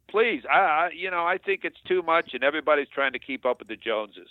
Please, 0.08 0.42
I, 0.50 0.58
I 0.58 0.90
you 0.96 1.10
know, 1.10 1.24
I 1.26 1.36
think 1.38 1.60
it's 1.64 1.80
too 1.86 2.02
much, 2.02 2.30
and 2.32 2.42
everybody's 2.42 2.88
trying 2.88 3.12
to 3.12 3.18
keep 3.18 3.44
up 3.44 3.58
with 3.58 3.68
the 3.68 3.76
Joneses. 3.76 4.30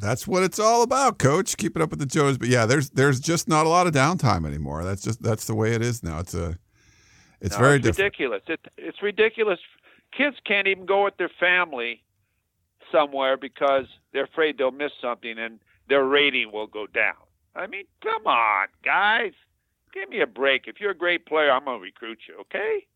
That's 0.00 0.26
what 0.26 0.42
it's 0.42 0.58
all 0.58 0.82
about, 0.82 1.18
Coach. 1.18 1.56
Keeping 1.56 1.82
up 1.82 1.90
with 1.90 1.98
the 1.98 2.06
Jones. 2.06 2.38
But 2.38 2.48
yeah, 2.48 2.64
there's 2.66 2.90
there's 2.90 3.20
just 3.20 3.48
not 3.48 3.66
a 3.66 3.68
lot 3.68 3.86
of 3.86 3.92
downtime 3.92 4.46
anymore. 4.46 4.82
That's 4.82 5.02
just 5.02 5.22
that's 5.22 5.46
the 5.46 5.54
way 5.54 5.74
it 5.74 5.82
is 5.82 6.02
now. 6.02 6.18
It's 6.20 6.34
a 6.34 6.58
it's 7.40 7.56
no, 7.56 7.62
very 7.62 7.76
it's 7.76 7.86
ridiculous. 7.86 8.42
It, 8.48 8.60
it's 8.78 9.02
ridiculous. 9.02 9.58
Kids 10.16 10.36
can't 10.44 10.66
even 10.66 10.86
go 10.86 11.04
with 11.04 11.16
their 11.18 11.30
family 11.38 12.02
somewhere 12.90 13.36
because 13.36 13.86
they're 14.12 14.24
afraid 14.24 14.58
they'll 14.58 14.70
miss 14.70 14.92
something 15.00 15.38
and 15.38 15.60
their 15.88 16.04
rating 16.04 16.50
will 16.52 16.66
go 16.66 16.86
down. 16.86 17.14
I 17.54 17.66
mean, 17.66 17.84
come 18.02 18.26
on, 18.26 18.68
guys. 18.84 19.32
Give 19.92 20.08
me 20.08 20.20
a 20.20 20.26
break. 20.26 20.66
If 20.66 20.80
you're 20.80 20.92
a 20.92 20.96
great 20.96 21.26
player, 21.26 21.50
I'm 21.50 21.64
going 21.64 21.78
to 21.78 21.82
recruit 21.82 22.20
you, 22.28 22.36
okay? 22.42 22.86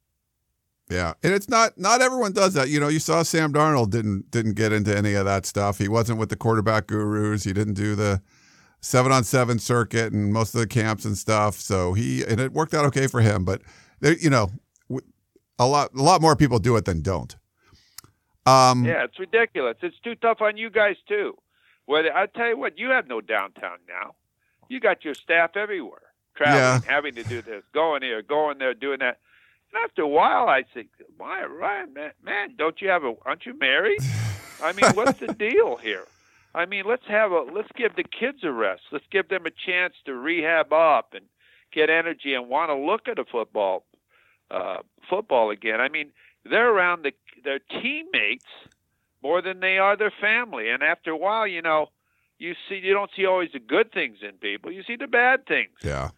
Yeah, 0.90 1.14
and 1.22 1.32
it's 1.32 1.48
not 1.48 1.78
not 1.78 2.02
everyone 2.02 2.32
does 2.32 2.54
that. 2.54 2.68
You 2.68 2.78
know, 2.78 2.88
you 2.88 2.98
saw 2.98 3.22
Sam 3.22 3.52
Darnold 3.52 3.90
didn't 3.90 4.30
didn't 4.30 4.54
get 4.54 4.72
into 4.72 4.94
any 4.94 5.14
of 5.14 5.24
that 5.24 5.46
stuff. 5.46 5.78
He 5.78 5.88
wasn't 5.88 6.18
with 6.18 6.28
the 6.28 6.36
quarterback 6.36 6.86
gurus. 6.86 7.44
He 7.44 7.54
didn't 7.54 7.74
do 7.74 7.94
the 7.94 8.20
seven 8.80 9.10
on 9.10 9.24
seven 9.24 9.58
circuit 9.58 10.12
and 10.12 10.32
most 10.32 10.54
of 10.54 10.60
the 10.60 10.66
camps 10.66 11.06
and 11.06 11.16
stuff. 11.16 11.54
So 11.54 11.94
he 11.94 12.22
and 12.22 12.38
it 12.38 12.52
worked 12.52 12.74
out 12.74 12.84
okay 12.86 13.06
for 13.06 13.22
him. 13.22 13.44
But 13.44 13.62
there, 14.00 14.12
you 14.18 14.28
know, 14.28 14.50
a 15.58 15.66
lot 15.66 15.94
a 15.94 16.02
lot 16.02 16.20
more 16.20 16.36
people 16.36 16.58
do 16.58 16.76
it 16.76 16.84
than 16.84 17.00
don't. 17.00 17.34
Um, 18.46 18.84
yeah, 18.84 19.04
it's 19.04 19.18
ridiculous. 19.18 19.76
It's 19.82 19.98
too 20.00 20.16
tough 20.16 20.42
on 20.42 20.58
you 20.58 20.68
guys 20.68 20.96
too. 21.08 21.34
Whether 21.86 22.14
I 22.14 22.26
tell 22.26 22.48
you 22.48 22.58
what, 22.58 22.78
you 22.78 22.90
have 22.90 23.08
no 23.08 23.22
downtown 23.22 23.78
now. 23.88 24.16
You 24.68 24.80
got 24.80 25.04
your 25.04 25.14
staff 25.14 25.56
everywhere, 25.56 26.12
traveling, 26.36 26.82
yeah. 26.86 26.92
having 26.92 27.14
to 27.14 27.22
do 27.22 27.40
this, 27.42 27.62
going 27.72 28.02
here, 28.02 28.22
going 28.22 28.58
there, 28.58 28.74
doing 28.74 28.98
that 29.00 29.18
after 29.82 30.02
a 30.02 30.08
while, 30.08 30.48
I 30.48 30.62
think, 30.62 30.88
why, 31.16 31.44
Ryan, 31.44 31.92
man, 31.94 32.12
man, 32.22 32.54
don't 32.56 32.80
you 32.80 32.88
have 32.88 33.04
a? 33.04 33.14
Aren't 33.24 33.46
you 33.46 33.58
married? 33.58 34.00
I 34.62 34.72
mean, 34.72 34.90
what's 34.94 35.18
the 35.18 35.34
deal 35.38 35.76
here? 35.76 36.06
I 36.54 36.66
mean, 36.66 36.84
let's 36.86 37.06
have 37.08 37.32
a 37.32 37.40
let's 37.40 37.68
give 37.74 37.96
the 37.96 38.04
kids 38.04 38.38
a 38.44 38.52
rest. 38.52 38.82
Let's 38.92 39.06
give 39.10 39.28
them 39.28 39.46
a 39.46 39.50
chance 39.50 39.94
to 40.06 40.14
rehab 40.14 40.72
up 40.72 41.14
and 41.14 41.24
get 41.72 41.90
energy 41.90 42.34
and 42.34 42.48
want 42.48 42.70
to 42.70 42.76
look 42.76 43.08
at 43.08 43.18
a 43.18 43.24
football 43.24 43.84
uh, 44.50 44.78
football 45.10 45.50
again. 45.50 45.80
I 45.80 45.88
mean, 45.88 46.10
they're 46.44 46.72
around 46.72 47.04
the, 47.04 47.12
their 47.42 47.58
teammates 47.58 48.46
more 49.22 49.42
than 49.42 49.60
they 49.60 49.78
are 49.78 49.96
their 49.96 50.12
family, 50.20 50.70
and 50.70 50.82
after 50.82 51.10
a 51.10 51.16
while, 51.16 51.46
you 51.46 51.62
know, 51.62 51.88
you 52.38 52.54
see 52.68 52.76
you 52.76 52.92
don't 52.92 53.10
see 53.16 53.26
always 53.26 53.50
the 53.52 53.58
good 53.58 53.92
things 53.92 54.18
in 54.22 54.32
people. 54.32 54.70
You 54.70 54.82
see 54.84 54.96
the 54.96 55.06
bad 55.06 55.46
things. 55.46 55.72
Yeah. 55.82 56.10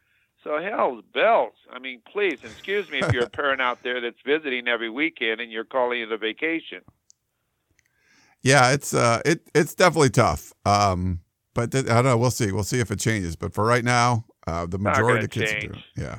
So 0.46 0.62
hell's 0.62 1.02
bells. 1.12 1.54
I 1.72 1.80
mean, 1.80 2.00
please, 2.12 2.38
excuse 2.44 2.88
me 2.88 3.00
if 3.00 3.12
you're 3.12 3.24
a 3.24 3.28
parent 3.28 3.61
out 3.61 3.82
there 3.82 4.00
that's 4.00 4.20
visiting 4.24 4.68
every 4.68 4.88
weekend 4.88 5.40
and 5.40 5.50
you're 5.50 5.64
calling 5.64 6.00
it 6.00 6.12
a 6.12 6.16
vacation. 6.16 6.82
Yeah, 8.44 8.70
it's 8.70 8.94
uh, 8.94 9.22
it 9.24 9.40
it's 9.56 9.74
definitely 9.74 10.11
tough. 10.11 10.52
Um, 10.64 11.18
but 11.52 11.72
th- 11.72 11.87
I 11.87 11.94
don't 11.94 12.04
know. 12.04 12.16
We'll 12.16 12.30
see. 12.30 12.52
We'll 12.52 12.62
see 12.62 12.78
if 12.78 12.92
it 12.92 13.00
changes. 13.00 13.35
But 13.35 13.54
for 13.54 13.64
right 13.64 13.82
now, 13.82 14.24
uh, 14.46 14.66
the 14.66 14.78
majority 14.78 15.24
of 15.24 15.30
the 15.30 15.40
kids 15.40 15.50
change. 15.50 15.85
Yeah. 15.96 16.18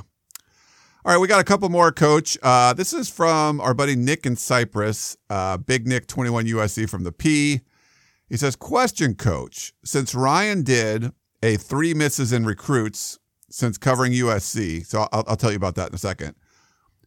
All 1.05 1.13
right, 1.13 1.19
we 1.19 1.29
got 1.29 1.39
a 1.39 1.45
couple 1.45 1.69
more, 1.69 1.93
Coach. 1.93 2.37
Uh, 2.43 2.73
this 2.73 2.91
is 2.91 3.09
from 3.09 3.61
our 3.61 3.73
buddy 3.73 3.95
Nick 3.95 4.25
in 4.25 4.35
Cyprus, 4.35 5.15
uh, 5.29 5.55
Big 5.55 5.87
Nick, 5.87 6.05
21 6.05 6.47
USC 6.47 6.89
from 6.89 7.05
the 7.05 7.13
P. 7.13 7.61
He 8.27 8.35
says, 8.35 8.57
"Question, 8.57 9.15
Coach. 9.15 9.71
Since 9.85 10.13
Ryan 10.13 10.63
did 10.63 11.13
a 11.41 11.55
three 11.55 11.93
misses 11.93 12.33
in 12.33 12.45
recruits 12.45 13.19
since 13.49 13.77
covering 13.77 14.13
USC. 14.13 14.85
So 14.85 15.07
I'll, 15.11 15.23
I'll, 15.27 15.35
tell 15.35 15.51
you 15.51 15.57
about 15.57 15.75
that 15.75 15.89
in 15.89 15.95
a 15.95 15.99
second. 15.99 16.35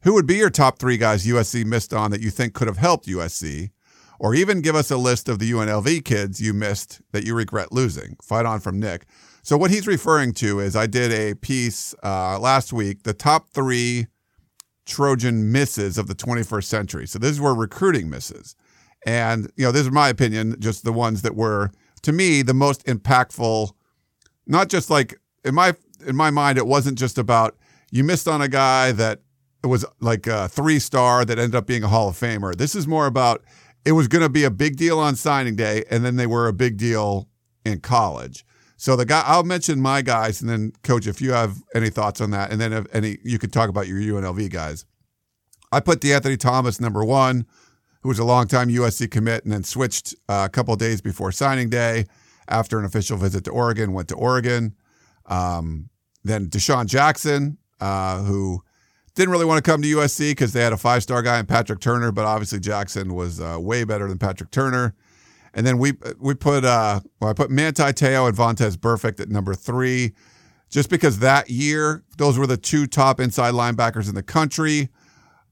Who 0.02 0.14
would 0.14 0.26
be 0.26 0.36
your 0.36 0.50
top 0.50 0.78
three 0.78 0.96
guys 0.96 1.26
USC 1.26 1.64
missed 1.64 1.92
on 1.92 2.10
that 2.10 2.22
you 2.22 2.30
think 2.30 2.54
could 2.54 2.68
have 2.68 2.78
helped 2.78 3.06
USC? 3.06 3.70
Or 4.18 4.34
even 4.34 4.60
give 4.60 4.74
us 4.74 4.90
a 4.90 4.98
list 4.98 5.30
of 5.30 5.38
the 5.38 5.50
UNLV 5.50 6.04
kids 6.04 6.42
you 6.42 6.52
missed 6.52 7.00
that 7.12 7.24
you 7.24 7.34
regret 7.34 7.72
losing. 7.72 8.16
Fight 8.22 8.44
on 8.44 8.60
from 8.60 8.78
Nick. 8.78 9.06
So, 9.42 9.56
what 9.56 9.70
he's 9.70 9.86
referring 9.86 10.34
to 10.34 10.60
is 10.60 10.76
I 10.76 10.86
did 10.86 11.10
a 11.10 11.34
piece 11.34 11.94
uh, 12.02 12.38
last 12.38 12.70
week, 12.70 13.04
the 13.04 13.14
top 13.14 13.48
three 13.48 14.08
Trojan 14.84 15.50
misses 15.50 15.96
of 15.96 16.06
the 16.06 16.14
21st 16.14 16.64
century. 16.64 17.06
So, 17.06 17.18
these 17.18 17.40
were 17.40 17.54
recruiting 17.54 18.10
misses. 18.10 18.54
And, 19.06 19.50
you 19.56 19.64
know, 19.64 19.72
this 19.72 19.86
is 19.86 19.90
my 19.90 20.10
opinion, 20.10 20.56
just 20.60 20.84
the 20.84 20.92
ones 20.92 21.22
that 21.22 21.34
were, 21.34 21.70
to 22.02 22.12
me, 22.12 22.42
the 22.42 22.52
most 22.52 22.84
impactful, 22.84 23.72
not 24.46 24.68
just 24.68 24.90
like, 24.90 25.18
in 25.46 25.54
my 25.54 25.74
in 26.06 26.16
my 26.16 26.30
mind, 26.30 26.58
it 26.58 26.66
wasn't 26.66 26.98
just 26.98 27.18
about 27.18 27.56
you 27.90 28.04
missed 28.04 28.28
on 28.28 28.40
a 28.40 28.48
guy 28.48 28.92
that 28.92 29.20
was 29.62 29.84
like 30.00 30.26
a 30.26 30.48
three 30.48 30.78
star 30.78 31.24
that 31.24 31.38
ended 31.38 31.54
up 31.54 31.66
being 31.66 31.82
a 31.82 31.88
Hall 31.88 32.08
of 32.08 32.16
Famer. 32.16 32.54
This 32.56 32.74
is 32.74 32.86
more 32.86 33.06
about 33.06 33.42
it 33.84 33.92
was 33.92 34.08
going 34.08 34.22
to 34.22 34.28
be 34.28 34.44
a 34.44 34.50
big 34.50 34.76
deal 34.76 34.98
on 34.98 35.16
signing 35.16 35.56
day, 35.56 35.84
and 35.90 36.04
then 36.04 36.16
they 36.16 36.26
were 36.26 36.48
a 36.48 36.52
big 36.52 36.76
deal 36.76 37.28
in 37.64 37.80
college. 37.80 38.44
So 38.76 38.96
the 38.96 39.04
guy, 39.04 39.22
I'll 39.26 39.44
mention 39.44 39.80
my 39.80 40.00
guys, 40.00 40.40
and 40.40 40.48
then 40.48 40.72
coach, 40.82 41.06
if 41.06 41.20
you 41.20 41.32
have 41.32 41.62
any 41.74 41.90
thoughts 41.90 42.20
on 42.20 42.30
that, 42.30 42.50
and 42.50 42.60
then 42.60 42.72
if 42.72 42.86
any, 42.94 43.18
you 43.22 43.38
could 43.38 43.52
talk 43.52 43.68
about 43.68 43.86
your 43.86 43.98
UNLV 43.98 44.50
guys. 44.50 44.86
I 45.70 45.80
put 45.80 46.00
DeAnthony 46.00 46.38
Thomas 46.38 46.80
number 46.80 47.04
one, 47.04 47.46
who 48.02 48.08
was 48.08 48.18
a 48.18 48.24
longtime 48.24 48.68
USC 48.70 49.10
commit, 49.10 49.44
and 49.44 49.52
then 49.52 49.64
switched 49.64 50.14
uh, 50.28 50.44
a 50.46 50.48
couple 50.48 50.74
days 50.76 51.02
before 51.02 51.30
signing 51.30 51.68
day 51.68 52.06
after 52.48 52.78
an 52.78 52.86
official 52.86 53.18
visit 53.18 53.44
to 53.44 53.50
Oregon. 53.50 53.92
Went 53.92 54.08
to 54.08 54.14
Oregon. 54.14 54.74
Um, 55.26 55.89
then 56.24 56.46
DeSean 56.46 56.86
Jackson, 56.86 57.58
uh, 57.80 58.22
who 58.22 58.62
didn't 59.14 59.30
really 59.32 59.44
want 59.44 59.62
to 59.62 59.70
come 59.70 59.82
to 59.82 59.88
USC 59.96 60.30
because 60.30 60.52
they 60.52 60.62
had 60.62 60.72
a 60.72 60.76
five 60.76 61.02
star 61.02 61.22
guy 61.22 61.38
in 61.38 61.46
Patrick 61.46 61.80
Turner, 61.80 62.12
but 62.12 62.24
obviously 62.24 62.60
Jackson 62.60 63.14
was 63.14 63.40
uh, 63.40 63.58
way 63.60 63.84
better 63.84 64.08
than 64.08 64.18
Patrick 64.18 64.50
Turner. 64.50 64.94
And 65.52 65.66
then 65.66 65.78
we 65.78 65.94
we 66.18 66.34
put 66.34 66.64
uh, 66.64 67.00
well, 67.20 67.30
I 67.30 67.32
put 67.32 67.50
Manti 67.50 67.92
Te'o 67.92 68.28
and 68.28 68.36
Vontaze 68.36 68.76
Burfict 68.76 69.18
at 69.20 69.28
number 69.28 69.54
three, 69.54 70.12
just 70.68 70.88
because 70.90 71.18
that 71.18 71.50
year 71.50 72.04
those 72.18 72.38
were 72.38 72.46
the 72.46 72.56
two 72.56 72.86
top 72.86 73.18
inside 73.18 73.54
linebackers 73.54 74.08
in 74.08 74.14
the 74.14 74.22
country. 74.22 74.90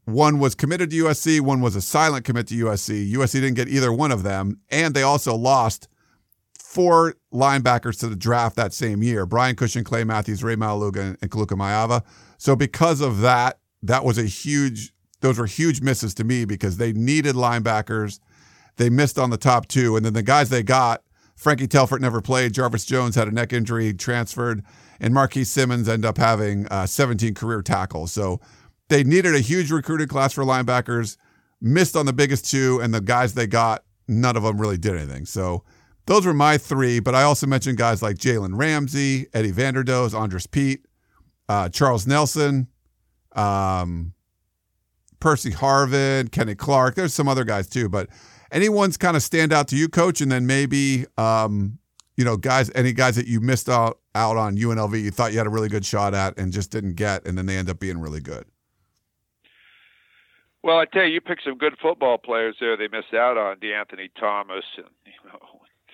One 0.05 0.39
was 0.39 0.55
committed 0.55 0.91
to 0.91 1.05
USC, 1.05 1.41
one 1.41 1.61
was 1.61 1.77
a 1.77 1.83
silent 1.83 2.25
commit 2.25 2.47
to 2.47 2.55
USC. 2.64 3.12
USC 3.12 3.33
didn't 3.33 3.55
get 3.55 3.69
either 3.69 3.93
one 3.93 4.11
of 4.11 4.23
them, 4.23 4.61
and 4.71 4.95
they 4.95 5.03
also 5.03 5.35
lost 5.35 5.89
four 6.79 7.16
linebackers 7.35 7.99
to 7.99 8.07
the 8.07 8.14
draft 8.14 8.55
that 8.55 8.72
same 8.72 9.03
year 9.03 9.26
Brian 9.26 9.57
Cushing, 9.57 9.83
Clay 9.83 10.05
Matthews, 10.05 10.45
Ray 10.45 10.55
Maualuga, 10.55 11.16
and 11.20 11.29
Kaluka 11.29 11.59
Maiava. 11.59 12.05
So, 12.37 12.55
because 12.55 13.01
of 13.01 13.20
that, 13.22 13.59
that 13.83 14.05
was 14.05 14.16
a 14.16 14.26
huge, 14.26 14.93
those 15.20 15.41
were 15.41 15.47
huge 15.47 15.81
misses 15.81 16.14
to 16.14 16.22
me 16.22 16.45
because 16.45 16.76
they 16.76 16.93
needed 16.93 17.35
linebackers. 17.35 18.20
They 18.76 18.91
missed 18.91 19.18
on 19.18 19.31
the 19.31 19.37
top 19.37 19.66
two. 19.66 19.97
And 19.97 20.07
then 20.07 20.12
the 20.12 20.22
guys 20.22 20.51
they 20.51 20.62
got, 20.62 21.03
Frankie 21.35 21.66
Telfort 21.66 21.99
never 21.99 22.20
played. 22.20 22.55
Jarvis 22.55 22.85
Jones 22.85 23.16
had 23.16 23.26
a 23.26 23.33
neck 23.33 23.53
injury, 23.53 23.93
transferred. 23.93 24.62
And 25.01 25.12
Marquis 25.12 25.45
Simmons 25.45 25.89
ended 25.89 26.07
up 26.07 26.16
having 26.16 26.68
uh, 26.68 26.87
17 26.87 27.35
career 27.35 27.61
tackles. 27.61 28.12
So, 28.12 28.41
they 28.87 29.03
needed 29.03 29.35
a 29.35 29.41
huge 29.41 29.72
recruiting 29.72 30.07
class 30.07 30.33
for 30.33 30.45
linebackers, 30.45 31.16
missed 31.61 31.97
on 31.97 32.07
the 32.07 32.12
biggest 32.12 32.49
two, 32.49 32.79
and 32.81 32.95
the 32.95 33.01
guys 33.01 33.35
they 33.35 33.49
got, 33.49 33.83
none 34.07 34.37
of 34.37 34.45
them 34.45 34.61
really 34.61 34.79
did 34.79 34.95
anything. 34.95 35.26
So 35.26 35.64
those 36.09 36.25
were 36.25 36.33
my 36.33 36.57
three. 36.57 37.01
But 37.01 37.15
I 37.15 37.23
also 37.23 37.47
mentioned 37.47 37.77
guys 37.77 38.03
like 38.03 38.17
Jalen 38.17 38.57
Ramsey, 38.59 39.27
Eddie 39.35 39.53
Vanderdoes, 39.53 40.19
Andrus 40.19 40.47
Peat, 40.47 40.87
uh, 41.49 41.69
Charles 41.69 42.07
Nelson, 42.07 42.67
um, 43.37 44.15
Percy 45.21 45.53
Harvin, 45.53 46.33
Kenny 46.33 46.55
Clark. 46.55 46.95
There's 46.95 47.13
some 47.13 47.29
other 47.29 47.45
guys 47.45 47.69
too, 47.69 47.91
but 47.91 48.09
anyone's 48.51 48.97
kind 48.97 49.17
of 49.17 49.23
stand 49.23 49.53
out 49.53 49.69
to 49.69 49.77
you, 49.77 49.89
coach, 49.89 50.23
and 50.23 50.33
then 50.33 50.47
maybe 50.47 51.05
um, 51.19 51.79
you 52.17 52.25
know, 52.25 52.37
guys, 52.39 52.71
any 52.75 52.93
guys 52.93 53.15
that 53.17 53.27
you 53.27 53.41
missed 53.41 53.69
out 53.69 54.01
out 54.15 54.37
on 54.37 54.57
UNLV, 54.57 55.01
you 55.01 55.11
thought 55.11 55.33
you 55.33 55.39
had 55.39 55.47
a 55.47 55.51
really 55.51 55.69
good 55.69 55.85
shot 55.85 56.15
at 56.15 56.39
and 56.39 56.53
just 56.53 56.71
didn't 56.71 56.95
get, 56.95 57.27
and 57.27 57.37
then 57.37 57.45
they 57.45 57.57
end 57.57 57.69
up 57.69 57.79
being 57.79 57.99
really 57.99 58.21
good. 58.21 58.47
Well, 60.65 60.79
I 60.79 60.87
tell 60.87 61.05
you, 61.05 61.15
you 61.15 61.21
picked 61.21 61.45
some 61.45 61.57
good 61.57 61.77
football 61.81 62.19
players 62.19 62.57
there. 62.59 62.77
They 62.77 62.89
missed 62.89 63.15
out 63.15 63.39
on 63.39 63.59
DeAnthony 63.59 64.09
Thomas 64.19 64.65
and 64.77 64.87
you 65.07 65.31
know 65.31 65.39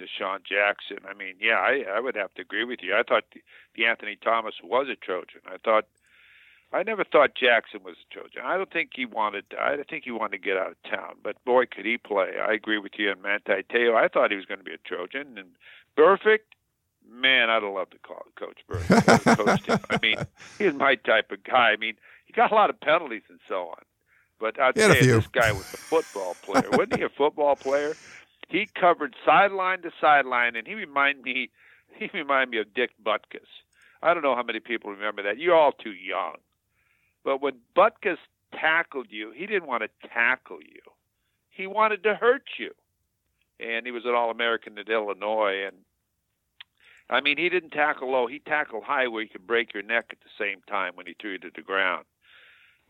DeSean 0.04 0.44
Jackson. 0.44 0.98
I 1.08 1.14
mean, 1.14 1.34
yeah, 1.40 1.58
I, 1.58 1.84
I 1.96 2.00
would 2.00 2.16
have 2.16 2.32
to 2.34 2.42
agree 2.42 2.64
with 2.64 2.80
you. 2.82 2.94
I 2.94 3.02
thought 3.02 3.24
DeAnthony 3.78 4.20
Thomas 4.20 4.54
was 4.62 4.88
a 4.88 4.96
Trojan. 4.96 5.40
I 5.46 5.56
thought 5.64 5.86
I 6.72 6.82
never 6.82 7.04
thought 7.04 7.36
Jackson 7.36 7.80
was 7.84 7.94
a 7.94 8.12
Trojan. 8.12 8.42
I 8.44 8.56
don't 8.56 8.72
think 8.72 8.90
he 8.94 9.06
wanted. 9.06 9.44
I 9.58 9.76
think 9.88 10.04
he 10.04 10.10
wanted 10.10 10.38
to 10.38 10.44
get 10.44 10.56
out 10.56 10.72
of 10.72 10.82
town. 10.90 11.14
But 11.22 11.42
boy, 11.44 11.66
could 11.66 11.86
he 11.86 11.98
play! 11.98 12.32
I 12.40 12.52
agree 12.52 12.78
with 12.78 12.92
you 12.98 13.10
on 13.10 13.22
Manti 13.22 13.62
Te'o. 13.70 13.94
I 13.94 14.08
thought 14.08 14.30
he 14.30 14.36
was 14.36 14.46
going 14.46 14.58
to 14.58 14.64
be 14.64 14.74
a 14.74 14.78
Trojan, 14.78 15.38
and 15.38 15.50
Burfict, 15.96 16.50
man, 17.08 17.48
I'd 17.48 17.62
love 17.62 17.90
to 17.90 17.98
call 17.98 18.24
Coach 18.36 18.58
coached 18.68 19.66
him. 19.66 19.78
I 19.88 19.98
mean, 20.02 20.16
he's 20.58 20.74
my 20.74 20.96
type 20.96 21.30
of 21.30 21.44
guy. 21.44 21.70
I 21.70 21.76
mean, 21.76 21.94
he 22.24 22.32
got 22.32 22.50
a 22.50 22.54
lot 22.54 22.70
of 22.70 22.80
penalties 22.80 23.22
and 23.28 23.38
so 23.48 23.68
on. 23.68 23.82
But 24.40 24.60
I'd 24.60 24.76
say 24.76 25.06
this 25.06 25.28
guy 25.28 25.52
was 25.52 25.62
a 25.72 25.76
football 25.76 26.34
player. 26.42 26.68
Wasn't 26.72 26.96
he 26.96 27.02
a 27.02 27.08
football 27.08 27.54
player? 27.56 27.94
He 28.48 28.68
covered 28.78 29.14
sideline 29.24 29.82
to 29.82 29.90
sideline, 30.00 30.56
and 30.56 30.66
he 30.66 30.74
reminded 30.74 31.24
me. 31.24 31.50
He 31.96 32.10
reminded 32.12 32.50
me 32.50 32.58
of 32.58 32.74
Dick 32.74 32.90
Butkus. 33.04 33.46
I 34.02 34.14
don't 34.14 34.24
know 34.24 34.34
how 34.34 34.42
many 34.42 34.58
people 34.58 34.90
remember 34.90 35.22
that. 35.22 35.38
You're 35.38 35.54
all 35.54 35.70
too 35.70 35.92
young. 35.92 36.38
But 37.22 37.40
when 37.40 37.60
Butkus 37.76 38.16
tackled 38.52 39.06
you, 39.10 39.30
he 39.30 39.46
didn't 39.46 39.68
want 39.68 39.84
to 39.84 40.08
tackle 40.08 40.58
you. 40.60 40.80
He 41.50 41.68
wanted 41.68 42.02
to 42.02 42.16
hurt 42.16 42.42
you 42.58 42.72
and 43.60 43.86
he 43.86 43.92
was 43.92 44.04
an 44.04 44.14
All-American 44.14 44.78
at 44.78 44.88
Illinois. 44.88 45.64
And 45.66 45.76
I 47.08 47.20
mean, 47.20 47.38
he 47.38 47.48
didn't 47.48 47.70
tackle 47.70 48.10
low; 48.10 48.26
he 48.26 48.38
tackled 48.40 48.84
high, 48.84 49.08
where 49.08 49.22
you 49.22 49.28
could 49.28 49.46
break 49.46 49.74
your 49.74 49.82
neck 49.82 50.06
at 50.10 50.18
the 50.20 50.44
same 50.44 50.60
time 50.68 50.92
when 50.94 51.06
he 51.06 51.14
threw 51.20 51.32
you 51.32 51.38
to 51.38 51.50
the 51.54 51.62
ground. 51.62 52.04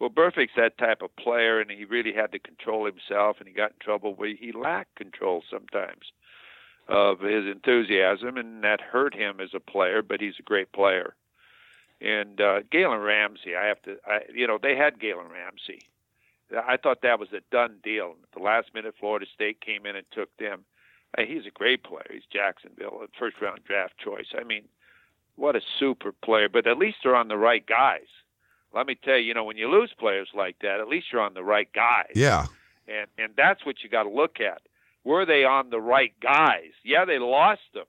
Well, 0.05 0.11
Burfict's 0.11 0.53
that 0.59 0.77
type 0.77 1.01
of 1.01 1.17
player, 1.17 1.63
and 1.63 1.71
he 1.71 1.87
really 1.87 2.13
had 2.13 2.31
to 2.33 2.39
control 2.39 2.85
himself, 2.85 3.37
and 3.39 3.49
he 3.49 3.55
got 3.55 3.71
in 3.71 3.79
trouble 3.81 4.13
where 4.15 4.35
he 4.35 4.53
lacked 4.53 4.97
control 4.97 5.43
sometimes 5.51 6.13
of 6.89 7.21
his 7.21 7.47
enthusiasm, 7.47 8.37
and 8.37 8.63
that 8.65 8.83
hurt 8.83 9.15
him 9.15 9.41
as 9.41 9.55
a 9.55 9.61
player. 9.61 10.03
But 10.03 10.21
he's 10.21 10.35
a 10.39 10.43
great 10.43 10.73
player. 10.73 11.15
And 12.03 12.39
uh, 12.39 12.61
Jalen 12.71 13.03
Ramsey, 13.03 13.57
I 13.57 13.65
have 13.65 13.81
to, 13.85 13.97
I, 14.07 14.19
you 14.35 14.47
know, 14.47 14.59
they 14.63 14.77
had 14.77 14.99
Jalen 14.99 15.31
Ramsey 15.33 15.89
I 16.53 16.77
thought 16.77 17.01
that 17.01 17.19
was 17.19 17.31
a 17.33 17.41
done 17.51 17.77
deal. 17.83 18.17
The 18.37 18.43
last 18.43 18.75
minute, 18.75 18.95
Florida 19.01 19.25
State 19.33 19.63
came 19.63 19.87
in 19.87 19.97
and 19.97 20.05
took 20.13 20.37
them. 20.37 20.67
Hey, 21.17 21.27
he's 21.27 21.47
a 21.47 21.51
great 21.51 21.83
player. 21.83 22.11
He's 22.13 22.27
Jacksonville, 22.31 23.07
first 23.19 23.37
round 23.41 23.61
draft 23.65 23.95
choice. 23.97 24.27
I 24.39 24.45
mean, 24.45 24.65
what 25.37 25.57
a 25.57 25.63
super 25.79 26.13
player. 26.13 26.51
But 26.51 26.67
at 26.67 26.77
least 26.77 26.99
they're 27.03 27.17
on 27.17 27.29
the 27.29 27.39
right 27.39 27.65
guys. 27.67 28.07
Let 28.75 28.87
me 28.87 28.97
tell 28.97 29.17
you, 29.17 29.23
you 29.23 29.35
know, 29.35 29.45
when 29.45 29.57
you 29.57 29.71
lose 29.71 29.93
players 29.99 30.29
like 30.35 30.57
that, 30.63 30.81
at 30.81 30.89
least 30.89 31.07
you're 31.13 31.23
on 31.23 31.35
the 31.35 31.45
right 31.45 31.69
guys. 31.73 32.13
Yeah. 32.15 32.47
And 32.89 33.07
and 33.19 33.33
that's 33.37 33.65
what 33.65 33.77
you 33.83 33.89
got 33.89 34.03
to 34.03 34.11
look 34.11 34.41
at. 34.41 34.63
Were 35.05 35.27
they 35.27 35.45
on 35.45 35.71
the 35.71 35.81
right 35.81 36.13
guys? 36.21 36.73
Yeah, 36.83 37.05
they 37.05 37.19
lost 37.19 37.61
them, 37.75 37.87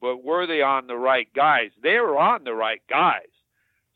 but 0.00 0.22
were 0.22 0.46
they 0.46 0.62
on 0.62 0.86
the 0.86 0.96
right 0.96 1.28
guys? 1.34 1.70
They 1.82 1.98
were 1.98 2.18
on 2.18 2.44
the 2.44 2.54
right 2.54 2.82
guys. 2.88 3.28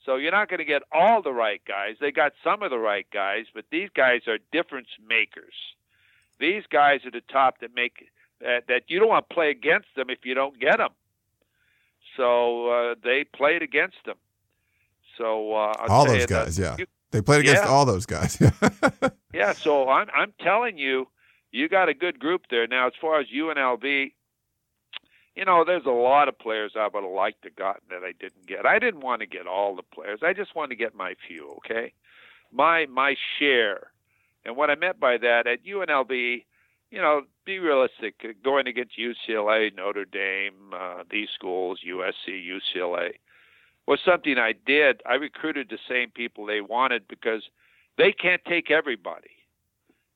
So 0.04 0.16
you're 0.16 0.32
not 0.32 0.48
going 0.48 0.58
to 0.58 0.64
get 0.64 0.82
all 0.90 1.20
the 1.20 1.32
right 1.32 1.60
guys. 1.68 1.96
They 2.00 2.10
got 2.10 2.32
some 2.42 2.62
of 2.62 2.70
the 2.70 2.78
right 2.78 3.06
guys, 3.12 3.44
but 3.54 3.66
these 3.70 3.90
guys 3.94 4.22
are 4.26 4.38
difference 4.52 4.88
makers. 5.06 5.52
These 6.40 6.62
guys 6.70 7.04
are 7.04 7.10
the 7.10 7.20
top 7.30 7.60
that 7.60 7.74
make 7.74 8.08
that, 8.40 8.68
that 8.68 8.84
you 8.88 8.98
don't 8.98 9.08
want 9.08 9.28
to 9.28 9.34
play 9.34 9.50
against 9.50 9.88
them 9.96 10.08
if 10.08 10.20
you 10.24 10.34
don't 10.34 10.58
get 10.58 10.78
them. 10.78 10.92
So 12.16 12.68
uh, 12.70 12.94
they 13.04 13.24
played 13.24 13.62
against 13.62 13.96
them. 14.06 14.16
So 15.18 15.52
uh, 15.52 15.74
all 15.88 16.06
those 16.06 16.26
guys, 16.26 16.58
yeah, 16.58 16.76
you, 16.78 16.86
they 17.10 17.20
played 17.20 17.40
against 17.40 17.64
yeah. 17.64 17.68
all 17.68 17.84
those 17.84 18.06
guys. 18.06 18.40
yeah, 19.34 19.52
so 19.52 19.88
I'm 19.88 20.08
I'm 20.14 20.32
telling 20.40 20.78
you, 20.78 21.08
you 21.50 21.68
got 21.68 21.88
a 21.88 21.94
good 21.94 22.18
group 22.20 22.42
there. 22.50 22.66
Now, 22.66 22.86
as 22.86 22.92
far 23.00 23.20
as 23.20 23.26
UNLV, 23.26 24.12
you 25.34 25.44
know, 25.44 25.64
there's 25.64 25.86
a 25.86 25.90
lot 25.90 26.28
of 26.28 26.38
players 26.38 26.72
I 26.76 26.88
would 26.92 27.02
have 27.02 27.12
liked 27.12 27.42
to 27.42 27.50
gotten 27.50 27.82
that 27.90 28.04
I 28.04 28.12
didn't 28.18 28.46
get. 28.46 28.64
I 28.64 28.78
didn't 28.78 29.00
want 29.00 29.20
to 29.20 29.26
get 29.26 29.46
all 29.46 29.74
the 29.74 29.82
players. 29.82 30.20
I 30.22 30.32
just 30.32 30.54
wanted 30.54 30.70
to 30.70 30.76
get 30.76 30.94
my 30.94 31.14
few, 31.26 31.56
okay? 31.58 31.92
My 32.52 32.86
my 32.86 33.16
share. 33.38 33.90
And 34.44 34.56
what 34.56 34.70
I 34.70 34.76
meant 34.76 35.00
by 35.00 35.18
that 35.18 35.46
at 35.46 35.64
UNLV, 35.64 36.44
you 36.90 37.02
know, 37.02 37.22
be 37.44 37.58
realistic. 37.58 38.14
Going 38.42 38.66
against 38.66 38.98
UCLA, 38.98 39.74
Notre 39.74 40.04
Dame, 40.04 40.72
uh, 40.72 41.02
these 41.10 41.28
schools, 41.34 41.80
USC, 41.86 42.48
UCLA, 42.76 43.10
was 43.88 44.00
something 44.04 44.38
I 44.38 44.52
did. 44.66 45.00
I 45.06 45.14
recruited 45.14 45.68
the 45.70 45.78
same 45.88 46.10
people 46.10 46.46
they 46.46 46.60
wanted 46.60 47.08
because 47.08 47.42
they 47.96 48.12
can't 48.12 48.44
take 48.44 48.70
everybody. 48.70 49.30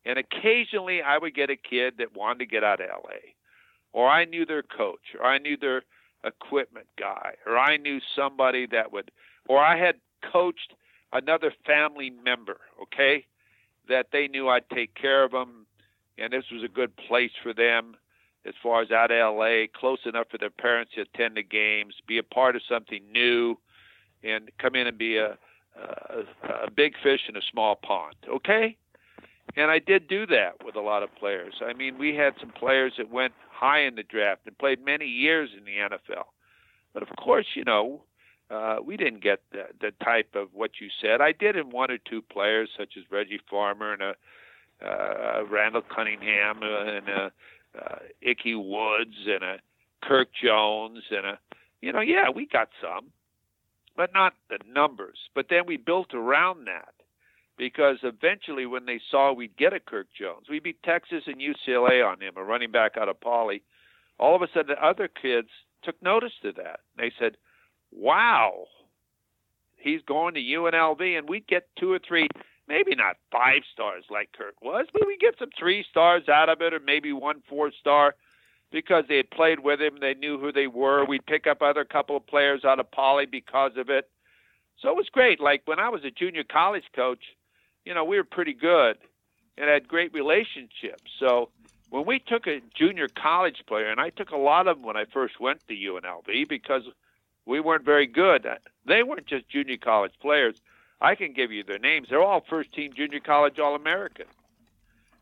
And 0.04 0.18
occasionally 0.18 1.00
I 1.02 1.18
would 1.18 1.34
get 1.34 1.50
a 1.50 1.56
kid 1.56 1.94
that 1.98 2.16
wanted 2.16 2.40
to 2.40 2.46
get 2.46 2.64
out 2.64 2.80
of 2.80 2.88
LA 3.04 3.32
or 3.92 4.08
I 4.08 4.24
knew 4.24 4.46
their 4.46 4.62
coach, 4.62 5.14
or 5.20 5.26
I 5.26 5.38
knew 5.38 5.56
their 5.56 5.82
equipment 6.24 6.86
guy, 6.98 7.34
or 7.46 7.58
I 7.58 7.76
knew 7.76 8.00
somebody 8.16 8.66
that 8.66 8.92
would, 8.92 9.10
or 9.48 9.58
I 9.58 9.78
had 9.78 9.96
coached 10.32 10.74
another 11.12 11.52
family 11.66 12.10
member, 12.10 12.58
okay, 12.80 13.26
that 13.88 14.06
they 14.12 14.28
knew 14.28 14.48
I'd 14.48 14.68
take 14.70 14.94
care 14.94 15.24
of 15.24 15.32
them, 15.32 15.66
and 16.16 16.32
this 16.32 16.44
was 16.50 16.62
a 16.62 16.68
good 16.68 16.96
place 16.96 17.32
for 17.42 17.52
them 17.52 17.96
as 18.46 18.54
far 18.62 18.82
as 18.82 18.90
out 18.90 19.10
of 19.10 19.36
LA, 19.36 19.66
close 19.74 20.00
enough 20.04 20.26
for 20.30 20.38
their 20.38 20.50
parents 20.50 20.92
to 20.94 21.02
attend 21.02 21.36
the 21.36 21.42
games, 21.42 21.94
be 22.06 22.18
a 22.18 22.22
part 22.22 22.56
of 22.56 22.62
something 22.68 23.02
new, 23.12 23.56
and 24.24 24.50
come 24.58 24.74
in 24.74 24.86
and 24.86 24.98
be 24.98 25.16
a, 25.16 25.38
a, 25.76 26.66
a 26.66 26.70
big 26.70 26.94
fish 27.02 27.20
in 27.28 27.36
a 27.36 27.42
small 27.50 27.76
pond, 27.76 28.16
okay? 28.28 28.76
And 29.56 29.70
I 29.70 29.78
did 29.78 30.08
do 30.08 30.26
that 30.26 30.64
with 30.64 30.76
a 30.76 30.80
lot 30.80 31.02
of 31.02 31.14
players. 31.16 31.54
I 31.64 31.72
mean, 31.72 31.98
we 31.98 32.14
had 32.14 32.34
some 32.40 32.50
players 32.50 32.94
that 32.98 33.10
went 33.10 33.34
high 33.50 33.80
in 33.80 33.94
the 33.94 34.02
draft 34.02 34.42
and 34.46 34.56
played 34.58 34.84
many 34.84 35.06
years 35.06 35.50
in 35.56 35.64
the 35.64 35.72
NFL. 35.72 36.24
But 36.94 37.02
of 37.02 37.08
course, 37.16 37.46
you 37.54 37.64
know, 37.64 38.02
uh, 38.50 38.78
we 38.84 38.96
didn't 38.96 39.22
get 39.22 39.40
the, 39.52 39.64
the 39.80 39.92
type 40.04 40.34
of 40.34 40.48
what 40.52 40.72
you 40.80 40.88
said. 41.00 41.20
I 41.20 41.32
did 41.32 41.56
in 41.56 41.70
one 41.70 41.90
or 41.90 41.98
two 41.98 42.22
players, 42.22 42.70
such 42.76 42.94
as 42.96 43.04
Reggie 43.10 43.40
Farmer 43.48 43.92
and 43.92 44.02
a 44.02 44.14
uh, 44.84 45.44
Randall 45.48 45.82
Cunningham 45.82 46.60
uh, 46.62 46.84
and 46.84 47.08
a 47.08 47.32
uh, 47.80 47.96
Ickey 48.20 48.54
Woods 48.54 49.16
and 49.26 49.42
a 49.42 49.56
Kirk 50.02 50.28
Jones 50.42 51.02
and 51.10 51.26
a, 51.26 51.38
you 51.80 51.92
know, 51.92 52.00
yeah, 52.00 52.30
we 52.34 52.46
got 52.46 52.68
some, 52.80 53.10
but 53.96 54.12
not 54.12 54.34
the 54.50 54.58
numbers. 54.68 55.18
But 55.34 55.46
then 55.50 55.62
we 55.66 55.76
built 55.76 56.14
around 56.14 56.66
that 56.66 56.94
because 57.58 57.98
eventually 58.02 58.66
when 58.66 58.86
they 58.86 59.00
saw 59.10 59.32
we'd 59.32 59.56
get 59.56 59.72
a 59.72 59.80
Kirk 59.80 60.08
Jones, 60.18 60.46
we 60.50 60.60
beat 60.60 60.82
Texas 60.82 61.24
and 61.26 61.36
UCLA 61.36 62.06
on 62.06 62.20
him, 62.20 62.34
a 62.36 62.42
running 62.42 62.70
back 62.70 62.96
out 62.96 63.08
of 63.08 63.20
Poly. 63.20 63.62
All 64.18 64.34
of 64.36 64.42
a 64.42 64.48
sudden, 64.48 64.74
the 64.74 64.84
other 64.84 65.08
kids 65.08 65.48
took 65.82 66.00
notice 66.02 66.32
to 66.42 66.52
that. 66.52 66.80
They 66.96 67.12
said, 67.18 67.36
"Wow, 67.90 68.66
he's 69.76 70.02
going 70.02 70.34
to 70.34 70.40
UNLV," 70.40 71.18
and 71.18 71.28
we'd 71.28 71.46
get 71.46 71.68
two 71.76 71.92
or 71.92 71.98
three, 71.98 72.28
maybe 72.72 72.94
not 72.94 73.18
five 73.30 73.62
stars 73.70 74.04
like 74.10 74.30
Kirk 74.32 74.54
was, 74.62 74.86
but 74.94 75.06
we 75.06 75.18
get 75.18 75.38
some 75.38 75.50
three 75.58 75.84
stars 75.90 76.26
out 76.30 76.48
of 76.48 76.62
it, 76.62 76.72
or 76.72 76.80
maybe 76.80 77.12
one 77.12 77.42
four 77.48 77.70
star. 77.70 78.14
Because 78.70 79.04
they 79.06 79.18
had 79.18 79.30
played 79.30 79.60
with 79.60 79.82
him, 79.82 79.98
they 80.00 80.14
knew 80.14 80.38
who 80.38 80.50
they 80.50 80.66
were. 80.66 81.04
We'd 81.04 81.26
pick 81.26 81.46
up 81.46 81.60
other 81.60 81.84
couple 81.84 82.16
of 82.16 82.26
players 82.26 82.64
out 82.64 82.80
of 82.80 82.90
Poly 82.90 83.26
because 83.26 83.72
of 83.76 83.90
it. 83.90 84.08
So 84.80 84.88
it 84.88 84.96
was 84.96 85.10
great. 85.10 85.40
Like 85.40 85.60
when 85.66 85.78
I 85.78 85.90
was 85.90 86.04
a 86.04 86.10
junior 86.10 86.42
college 86.42 86.86
coach, 86.96 87.22
you 87.84 87.92
know, 87.92 88.02
we 88.02 88.16
were 88.16 88.24
pretty 88.24 88.54
good 88.54 88.96
and 89.58 89.68
had 89.68 89.86
great 89.86 90.14
relationships. 90.14 91.10
So 91.20 91.50
when 91.90 92.06
we 92.06 92.18
took 92.18 92.46
a 92.46 92.62
junior 92.74 93.08
college 93.08 93.62
player, 93.68 93.90
and 93.90 94.00
I 94.00 94.08
took 94.08 94.30
a 94.30 94.38
lot 94.38 94.66
of 94.66 94.78
them 94.78 94.86
when 94.86 94.96
I 94.96 95.04
first 95.04 95.38
went 95.38 95.60
to 95.68 95.74
UNLV 95.74 96.48
because 96.48 96.84
we 97.44 97.60
weren't 97.60 97.84
very 97.84 98.06
good. 98.06 98.46
They 98.86 99.02
weren't 99.02 99.26
just 99.26 99.50
junior 99.50 99.76
college 99.76 100.14
players. 100.18 100.56
I 101.02 101.16
can 101.16 101.32
give 101.32 101.50
you 101.50 101.64
their 101.64 101.80
names. 101.80 102.08
They're 102.08 102.22
all 102.22 102.40
first 102.40 102.72
team 102.72 102.92
junior 102.94 103.20
college 103.20 103.58
All 103.58 103.74
American. 103.74 104.26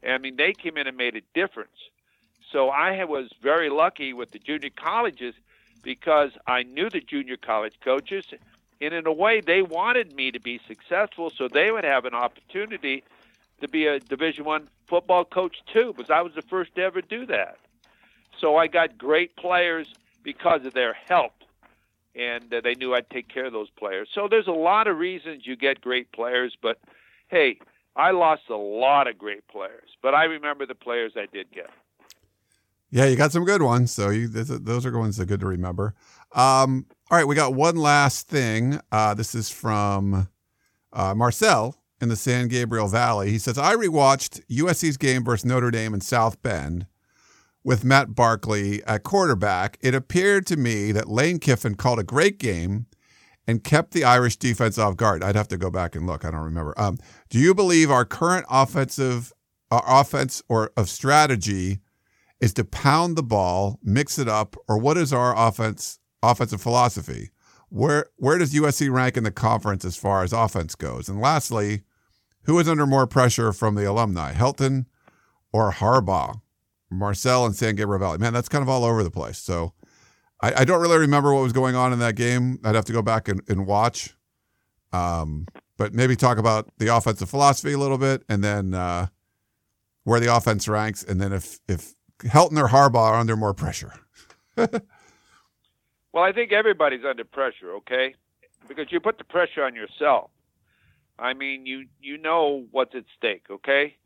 I 0.07 0.18
mean, 0.18 0.37
they 0.37 0.53
came 0.53 0.76
in 0.76 0.87
and 0.87 0.97
made 0.97 1.16
a 1.16 1.22
difference. 1.35 1.70
So 2.53 2.68
I 2.68 3.05
was 3.05 3.31
very 3.43 3.70
lucky 3.70 4.12
with 4.12 4.31
the 4.31 4.39
junior 4.39 4.70
colleges 4.76 5.35
because 5.83 6.33
I 6.47 6.64
knew 6.64 6.91
the 6.91 7.01
junior 7.01 7.37
college 7.39 7.74
coaches 7.83 8.26
And 8.81 8.95
in 8.95 9.07
a 9.07 9.12
way, 9.12 9.41
they 9.41 9.62
wanted 9.62 10.14
me 10.14 10.31
to 10.31 10.41
be 10.41 10.61
successful 10.66 11.31
so 11.31 11.49
they 11.49 11.70
would 11.70 11.85
have 11.85 12.05
an 12.07 12.14
opportunity 12.14 13.05
to 13.61 13.68
be 13.68 13.87
a 13.87 14.01
Division 14.01 14.45
One 14.45 14.68
football 14.87 15.24
coach 15.24 15.57
too, 15.72 15.93
because 15.95 16.11
I 16.11 16.22
was 16.22 16.35
the 16.35 16.43
first 16.43 16.74
to 16.76 16.83
ever 16.83 17.03
do 17.03 17.26
that. 17.26 17.59
So 18.39 18.57
I 18.57 18.68
got 18.68 18.97
great 18.97 19.37
players 19.37 19.87
because 20.22 20.64
of 20.64 20.72
their 20.72 20.95
help, 20.95 21.33
and 22.14 22.52
uh, 22.52 22.61
they 22.62 22.74
knew 22.74 22.94
I'd 22.94 23.08
take 23.11 23.28
care 23.28 23.46
of 23.46 23.52
those 23.52 23.70
players. 23.70 24.08
So 24.14 24.28
there's 24.28 24.46
a 24.46 24.52
lot 24.52 24.86
of 24.86 24.98
reasons 24.98 25.42
you 25.44 25.56
get 25.56 25.80
great 25.80 26.11
players, 26.12 26.56
but 26.61 26.78
hey, 27.28 27.58
I 27.96 28.11
lost 28.12 28.42
a 28.50 28.56
lot 28.56 29.08
of 29.08 29.18
great 29.18 29.46
players, 29.48 29.90
but 30.02 30.14
I 30.14 30.24
remember 30.24 30.66
the 30.66 30.74
players 30.74 31.12
I 31.16 31.26
did 31.32 31.50
get. 31.52 31.70
Yeah, 32.90 33.04
you 33.06 33.16
got 33.16 33.30
some 33.30 33.44
good 33.44 33.62
ones. 33.62 33.92
So 33.92 34.11
you, 34.11 34.28
those 34.28 34.84
are 34.84 34.90
the 34.90 34.98
ones 34.98 35.16
that 35.16 35.24
are 35.24 35.26
good 35.26 35.40
to 35.40 35.46
remember. 35.46 35.94
Um, 36.32 36.86
all 37.11 37.18
right, 37.18 37.26
we 37.26 37.36
got 37.36 37.54
one 37.54 37.76
last 37.76 38.28
thing. 38.28 38.80
Uh, 38.90 39.14
this 39.14 39.34
is 39.34 39.50
from 39.50 40.28
uh, 40.92 41.14
Marcel 41.14 41.76
in 42.00 42.08
the 42.08 42.16
San 42.16 42.48
Gabriel 42.48 42.88
Valley. 42.88 43.30
He 43.30 43.38
says, 43.38 43.58
I 43.58 43.74
rewatched 43.74 44.44
USC's 44.48 44.96
game 44.96 45.24
versus 45.24 45.44
Notre 45.44 45.70
Dame 45.70 45.94
in 45.94 46.00
South 46.00 46.42
Bend 46.42 46.86
with 47.62 47.84
Matt 47.84 48.14
Barkley 48.14 48.82
at 48.84 49.02
quarterback. 49.02 49.78
It 49.80 49.94
appeared 49.94 50.46
to 50.46 50.56
me 50.56 50.92
that 50.92 51.08
Lane 51.08 51.38
Kiffin 51.38 51.74
called 51.74 51.98
a 51.98 52.04
great 52.04 52.38
game 52.38 52.86
and 53.46 53.64
kept 53.64 53.92
the 53.92 54.04
Irish 54.04 54.36
defense 54.36 54.78
off 54.78 54.96
guard. 54.96 55.22
I'd 55.22 55.36
have 55.36 55.48
to 55.48 55.58
go 55.58 55.70
back 55.70 55.94
and 55.94 56.06
look. 56.06 56.24
I 56.24 56.30
don't 56.30 56.40
remember. 56.40 56.74
Um, 56.78 56.98
do 57.28 57.38
you 57.38 57.54
believe 57.54 57.90
our 57.90 58.04
current 58.04 58.46
offensive 58.48 59.32
uh, 59.70 59.80
offense 59.86 60.42
or 60.48 60.72
of 60.76 60.88
strategy 60.88 61.80
is 62.40 62.54
to 62.54 62.64
pound 62.64 63.16
the 63.16 63.22
ball, 63.22 63.78
mix 63.82 64.18
it 64.18 64.28
up, 64.28 64.56
or 64.68 64.78
what 64.78 64.96
is 64.96 65.12
our 65.12 65.36
offense 65.36 65.98
offensive 66.22 66.61
philosophy? 66.61 67.30
Where 67.68 68.06
where 68.16 68.38
does 68.38 68.54
USC 68.54 68.90
rank 68.90 69.16
in 69.16 69.24
the 69.24 69.30
conference 69.30 69.84
as 69.84 69.96
far 69.96 70.22
as 70.22 70.32
offense 70.32 70.74
goes? 70.74 71.08
And 71.08 71.20
lastly, 71.20 71.82
who 72.44 72.58
is 72.58 72.68
under 72.68 72.86
more 72.86 73.06
pressure 73.06 73.52
from 73.52 73.74
the 73.74 73.84
alumni, 73.84 74.32
Helton 74.32 74.86
or 75.52 75.72
Harbaugh? 75.72 76.40
Marcel 76.91 77.47
and 77.47 77.55
San 77.55 77.76
Gabriel 77.76 78.01
Valley. 78.01 78.18
Man, 78.18 78.32
that's 78.32 78.49
kind 78.49 78.62
of 78.62 78.68
all 78.68 78.84
over 78.84 79.03
the 79.03 79.11
place. 79.11 79.38
So 79.38 79.72
I, 80.41 80.61
I, 80.61 80.64
don't 80.64 80.80
really 80.80 80.99
remember 80.99 81.32
what 81.32 81.43
was 81.43 81.53
going 81.53 81.76
on 81.76 81.93
in 81.93 81.99
that 82.01 82.16
game. 82.16 82.59
I'd 82.64 82.74
have 82.74 82.84
to 82.86 82.93
go 82.93 83.03
back 83.03 83.28
and, 83.28 83.43
and 83.49 83.66
watch. 83.66 84.14
Um, 84.93 85.47
but 85.76 85.95
maybe 85.95 86.16
talk 86.16 86.38
about 86.38 86.68
the 86.78 86.95
offensive 86.95 87.30
philosophy 87.30 87.72
a 87.72 87.78
little 87.78 87.99
bit 87.99 88.24
and 88.28 88.43
then 88.43 88.74
uh, 88.74 89.07
where 90.05 90.20
the 90.20 90.34
offense 90.34 90.66
ranks. 90.66 91.03
And 91.03 91.20
then 91.20 91.32
if, 91.32 91.61
if 91.68 91.95
Helton 92.18 92.59
or 92.59 92.68
Harbaugh 92.68 93.11
are 93.11 93.14
under 93.14 93.36
more 93.36 93.55
pressure. 93.55 93.95
well, 94.57 94.68
I 96.16 96.32
think 96.32 96.53
everybody's 96.53 97.05
under 97.09 97.24
pressure, 97.24 97.74
okay? 97.76 98.14
Because 98.68 98.86
you 98.91 99.01
put 99.01 99.18
the 99.18 99.24
pressure 99.24 99.64
on 99.64 99.74
yourself. 99.74 100.30
I 101.18 101.34
mean, 101.34 101.66
you 101.66 101.86
you 102.01 102.16
know 102.16 102.64
what's 102.70 102.95
at 102.95 103.05
stake, 103.16 103.45
okay? 103.51 103.97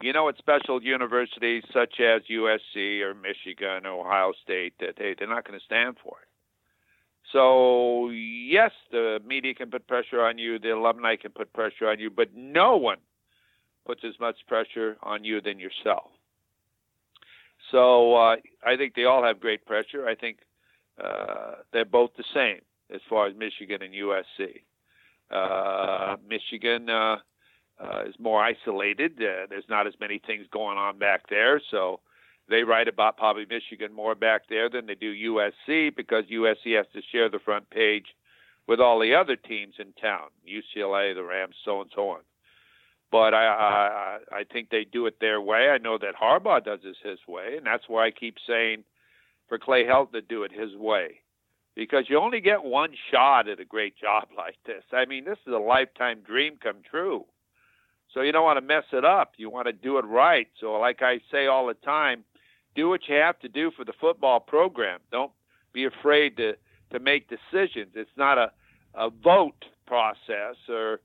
You 0.00 0.12
know 0.12 0.28
at 0.28 0.38
special 0.38 0.82
universities 0.82 1.62
such 1.72 2.00
as 2.00 2.22
USC 2.30 3.00
or 3.02 3.14
Michigan 3.14 3.86
or 3.86 4.06
Ohio 4.06 4.32
State 4.42 4.74
that 4.80 4.94
hey, 4.96 5.14
they're 5.18 5.28
not 5.28 5.46
going 5.46 5.58
to 5.58 5.64
stand 5.64 5.96
for 6.02 6.16
it. 6.22 6.28
So 7.32 8.10
yes, 8.10 8.70
the 8.90 9.20
media 9.26 9.54
can 9.54 9.70
put 9.70 9.86
pressure 9.86 10.22
on 10.22 10.38
you, 10.38 10.58
the 10.58 10.70
alumni 10.70 11.16
can 11.16 11.32
put 11.32 11.52
pressure 11.52 11.88
on 11.88 11.98
you, 11.98 12.10
but 12.10 12.34
no 12.34 12.76
one 12.76 12.98
puts 13.86 14.02
as 14.04 14.18
much 14.20 14.36
pressure 14.46 14.96
on 15.02 15.24
you 15.24 15.40
than 15.40 15.58
yourself. 15.58 16.10
So 17.70 18.14
uh, 18.14 18.36
I 18.64 18.76
think 18.76 18.94
they 18.94 19.04
all 19.04 19.24
have 19.24 19.40
great 19.40 19.64
pressure. 19.66 20.06
I 20.06 20.14
think 20.14 20.38
uh, 21.02 21.56
they're 21.72 21.84
both 21.84 22.10
the 22.16 22.24
same 22.34 22.60
as 22.94 23.00
far 23.08 23.26
as 23.26 23.34
Michigan 23.36 23.82
and 23.82 23.94
USC. 23.94 24.62
Uh, 25.30 26.16
Michigan 26.28 26.88
uh, 27.80 28.04
is 28.06 28.14
more 28.18 28.42
isolated. 28.42 29.12
Uh, 29.18 29.46
there's 29.48 29.68
not 29.68 29.86
as 29.86 29.94
many 30.00 30.20
things 30.24 30.46
going 30.52 30.78
on 30.78 30.98
back 30.98 31.28
there, 31.28 31.60
so 31.70 32.00
they 32.48 32.62
write 32.62 32.88
about 32.88 33.16
probably 33.16 33.46
Michigan 33.48 33.92
more 33.92 34.14
back 34.14 34.42
there 34.48 34.68
than 34.68 34.86
they 34.86 34.94
do 34.94 35.12
USC 35.12 35.94
because 35.96 36.24
USC 36.26 36.76
has 36.76 36.86
to 36.92 37.02
share 37.10 37.28
the 37.28 37.38
front 37.38 37.68
page 37.70 38.06
with 38.66 38.80
all 38.80 38.98
the 38.98 39.14
other 39.14 39.36
teams 39.36 39.74
in 39.78 39.92
town, 40.00 40.28
UCLA, 40.48 41.14
the 41.14 41.22
Rams, 41.22 41.56
so 41.64 41.76
on 41.76 41.82
and 41.82 41.90
so 41.94 42.08
on. 42.10 42.20
But 43.10 43.34
I, 43.34 43.46
I 43.46 44.18
I 44.38 44.44
think 44.52 44.70
they 44.70 44.84
do 44.84 45.06
it 45.06 45.20
their 45.20 45.40
way. 45.40 45.68
I 45.68 45.78
know 45.78 45.98
that 45.98 46.14
Harbaugh 46.20 46.64
does 46.64 46.80
it 46.84 46.96
his 47.08 47.20
way, 47.28 47.56
and 47.56 47.66
that's 47.66 47.84
why 47.88 48.06
I 48.06 48.10
keep 48.10 48.36
saying 48.46 48.84
for 49.48 49.58
Clay 49.58 49.84
Helton 49.84 50.12
to 50.12 50.20
do 50.20 50.42
it 50.42 50.52
his 50.52 50.74
way 50.76 51.20
because 51.76 52.04
you 52.08 52.18
only 52.18 52.40
get 52.40 52.64
one 52.64 52.90
shot 53.10 53.48
at 53.48 53.60
a 53.60 53.64
great 53.64 53.96
job 53.96 54.28
like 54.36 54.56
this. 54.66 54.82
I 54.92 55.04
mean, 55.06 55.24
this 55.24 55.38
is 55.46 55.52
a 55.52 55.58
lifetime 55.58 56.20
dream 56.26 56.58
come 56.62 56.78
true. 56.88 57.24
So 58.14 58.22
you 58.22 58.32
don't 58.32 58.44
want 58.44 58.58
to 58.58 58.64
mess 58.64 58.84
it 58.92 59.04
up. 59.04 59.32
You 59.36 59.50
want 59.50 59.66
to 59.66 59.72
do 59.72 59.98
it 59.98 60.04
right. 60.04 60.48
So, 60.60 60.72
like 60.74 61.02
I 61.02 61.20
say 61.30 61.46
all 61.46 61.66
the 61.66 61.74
time, 61.74 62.24
do 62.74 62.88
what 62.88 63.08
you 63.08 63.16
have 63.16 63.38
to 63.40 63.48
do 63.48 63.70
for 63.76 63.84
the 63.84 63.92
football 64.00 64.40
program. 64.40 65.00
Don't 65.12 65.32
be 65.72 65.84
afraid 65.84 66.36
to 66.38 66.54
to 66.92 67.00
make 67.00 67.28
decisions. 67.28 67.92
It's 67.94 68.16
not 68.16 68.38
a 68.38 68.52
a 68.94 69.10
vote 69.10 69.64
process 69.86 70.56
or 70.68 71.00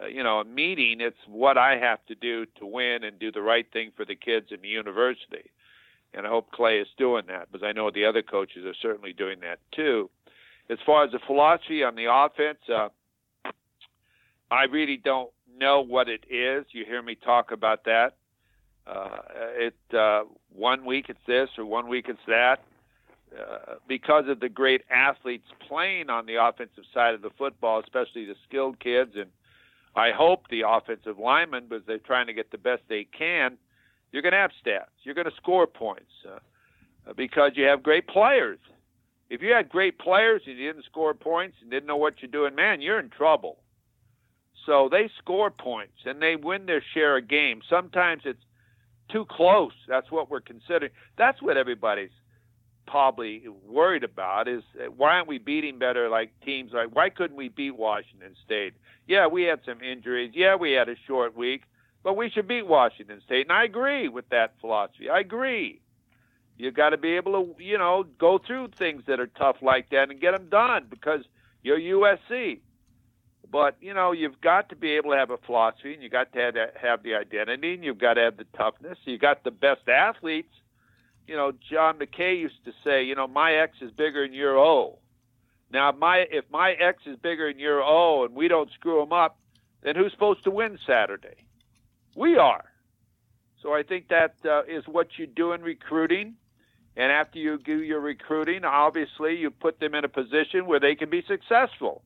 uh, 0.00 0.06
you 0.06 0.22
know 0.22 0.40
a 0.40 0.44
meeting. 0.44 1.00
It's 1.00 1.16
what 1.26 1.56
I 1.56 1.78
have 1.78 2.04
to 2.06 2.14
do 2.14 2.44
to 2.58 2.66
win 2.66 3.04
and 3.04 3.18
do 3.18 3.32
the 3.32 3.42
right 3.42 3.66
thing 3.72 3.90
for 3.96 4.04
the 4.04 4.14
kids 4.14 4.48
in 4.50 4.60
the 4.60 4.68
university 4.68 5.50
and 6.14 6.26
I 6.26 6.30
hope 6.30 6.50
Clay 6.50 6.78
is 6.78 6.88
doing 6.98 7.24
that 7.28 7.50
because 7.50 7.64
I 7.64 7.72
know 7.72 7.90
the 7.90 8.04
other 8.04 8.22
coaches 8.22 8.64
are 8.64 8.74
certainly 8.80 9.12
doing 9.12 9.40
that 9.40 9.58
too. 9.72 10.10
As 10.68 10.78
far 10.84 11.04
as 11.04 11.12
the 11.12 11.20
philosophy 11.26 11.82
on 11.82 11.94
the 11.94 12.06
offense, 12.10 12.58
uh, 12.72 12.88
I 14.50 14.64
really 14.64 14.96
don't 14.96 15.30
know 15.60 15.80
what 15.80 16.08
it 16.08 16.24
is. 16.28 16.66
You 16.72 16.84
hear 16.84 17.02
me 17.02 17.14
talk 17.14 17.52
about 17.52 17.84
that. 17.84 18.16
Uh, 18.86 19.18
it 19.56 19.96
uh, 19.96 20.24
one 20.52 20.84
week 20.84 21.06
it's 21.08 21.20
this 21.26 21.50
or 21.58 21.64
one 21.64 21.88
week 21.88 22.06
it's 22.08 22.18
that. 22.26 22.64
Uh, 23.38 23.74
because 23.86 24.24
of 24.26 24.40
the 24.40 24.48
great 24.48 24.82
athletes 24.90 25.46
playing 25.68 26.10
on 26.10 26.26
the 26.26 26.34
offensive 26.34 26.82
side 26.92 27.14
of 27.14 27.22
the 27.22 27.30
football, 27.38 27.78
especially 27.78 28.24
the 28.24 28.34
skilled 28.48 28.80
kids, 28.80 29.12
and 29.14 29.30
I 29.94 30.10
hope 30.10 30.48
the 30.48 30.62
offensive 30.66 31.16
linemen, 31.16 31.66
because 31.68 31.86
they're 31.86 31.98
trying 31.98 32.26
to 32.26 32.32
get 32.32 32.50
the 32.50 32.58
best 32.58 32.82
they 32.88 33.04
can 33.04 33.56
you're 34.12 34.22
going 34.22 34.32
to 34.32 34.38
have 34.38 34.50
stats. 34.64 34.90
You're 35.02 35.14
going 35.14 35.30
to 35.30 35.36
score 35.36 35.66
points 35.66 36.10
uh, 36.28 36.38
because 37.16 37.52
you 37.54 37.64
have 37.64 37.82
great 37.82 38.08
players. 38.08 38.58
If 39.28 39.42
you 39.42 39.52
had 39.52 39.68
great 39.68 39.98
players 39.98 40.42
and 40.46 40.58
you 40.58 40.66
didn't 40.72 40.84
score 40.86 41.14
points 41.14 41.56
and 41.62 41.70
didn't 41.70 41.86
know 41.86 41.96
what 41.96 42.14
you're 42.20 42.30
doing, 42.30 42.54
man, 42.54 42.80
you're 42.80 42.98
in 42.98 43.10
trouble. 43.10 43.58
So 44.66 44.88
they 44.90 45.10
score 45.18 45.50
points 45.50 45.98
and 46.04 46.20
they 46.20 46.36
win 46.36 46.66
their 46.66 46.82
share 46.94 47.16
of 47.18 47.28
games. 47.28 47.64
Sometimes 47.68 48.22
it's 48.24 48.42
too 49.10 49.24
close. 49.24 49.72
That's 49.88 50.10
what 50.10 50.30
we're 50.30 50.40
considering. 50.40 50.92
That's 51.16 51.40
what 51.42 51.56
everybody's 51.56 52.10
probably 52.86 53.44
worried 53.66 54.04
about 54.04 54.48
is 54.48 54.62
uh, 54.78 54.90
why 54.90 55.14
aren't 55.14 55.28
we 55.28 55.38
beating 55.38 55.78
better 55.78 56.08
like 56.08 56.32
teams 56.44 56.72
like 56.72 56.88
why 56.92 57.08
couldn't 57.08 57.36
we 57.36 57.48
beat 57.48 57.76
Washington 57.76 58.34
State? 58.44 58.74
Yeah, 59.06 59.28
we 59.28 59.44
had 59.44 59.60
some 59.64 59.80
injuries. 59.80 60.32
Yeah, 60.34 60.56
we 60.56 60.72
had 60.72 60.88
a 60.88 60.96
short 61.06 61.36
week. 61.36 61.62
But 62.02 62.16
we 62.16 62.30
should 62.30 62.48
beat 62.48 62.66
Washington 62.66 63.20
State, 63.24 63.46
and 63.46 63.52
I 63.52 63.64
agree 63.64 64.08
with 64.08 64.28
that 64.30 64.54
philosophy. 64.60 65.10
I 65.10 65.20
agree. 65.20 65.80
You 66.56 66.70
got 66.70 66.90
to 66.90 66.96
be 66.96 67.16
able 67.16 67.32
to, 67.32 67.62
you 67.62 67.78
know, 67.78 68.04
go 68.18 68.38
through 68.38 68.68
things 68.68 69.02
that 69.06 69.20
are 69.20 69.26
tough 69.26 69.56
like 69.62 69.90
that 69.90 70.10
and 70.10 70.20
get 70.20 70.32
them 70.32 70.48
done 70.48 70.86
because 70.88 71.24
you're 71.62 71.78
USC. 71.78 72.60
But 73.50 73.76
you 73.80 73.94
know, 73.94 74.12
you've 74.12 74.40
got 74.40 74.68
to 74.68 74.76
be 74.76 74.92
able 74.92 75.10
to 75.10 75.16
have 75.16 75.30
a 75.30 75.38
philosophy, 75.38 75.94
and 75.94 76.02
you 76.02 76.08
got 76.08 76.32
to 76.32 76.38
have, 76.38 76.54
have 76.80 77.02
the 77.02 77.14
identity, 77.14 77.74
and 77.74 77.84
you've 77.84 77.98
got 77.98 78.14
to 78.14 78.22
have 78.22 78.36
the 78.36 78.46
toughness. 78.56 78.98
You 79.04 79.18
got 79.18 79.42
the 79.44 79.50
best 79.50 79.88
athletes. 79.88 80.52
You 81.26 81.36
know, 81.36 81.52
John 81.70 81.98
McKay 81.98 82.38
used 82.38 82.64
to 82.64 82.72
say, 82.84 83.04
you 83.04 83.14
know, 83.14 83.26
my 83.26 83.54
X 83.54 83.78
is 83.80 83.90
bigger 83.90 84.26
than 84.26 84.34
your 84.34 84.58
O. 84.58 84.98
Now, 85.72 85.92
my 85.92 86.26
if 86.30 86.44
my 86.50 86.72
X 86.72 87.02
is 87.06 87.16
bigger 87.16 87.52
than 87.52 87.58
your 87.58 87.82
O, 87.82 88.24
and 88.24 88.34
we 88.34 88.48
don't 88.48 88.70
screw 88.72 89.00
them 89.00 89.12
up, 89.12 89.38
then 89.82 89.96
who's 89.96 90.12
supposed 90.12 90.44
to 90.44 90.50
win 90.50 90.78
Saturday? 90.86 91.46
We 92.16 92.36
are. 92.36 92.64
So 93.62 93.74
I 93.74 93.82
think 93.82 94.08
that 94.08 94.34
uh, 94.44 94.62
is 94.64 94.84
what 94.86 95.18
you 95.18 95.26
do 95.26 95.52
in 95.52 95.62
recruiting. 95.62 96.34
And 96.96 97.12
after 97.12 97.38
you 97.38 97.58
do 97.58 97.82
your 97.82 98.00
recruiting, 98.00 98.64
obviously 98.64 99.36
you 99.36 99.50
put 99.50 99.80
them 99.80 99.94
in 99.94 100.04
a 100.04 100.08
position 100.08 100.66
where 100.66 100.80
they 100.80 100.94
can 100.94 101.08
be 101.08 101.22
successful. 101.26 102.02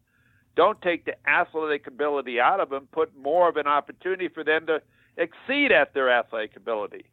Don't 0.56 0.80
take 0.82 1.04
the 1.04 1.16
athletic 1.28 1.86
ability 1.86 2.40
out 2.40 2.60
of 2.60 2.70
them, 2.70 2.88
put 2.92 3.16
more 3.16 3.48
of 3.48 3.56
an 3.56 3.66
opportunity 3.66 4.28
for 4.28 4.44
them 4.44 4.66
to 4.66 4.82
exceed 5.16 5.72
at 5.72 5.94
their 5.94 6.10
athletic 6.10 6.56
ability. 6.56 7.06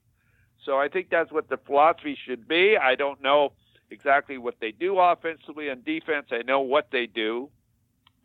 So 0.65 0.77
I 0.77 0.89
think 0.89 1.09
that's 1.09 1.31
what 1.31 1.49
the 1.49 1.57
philosophy 1.57 2.17
should 2.25 2.47
be. 2.47 2.77
I 2.77 2.95
don't 2.95 3.21
know 3.21 3.53
exactly 3.89 4.37
what 4.37 4.55
they 4.61 4.71
do 4.71 4.99
offensively 4.99 5.69
and 5.69 5.83
defense. 5.83 6.27
I 6.31 6.43
know 6.43 6.61
what 6.61 6.89
they 6.91 7.07
do. 7.07 7.49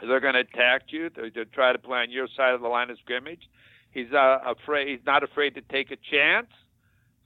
They're 0.00 0.20
going 0.20 0.34
to 0.34 0.40
attack 0.40 0.82
you. 0.88 1.10
They're 1.14 1.30
going 1.30 1.46
to 1.46 1.52
try 1.52 1.72
to 1.72 1.78
play 1.78 2.00
on 2.00 2.10
your 2.10 2.28
side 2.36 2.54
of 2.54 2.60
the 2.60 2.68
line 2.68 2.90
of 2.90 2.98
scrimmage. 2.98 3.48
He's 3.90 4.12
uh, 4.12 4.38
afraid. 4.44 4.88
He's 4.88 5.06
not 5.06 5.22
afraid 5.22 5.54
to 5.54 5.62
take 5.62 5.90
a 5.90 5.96
chance. 5.96 6.48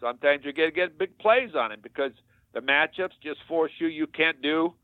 Sometimes 0.00 0.44
you 0.44 0.52
get 0.52 0.74
get 0.74 0.96
big 0.96 1.18
plays 1.18 1.54
on 1.54 1.72
him 1.72 1.80
because 1.82 2.12
the 2.54 2.60
matchups 2.60 3.18
just 3.22 3.40
force 3.48 3.72
you. 3.78 3.88
You 3.88 4.06
can't 4.06 4.40
do 4.40 4.74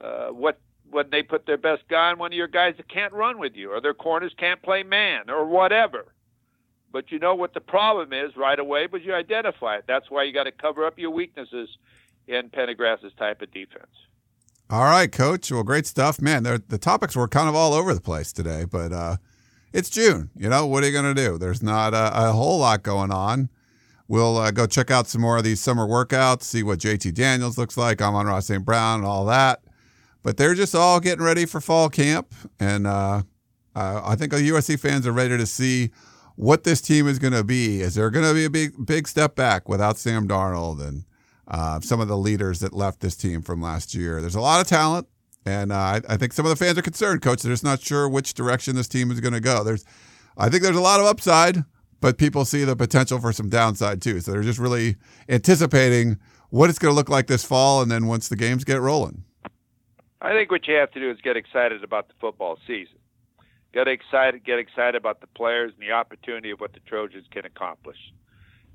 uh, 0.00 0.28
what 0.28 0.60
when 0.90 1.10
they 1.10 1.22
put 1.22 1.46
their 1.46 1.58
best 1.58 1.82
guy 1.88 2.10
on 2.10 2.18
one 2.18 2.32
of 2.32 2.36
your 2.36 2.48
guys 2.48 2.74
that 2.76 2.88
can't 2.88 3.12
run 3.12 3.38
with 3.38 3.54
you, 3.54 3.72
or 3.72 3.80
their 3.80 3.94
corners 3.94 4.34
can't 4.36 4.62
play 4.62 4.82
man, 4.82 5.30
or 5.30 5.46
whatever. 5.46 6.06
But 6.92 7.12
you 7.12 7.18
know 7.18 7.34
what 7.34 7.54
the 7.54 7.60
problem 7.60 8.12
is 8.12 8.36
right 8.36 8.58
away, 8.58 8.86
but 8.86 9.02
you 9.02 9.14
identify 9.14 9.76
it. 9.76 9.84
That's 9.86 10.10
why 10.10 10.24
you 10.24 10.32
got 10.32 10.44
to 10.44 10.52
cover 10.52 10.84
up 10.84 10.98
your 10.98 11.10
weaknesses 11.10 11.68
in 12.26 12.50
Pendergast's 12.50 13.14
type 13.16 13.42
of 13.42 13.52
defense. 13.52 13.90
All 14.68 14.84
right, 14.84 15.10
Coach. 15.10 15.50
Well, 15.50 15.64
great 15.64 15.86
stuff, 15.86 16.20
man. 16.20 16.44
The 16.44 16.78
topics 16.78 17.16
were 17.16 17.26
kind 17.26 17.48
of 17.48 17.56
all 17.56 17.74
over 17.74 17.92
the 17.92 18.00
place 18.00 18.32
today, 18.32 18.64
but 18.64 18.92
uh, 18.92 19.16
it's 19.72 19.90
June. 19.90 20.30
You 20.36 20.48
know, 20.48 20.66
what 20.66 20.84
are 20.84 20.86
you 20.86 20.92
going 20.92 21.12
to 21.12 21.28
do? 21.28 21.38
There's 21.38 21.62
not 21.62 21.92
a, 21.92 22.28
a, 22.28 22.32
whole 22.32 22.58
lot 22.58 22.84
going 22.84 23.10
on. 23.10 23.50
We'll 24.06 24.36
uh, 24.36 24.52
go 24.52 24.66
check 24.66 24.90
out 24.90 25.08
some 25.08 25.22
more 25.22 25.38
of 25.38 25.44
these 25.44 25.60
summer 25.60 25.86
workouts, 25.86 26.42
see 26.42 26.62
what 26.62 26.78
JT 26.78 27.14
Daniels 27.14 27.58
looks 27.58 27.76
like, 27.76 28.00
Amon-Ra 28.00 28.40
St. 28.40 28.64
Brown, 28.64 29.00
and 29.00 29.06
all 29.06 29.24
that. 29.26 29.60
But 30.22 30.36
they're 30.36 30.54
just 30.54 30.74
all 30.74 31.00
getting 31.00 31.24
ready 31.24 31.46
for 31.46 31.60
fall 31.60 31.88
camp, 31.88 32.34
and 32.58 32.86
uh, 32.86 33.22
I 33.74 34.16
think 34.16 34.32
the 34.32 34.48
USC 34.50 34.78
fans 34.78 35.06
are 35.06 35.12
ready 35.12 35.38
to 35.38 35.46
see 35.46 35.90
what 36.36 36.64
this 36.64 36.80
team 36.80 37.06
is 37.06 37.18
going 37.18 37.32
to 37.32 37.44
be. 37.44 37.80
Is 37.80 37.94
there 37.94 38.10
going 38.10 38.26
to 38.26 38.34
be 38.34 38.44
a 38.44 38.50
big 38.50 38.86
big 38.86 39.08
step 39.08 39.36
back 39.36 39.68
without 39.68 39.98
Sam 39.98 40.26
Darnold 40.26 40.86
and 40.86 41.04
uh, 41.48 41.80
some 41.80 42.00
of 42.00 42.08
the 42.08 42.16
leaders 42.16 42.60
that 42.60 42.72
left 42.72 43.00
this 43.00 43.16
team 43.16 43.42
from 43.42 43.60
last 43.60 43.94
year? 43.94 44.20
There's 44.20 44.34
a 44.34 44.40
lot 44.40 44.60
of 44.60 44.66
talent, 44.66 45.06
and 45.46 45.72
uh, 45.72 45.76
I, 45.76 46.00
I, 46.08 46.16
think 46.16 46.32
some 46.32 46.46
of 46.46 46.50
the 46.50 46.56
fans 46.56 46.78
are 46.78 46.82
concerned, 46.82 47.22
Coach. 47.22 47.42
They're 47.42 47.52
just 47.52 47.64
not 47.64 47.80
sure 47.80 48.08
which 48.08 48.34
direction 48.34 48.74
this 48.74 48.88
team 48.88 49.10
is 49.10 49.20
going 49.20 49.34
to 49.34 49.40
go. 49.40 49.62
There's, 49.64 49.84
I 50.36 50.48
think 50.48 50.62
there's 50.62 50.76
a 50.76 50.80
lot 50.80 51.00
of 51.00 51.06
upside, 51.06 51.64
but 52.00 52.18
people 52.18 52.44
see 52.44 52.64
the 52.64 52.76
potential 52.76 53.18
for 53.18 53.32
some 53.32 53.48
downside 53.48 54.00
too. 54.02 54.20
So 54.20 54.32
they're 54.32 54.42
just 54.42 54.58
really 54.58 54.96
anticipating 55.28 56.18
what 56.50 56.70
it's 56.70 56.78
going 56.78 56.92
to 56.92 56.96
look 56.96 57.08
like 57.08 57.26
this 57.26 57.44
fall, 57.44 57.82
and 57.82 57.90
then 57.90 58.06
once 58.06 58.28
the 58.28 58.36
games 58.36 58.64
get 58.64 58.80
rolling. 58.80 59.24
I 60.22 60.32
think 60.32 60.50
what 60.50 60.68
you 60.68 60.74
have 60.74 60.90
to 60.92 61.00
do 61.00 61.10
is 61.10 61.18
get 61.22 61.36
excited 61.36 61.82
about 61.82 62.08
the 62.08 62.14
football 62.20 62.58
season. 62.66 62.98
Get 63.72 63.88
excited, 63.88 64.44
get 64.44 64.58
excited 64.58 64.96
about 64.96 65.20
the 65.20 65.28
players 65.28 65.72
and 65.72 65.88
the 65.88 65.92
opportunity 65.92 66.50
of 66.50 66.60
what 66.60 66.72
the 66.72 66.80
Trojans 66.80 67.26
can 67.30 67.46
accomplish. 67.46 67.96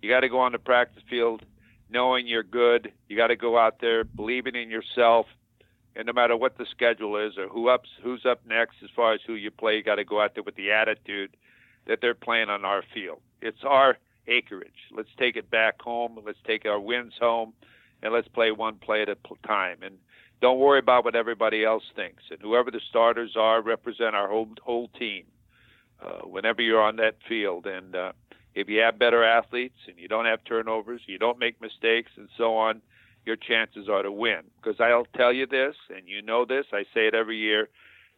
You 0.02 0.10
got 0.10 0.22
to 0.22 0.30
go 0.30 0.40
on 0.40 0.54
the 0.54 0.60
practice 0.60 1.04
field 1.10 1.44
knowing 1.90 2.28
you're 2.28 2.44
good. 2.44 2.92
You 3.08 3.18
got 3.18 3.28
to 3.28 3.36
go 3.36 3.58
out 3.58 3.80
there 3.80 4.04
believing 4.04 4.56
in 4.56 4.70
yourself, 4.70 5.28
and 5.96 6.08
no 6.08 6.14
matter 6.14 6.36
what 6.36 6.58
the 6.58 6.66
schedule 6.66 7.18
is 7.18 7.38
or 7.38 7.48
who 7.48 7.70
up 7.70 7.84
who's 8.02 8.26
up 8.26 8.42
next 8.48 8.78
as 8.84 8.90
far 8.96 9.14
as 9.14 9.20
who 9.26 9.34
you 9.34 9.52
play, 9.52 9.76
you 9.76 9.84
got 9.84 9.96
to 9.96 10.06
go 10.06 10.22
out 10.22 10.34
there 10.34 10.44
with 10.44 10.56
the 10.56 10.72
attitude 10.72 11.36
that 11.88 12.00
they're 12.02 12.16
playing 12.16 12.50
on 12.50 12.66
our 12.66 12.84
field. 12.94 13.20
It's 13.42 13.64
our 13.64 13.98
acreage. 14.28 14.90
Let's 14.92 15.10
take 15.18 15.36
it 15.36 15.52
back 15.52 15.82
home. 15.82 16.20
Let's 16.26 16.40
take 16.46 16.66
our 16.66 16.80
wins 16.80 17.14
home, 17.20 17.54
and 18.02 18.14
let's 18.14 18.28
play 18.28 18.52
one 18.52 18.76
play 18.76 19.04
at 19.04 19.10
a 19.10 19.18
time. 19.46 19.78
And 19.84 19.98
don't 20.42 20.60
worry 20.60 20.80
about 20.80 21.06
what 21.06 21.16
everybody 21.16 21.64
else 21.64 21.84
thinks. 21.96 22.24
And 22.30 22.40
whoever 22.42 22.72
the 22.72 22.82
starters 22.90 23.36
are, 23.36 23.62
represent 23.62 24.16
our 24.16 24.30
whole 24.30 24.50
whole 24.64 24.90
team. 25.00 25.26
Uh, 26.02 26.28
whenever 26.28 26.62
you're 26.62 26.82
on 26.82 26.98
that 26.98 27.16
field, 27.28 27.66
and 27.66 27.96
uh, 27.96 28.12
if 28.54 28.68
you 28.68 28.80
have 28.80 29.00
better 29.00 29.24
athletes 29.24 29.78
and 29.88 29.98
you 29.98 30.10
don't 30.10 30.26
have 30.26 30.44
turnovers, 30.44 31.02
you 31.08 31.18
don't 31.18 31.40
make 31.40 31.60
mistakes, 31.62 32.12
and 32.18 32.28
so 32.38 32.56
on, 32.58 32.82
your 33.26 33.38
chances 33.38 33.88
are 33.88 34.04
to 34.04 34.12
win. 34.12 34.42
Because 34.62 34.80
I'll 34.82 35.08
tell 35.16 35.32
you 35.32 35.48
this, 35.48 35.76
and 35.90 36.06
you 36.06 36.22
know 36.22 36.44
this, 36.46 36.66
I 36.74 36.84
say 36.94 37.08
it 37.08 37.16
every 37.16 37.38
year: 37.38 37.70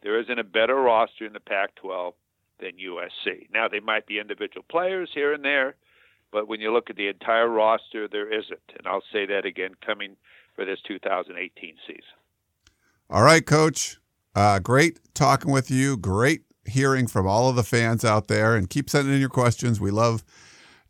there 0.02 0.18
isn't 0.20 0.38
a 0.38 0.44
better 0.44 0.74
roster 0.74 1.24
in 1.24 1.32
the 1.32 1.40
Pac-12 1.40 2.14
than 2.60 2.72
USC. 2.72 3.48
Now 3.54 3.68
they 3.68 3.80
might 3.80 4.06
be 4.06 4.18
individual 4.18 4.64
players 4.68 5.10
here 5.14 5.32
and 5.32 5.44
there, 5.44 5.76
but 6.32 6.48
when 6.48 6.60
you 6.60 6.72
look 6.72 6.90
at 6.90 6.96
the 6.96 7.08
entire 7.08 7.48
roster, 7.48 8.08
there 8.08 8.32
isn't. 8.32 8.72
And 8.76 8.86
I'll 8.86 9.04
say 9.12 9.26
that 9.26 9.44
again 9.44 9.74
coming 9.84 10.16
for 10.58 10.64
this 10.64 10.80
2018 10.88 11.76
season. 11.86 12.02
All 13.08 13.22
right, 13.22 13.46
Coach. 13.46 13.98
Uh, 14.34 14.58
great 14.58 14.98
talking 15.14 15.52
with 15.52 15.70
you. 15.70 15.96
Great 15.96 16.42
hearing 16.66 17.06
from 17.06 17.28
all 17.28 17.48
of 17.48 17.54
the 17.54 17.62
fans 17.62 18.04
out 18.04 18.26
there. 18.26 18.56
And 18.56 18.68
keep 18.68 18.90
sending 18.90 19.14
in 19.14 19.20
your 19.20 19.28
questions. 19.28 19.80
We 19.80 19.92
love 19.92 20.24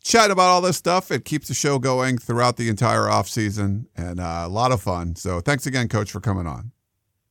chatting 0.03 0.33
about 0.33 0.49
all 0.49 0.63
this 0.63 0.79
stuff. 0.79 1.11
It 1.11 1.27
keeps 1.27 1.49
the 1.49 1.55
show 1.55 1.79
going 1.79 2.17
throughout 2.17 2.57
the 2.57 2.71
entire 2.71 3.11
off 3.11 3.29
season 3.29 3.89
and 3.95 4.19
uh, 4.19 4.45
a 4.47 4.49
lot 4.49 4.73
of 4.73 4.81
fun. 4.81 5.17
So 5.17 5.41
thanks 5.41 5.67
again, 5.67 5.89
Coach, 5.89 6.11
for 6.11 6.21
coming 6.21 6.47
on. 6.47 6.73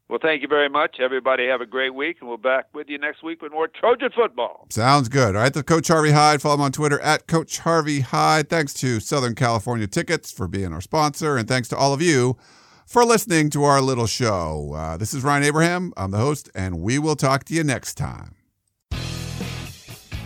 Well, 0.10 0.20
thank 0.22 0.42
you 0.42 0.48
very 0.48 0.70
much. 0.70 0.98
Everybody 1.02 1.48
have 1.48 1.60
a 1.60 1.66
great 1.66 1.94
week, 1.94 2.18
and 2.22 2.30
we'll 2.30 2.38
be 2.38 2.44
back 2.44 2.68
with 2.74 2.88
you 2.88 2.98
next 2.98 3.24
week 3.24 3.42
with 3.42 3.52
more 3.52 3.68
Trojan 3.68 4.10
football. 4.16 4.66
Sounds 4.70 5.10
good. 5.10 5.36
All 5.36 5.42
right, 5.42 5.54
the 5.54 5.64
Coach 5.64 5.90
Harvey 5.90 6.12
Hyde. 6.12 6.42
Follow 6.42 6.56
him 6.56 6.62
on 6.62 6.72
Twitter 6.72 7.00
at 7.02 7.28
Coach 7.28 7.60
Harvey 7.60 8.00
Hyde. 8.00 8.50
Thanks 8.50 8.74
to 8.76 9.02
Southern 9.02 9.36
California 9.36 9.86
Tickets 9.86 10.32
for 10.32 10.48
being 10.48 10.72
our 10.72 10.80
sponsor, 10.80 11.36
and 11.36 11.48
thanks 11.48 11.68
to 11.70 11.78
all 11.78 11.94
of 11.94 12.02
you 12.02 12.38
for 12.86 13.04
listening 13.04 13.50
to 13.50 13.66
our 13.66 13.82
little 13.82 14.08
show. 14.08 14.72
Uh, 14.74 14.96
this 14.96 15.14
is 15.14 15.26
Ryan 15.26 15.44
Abraham. 15.44 15.94
I'm 15.98 16.12
the 16.12 16.20
host, 16.20 16.50
and 16.56 16.80
we 16.80 17.00
will 17.00 17.18
talk 17.18 17.44
to 17.46 17.54
you 17.54 17.66
next 17.66 17.96
time. 17.96 18.36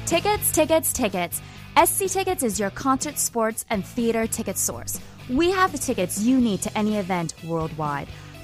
Tickets, 0.05 0.51
tickets, 0.51 0.93
tickets. 0.93 1.41
SC 1.83 2.05
Tickets 2.05 2.43
is 2.43 2.59
your 2.59 2.69
concert, 2.69 3.17
sports, 3.17 3.65
and 3.71 3.83
theater 3.83 4.27
ticket 4.27 4.57
source. 4.57 4.99
We 5.29 5.49
have 5.51 5.71
the 5.71 5.77
tickets 5.77 6.21
you 6.21 6.39
need 6.39 6.61
to 6.63 6.77
any 6.77 6.97
event 6.97 7.33
worldwide. 7.45 8.09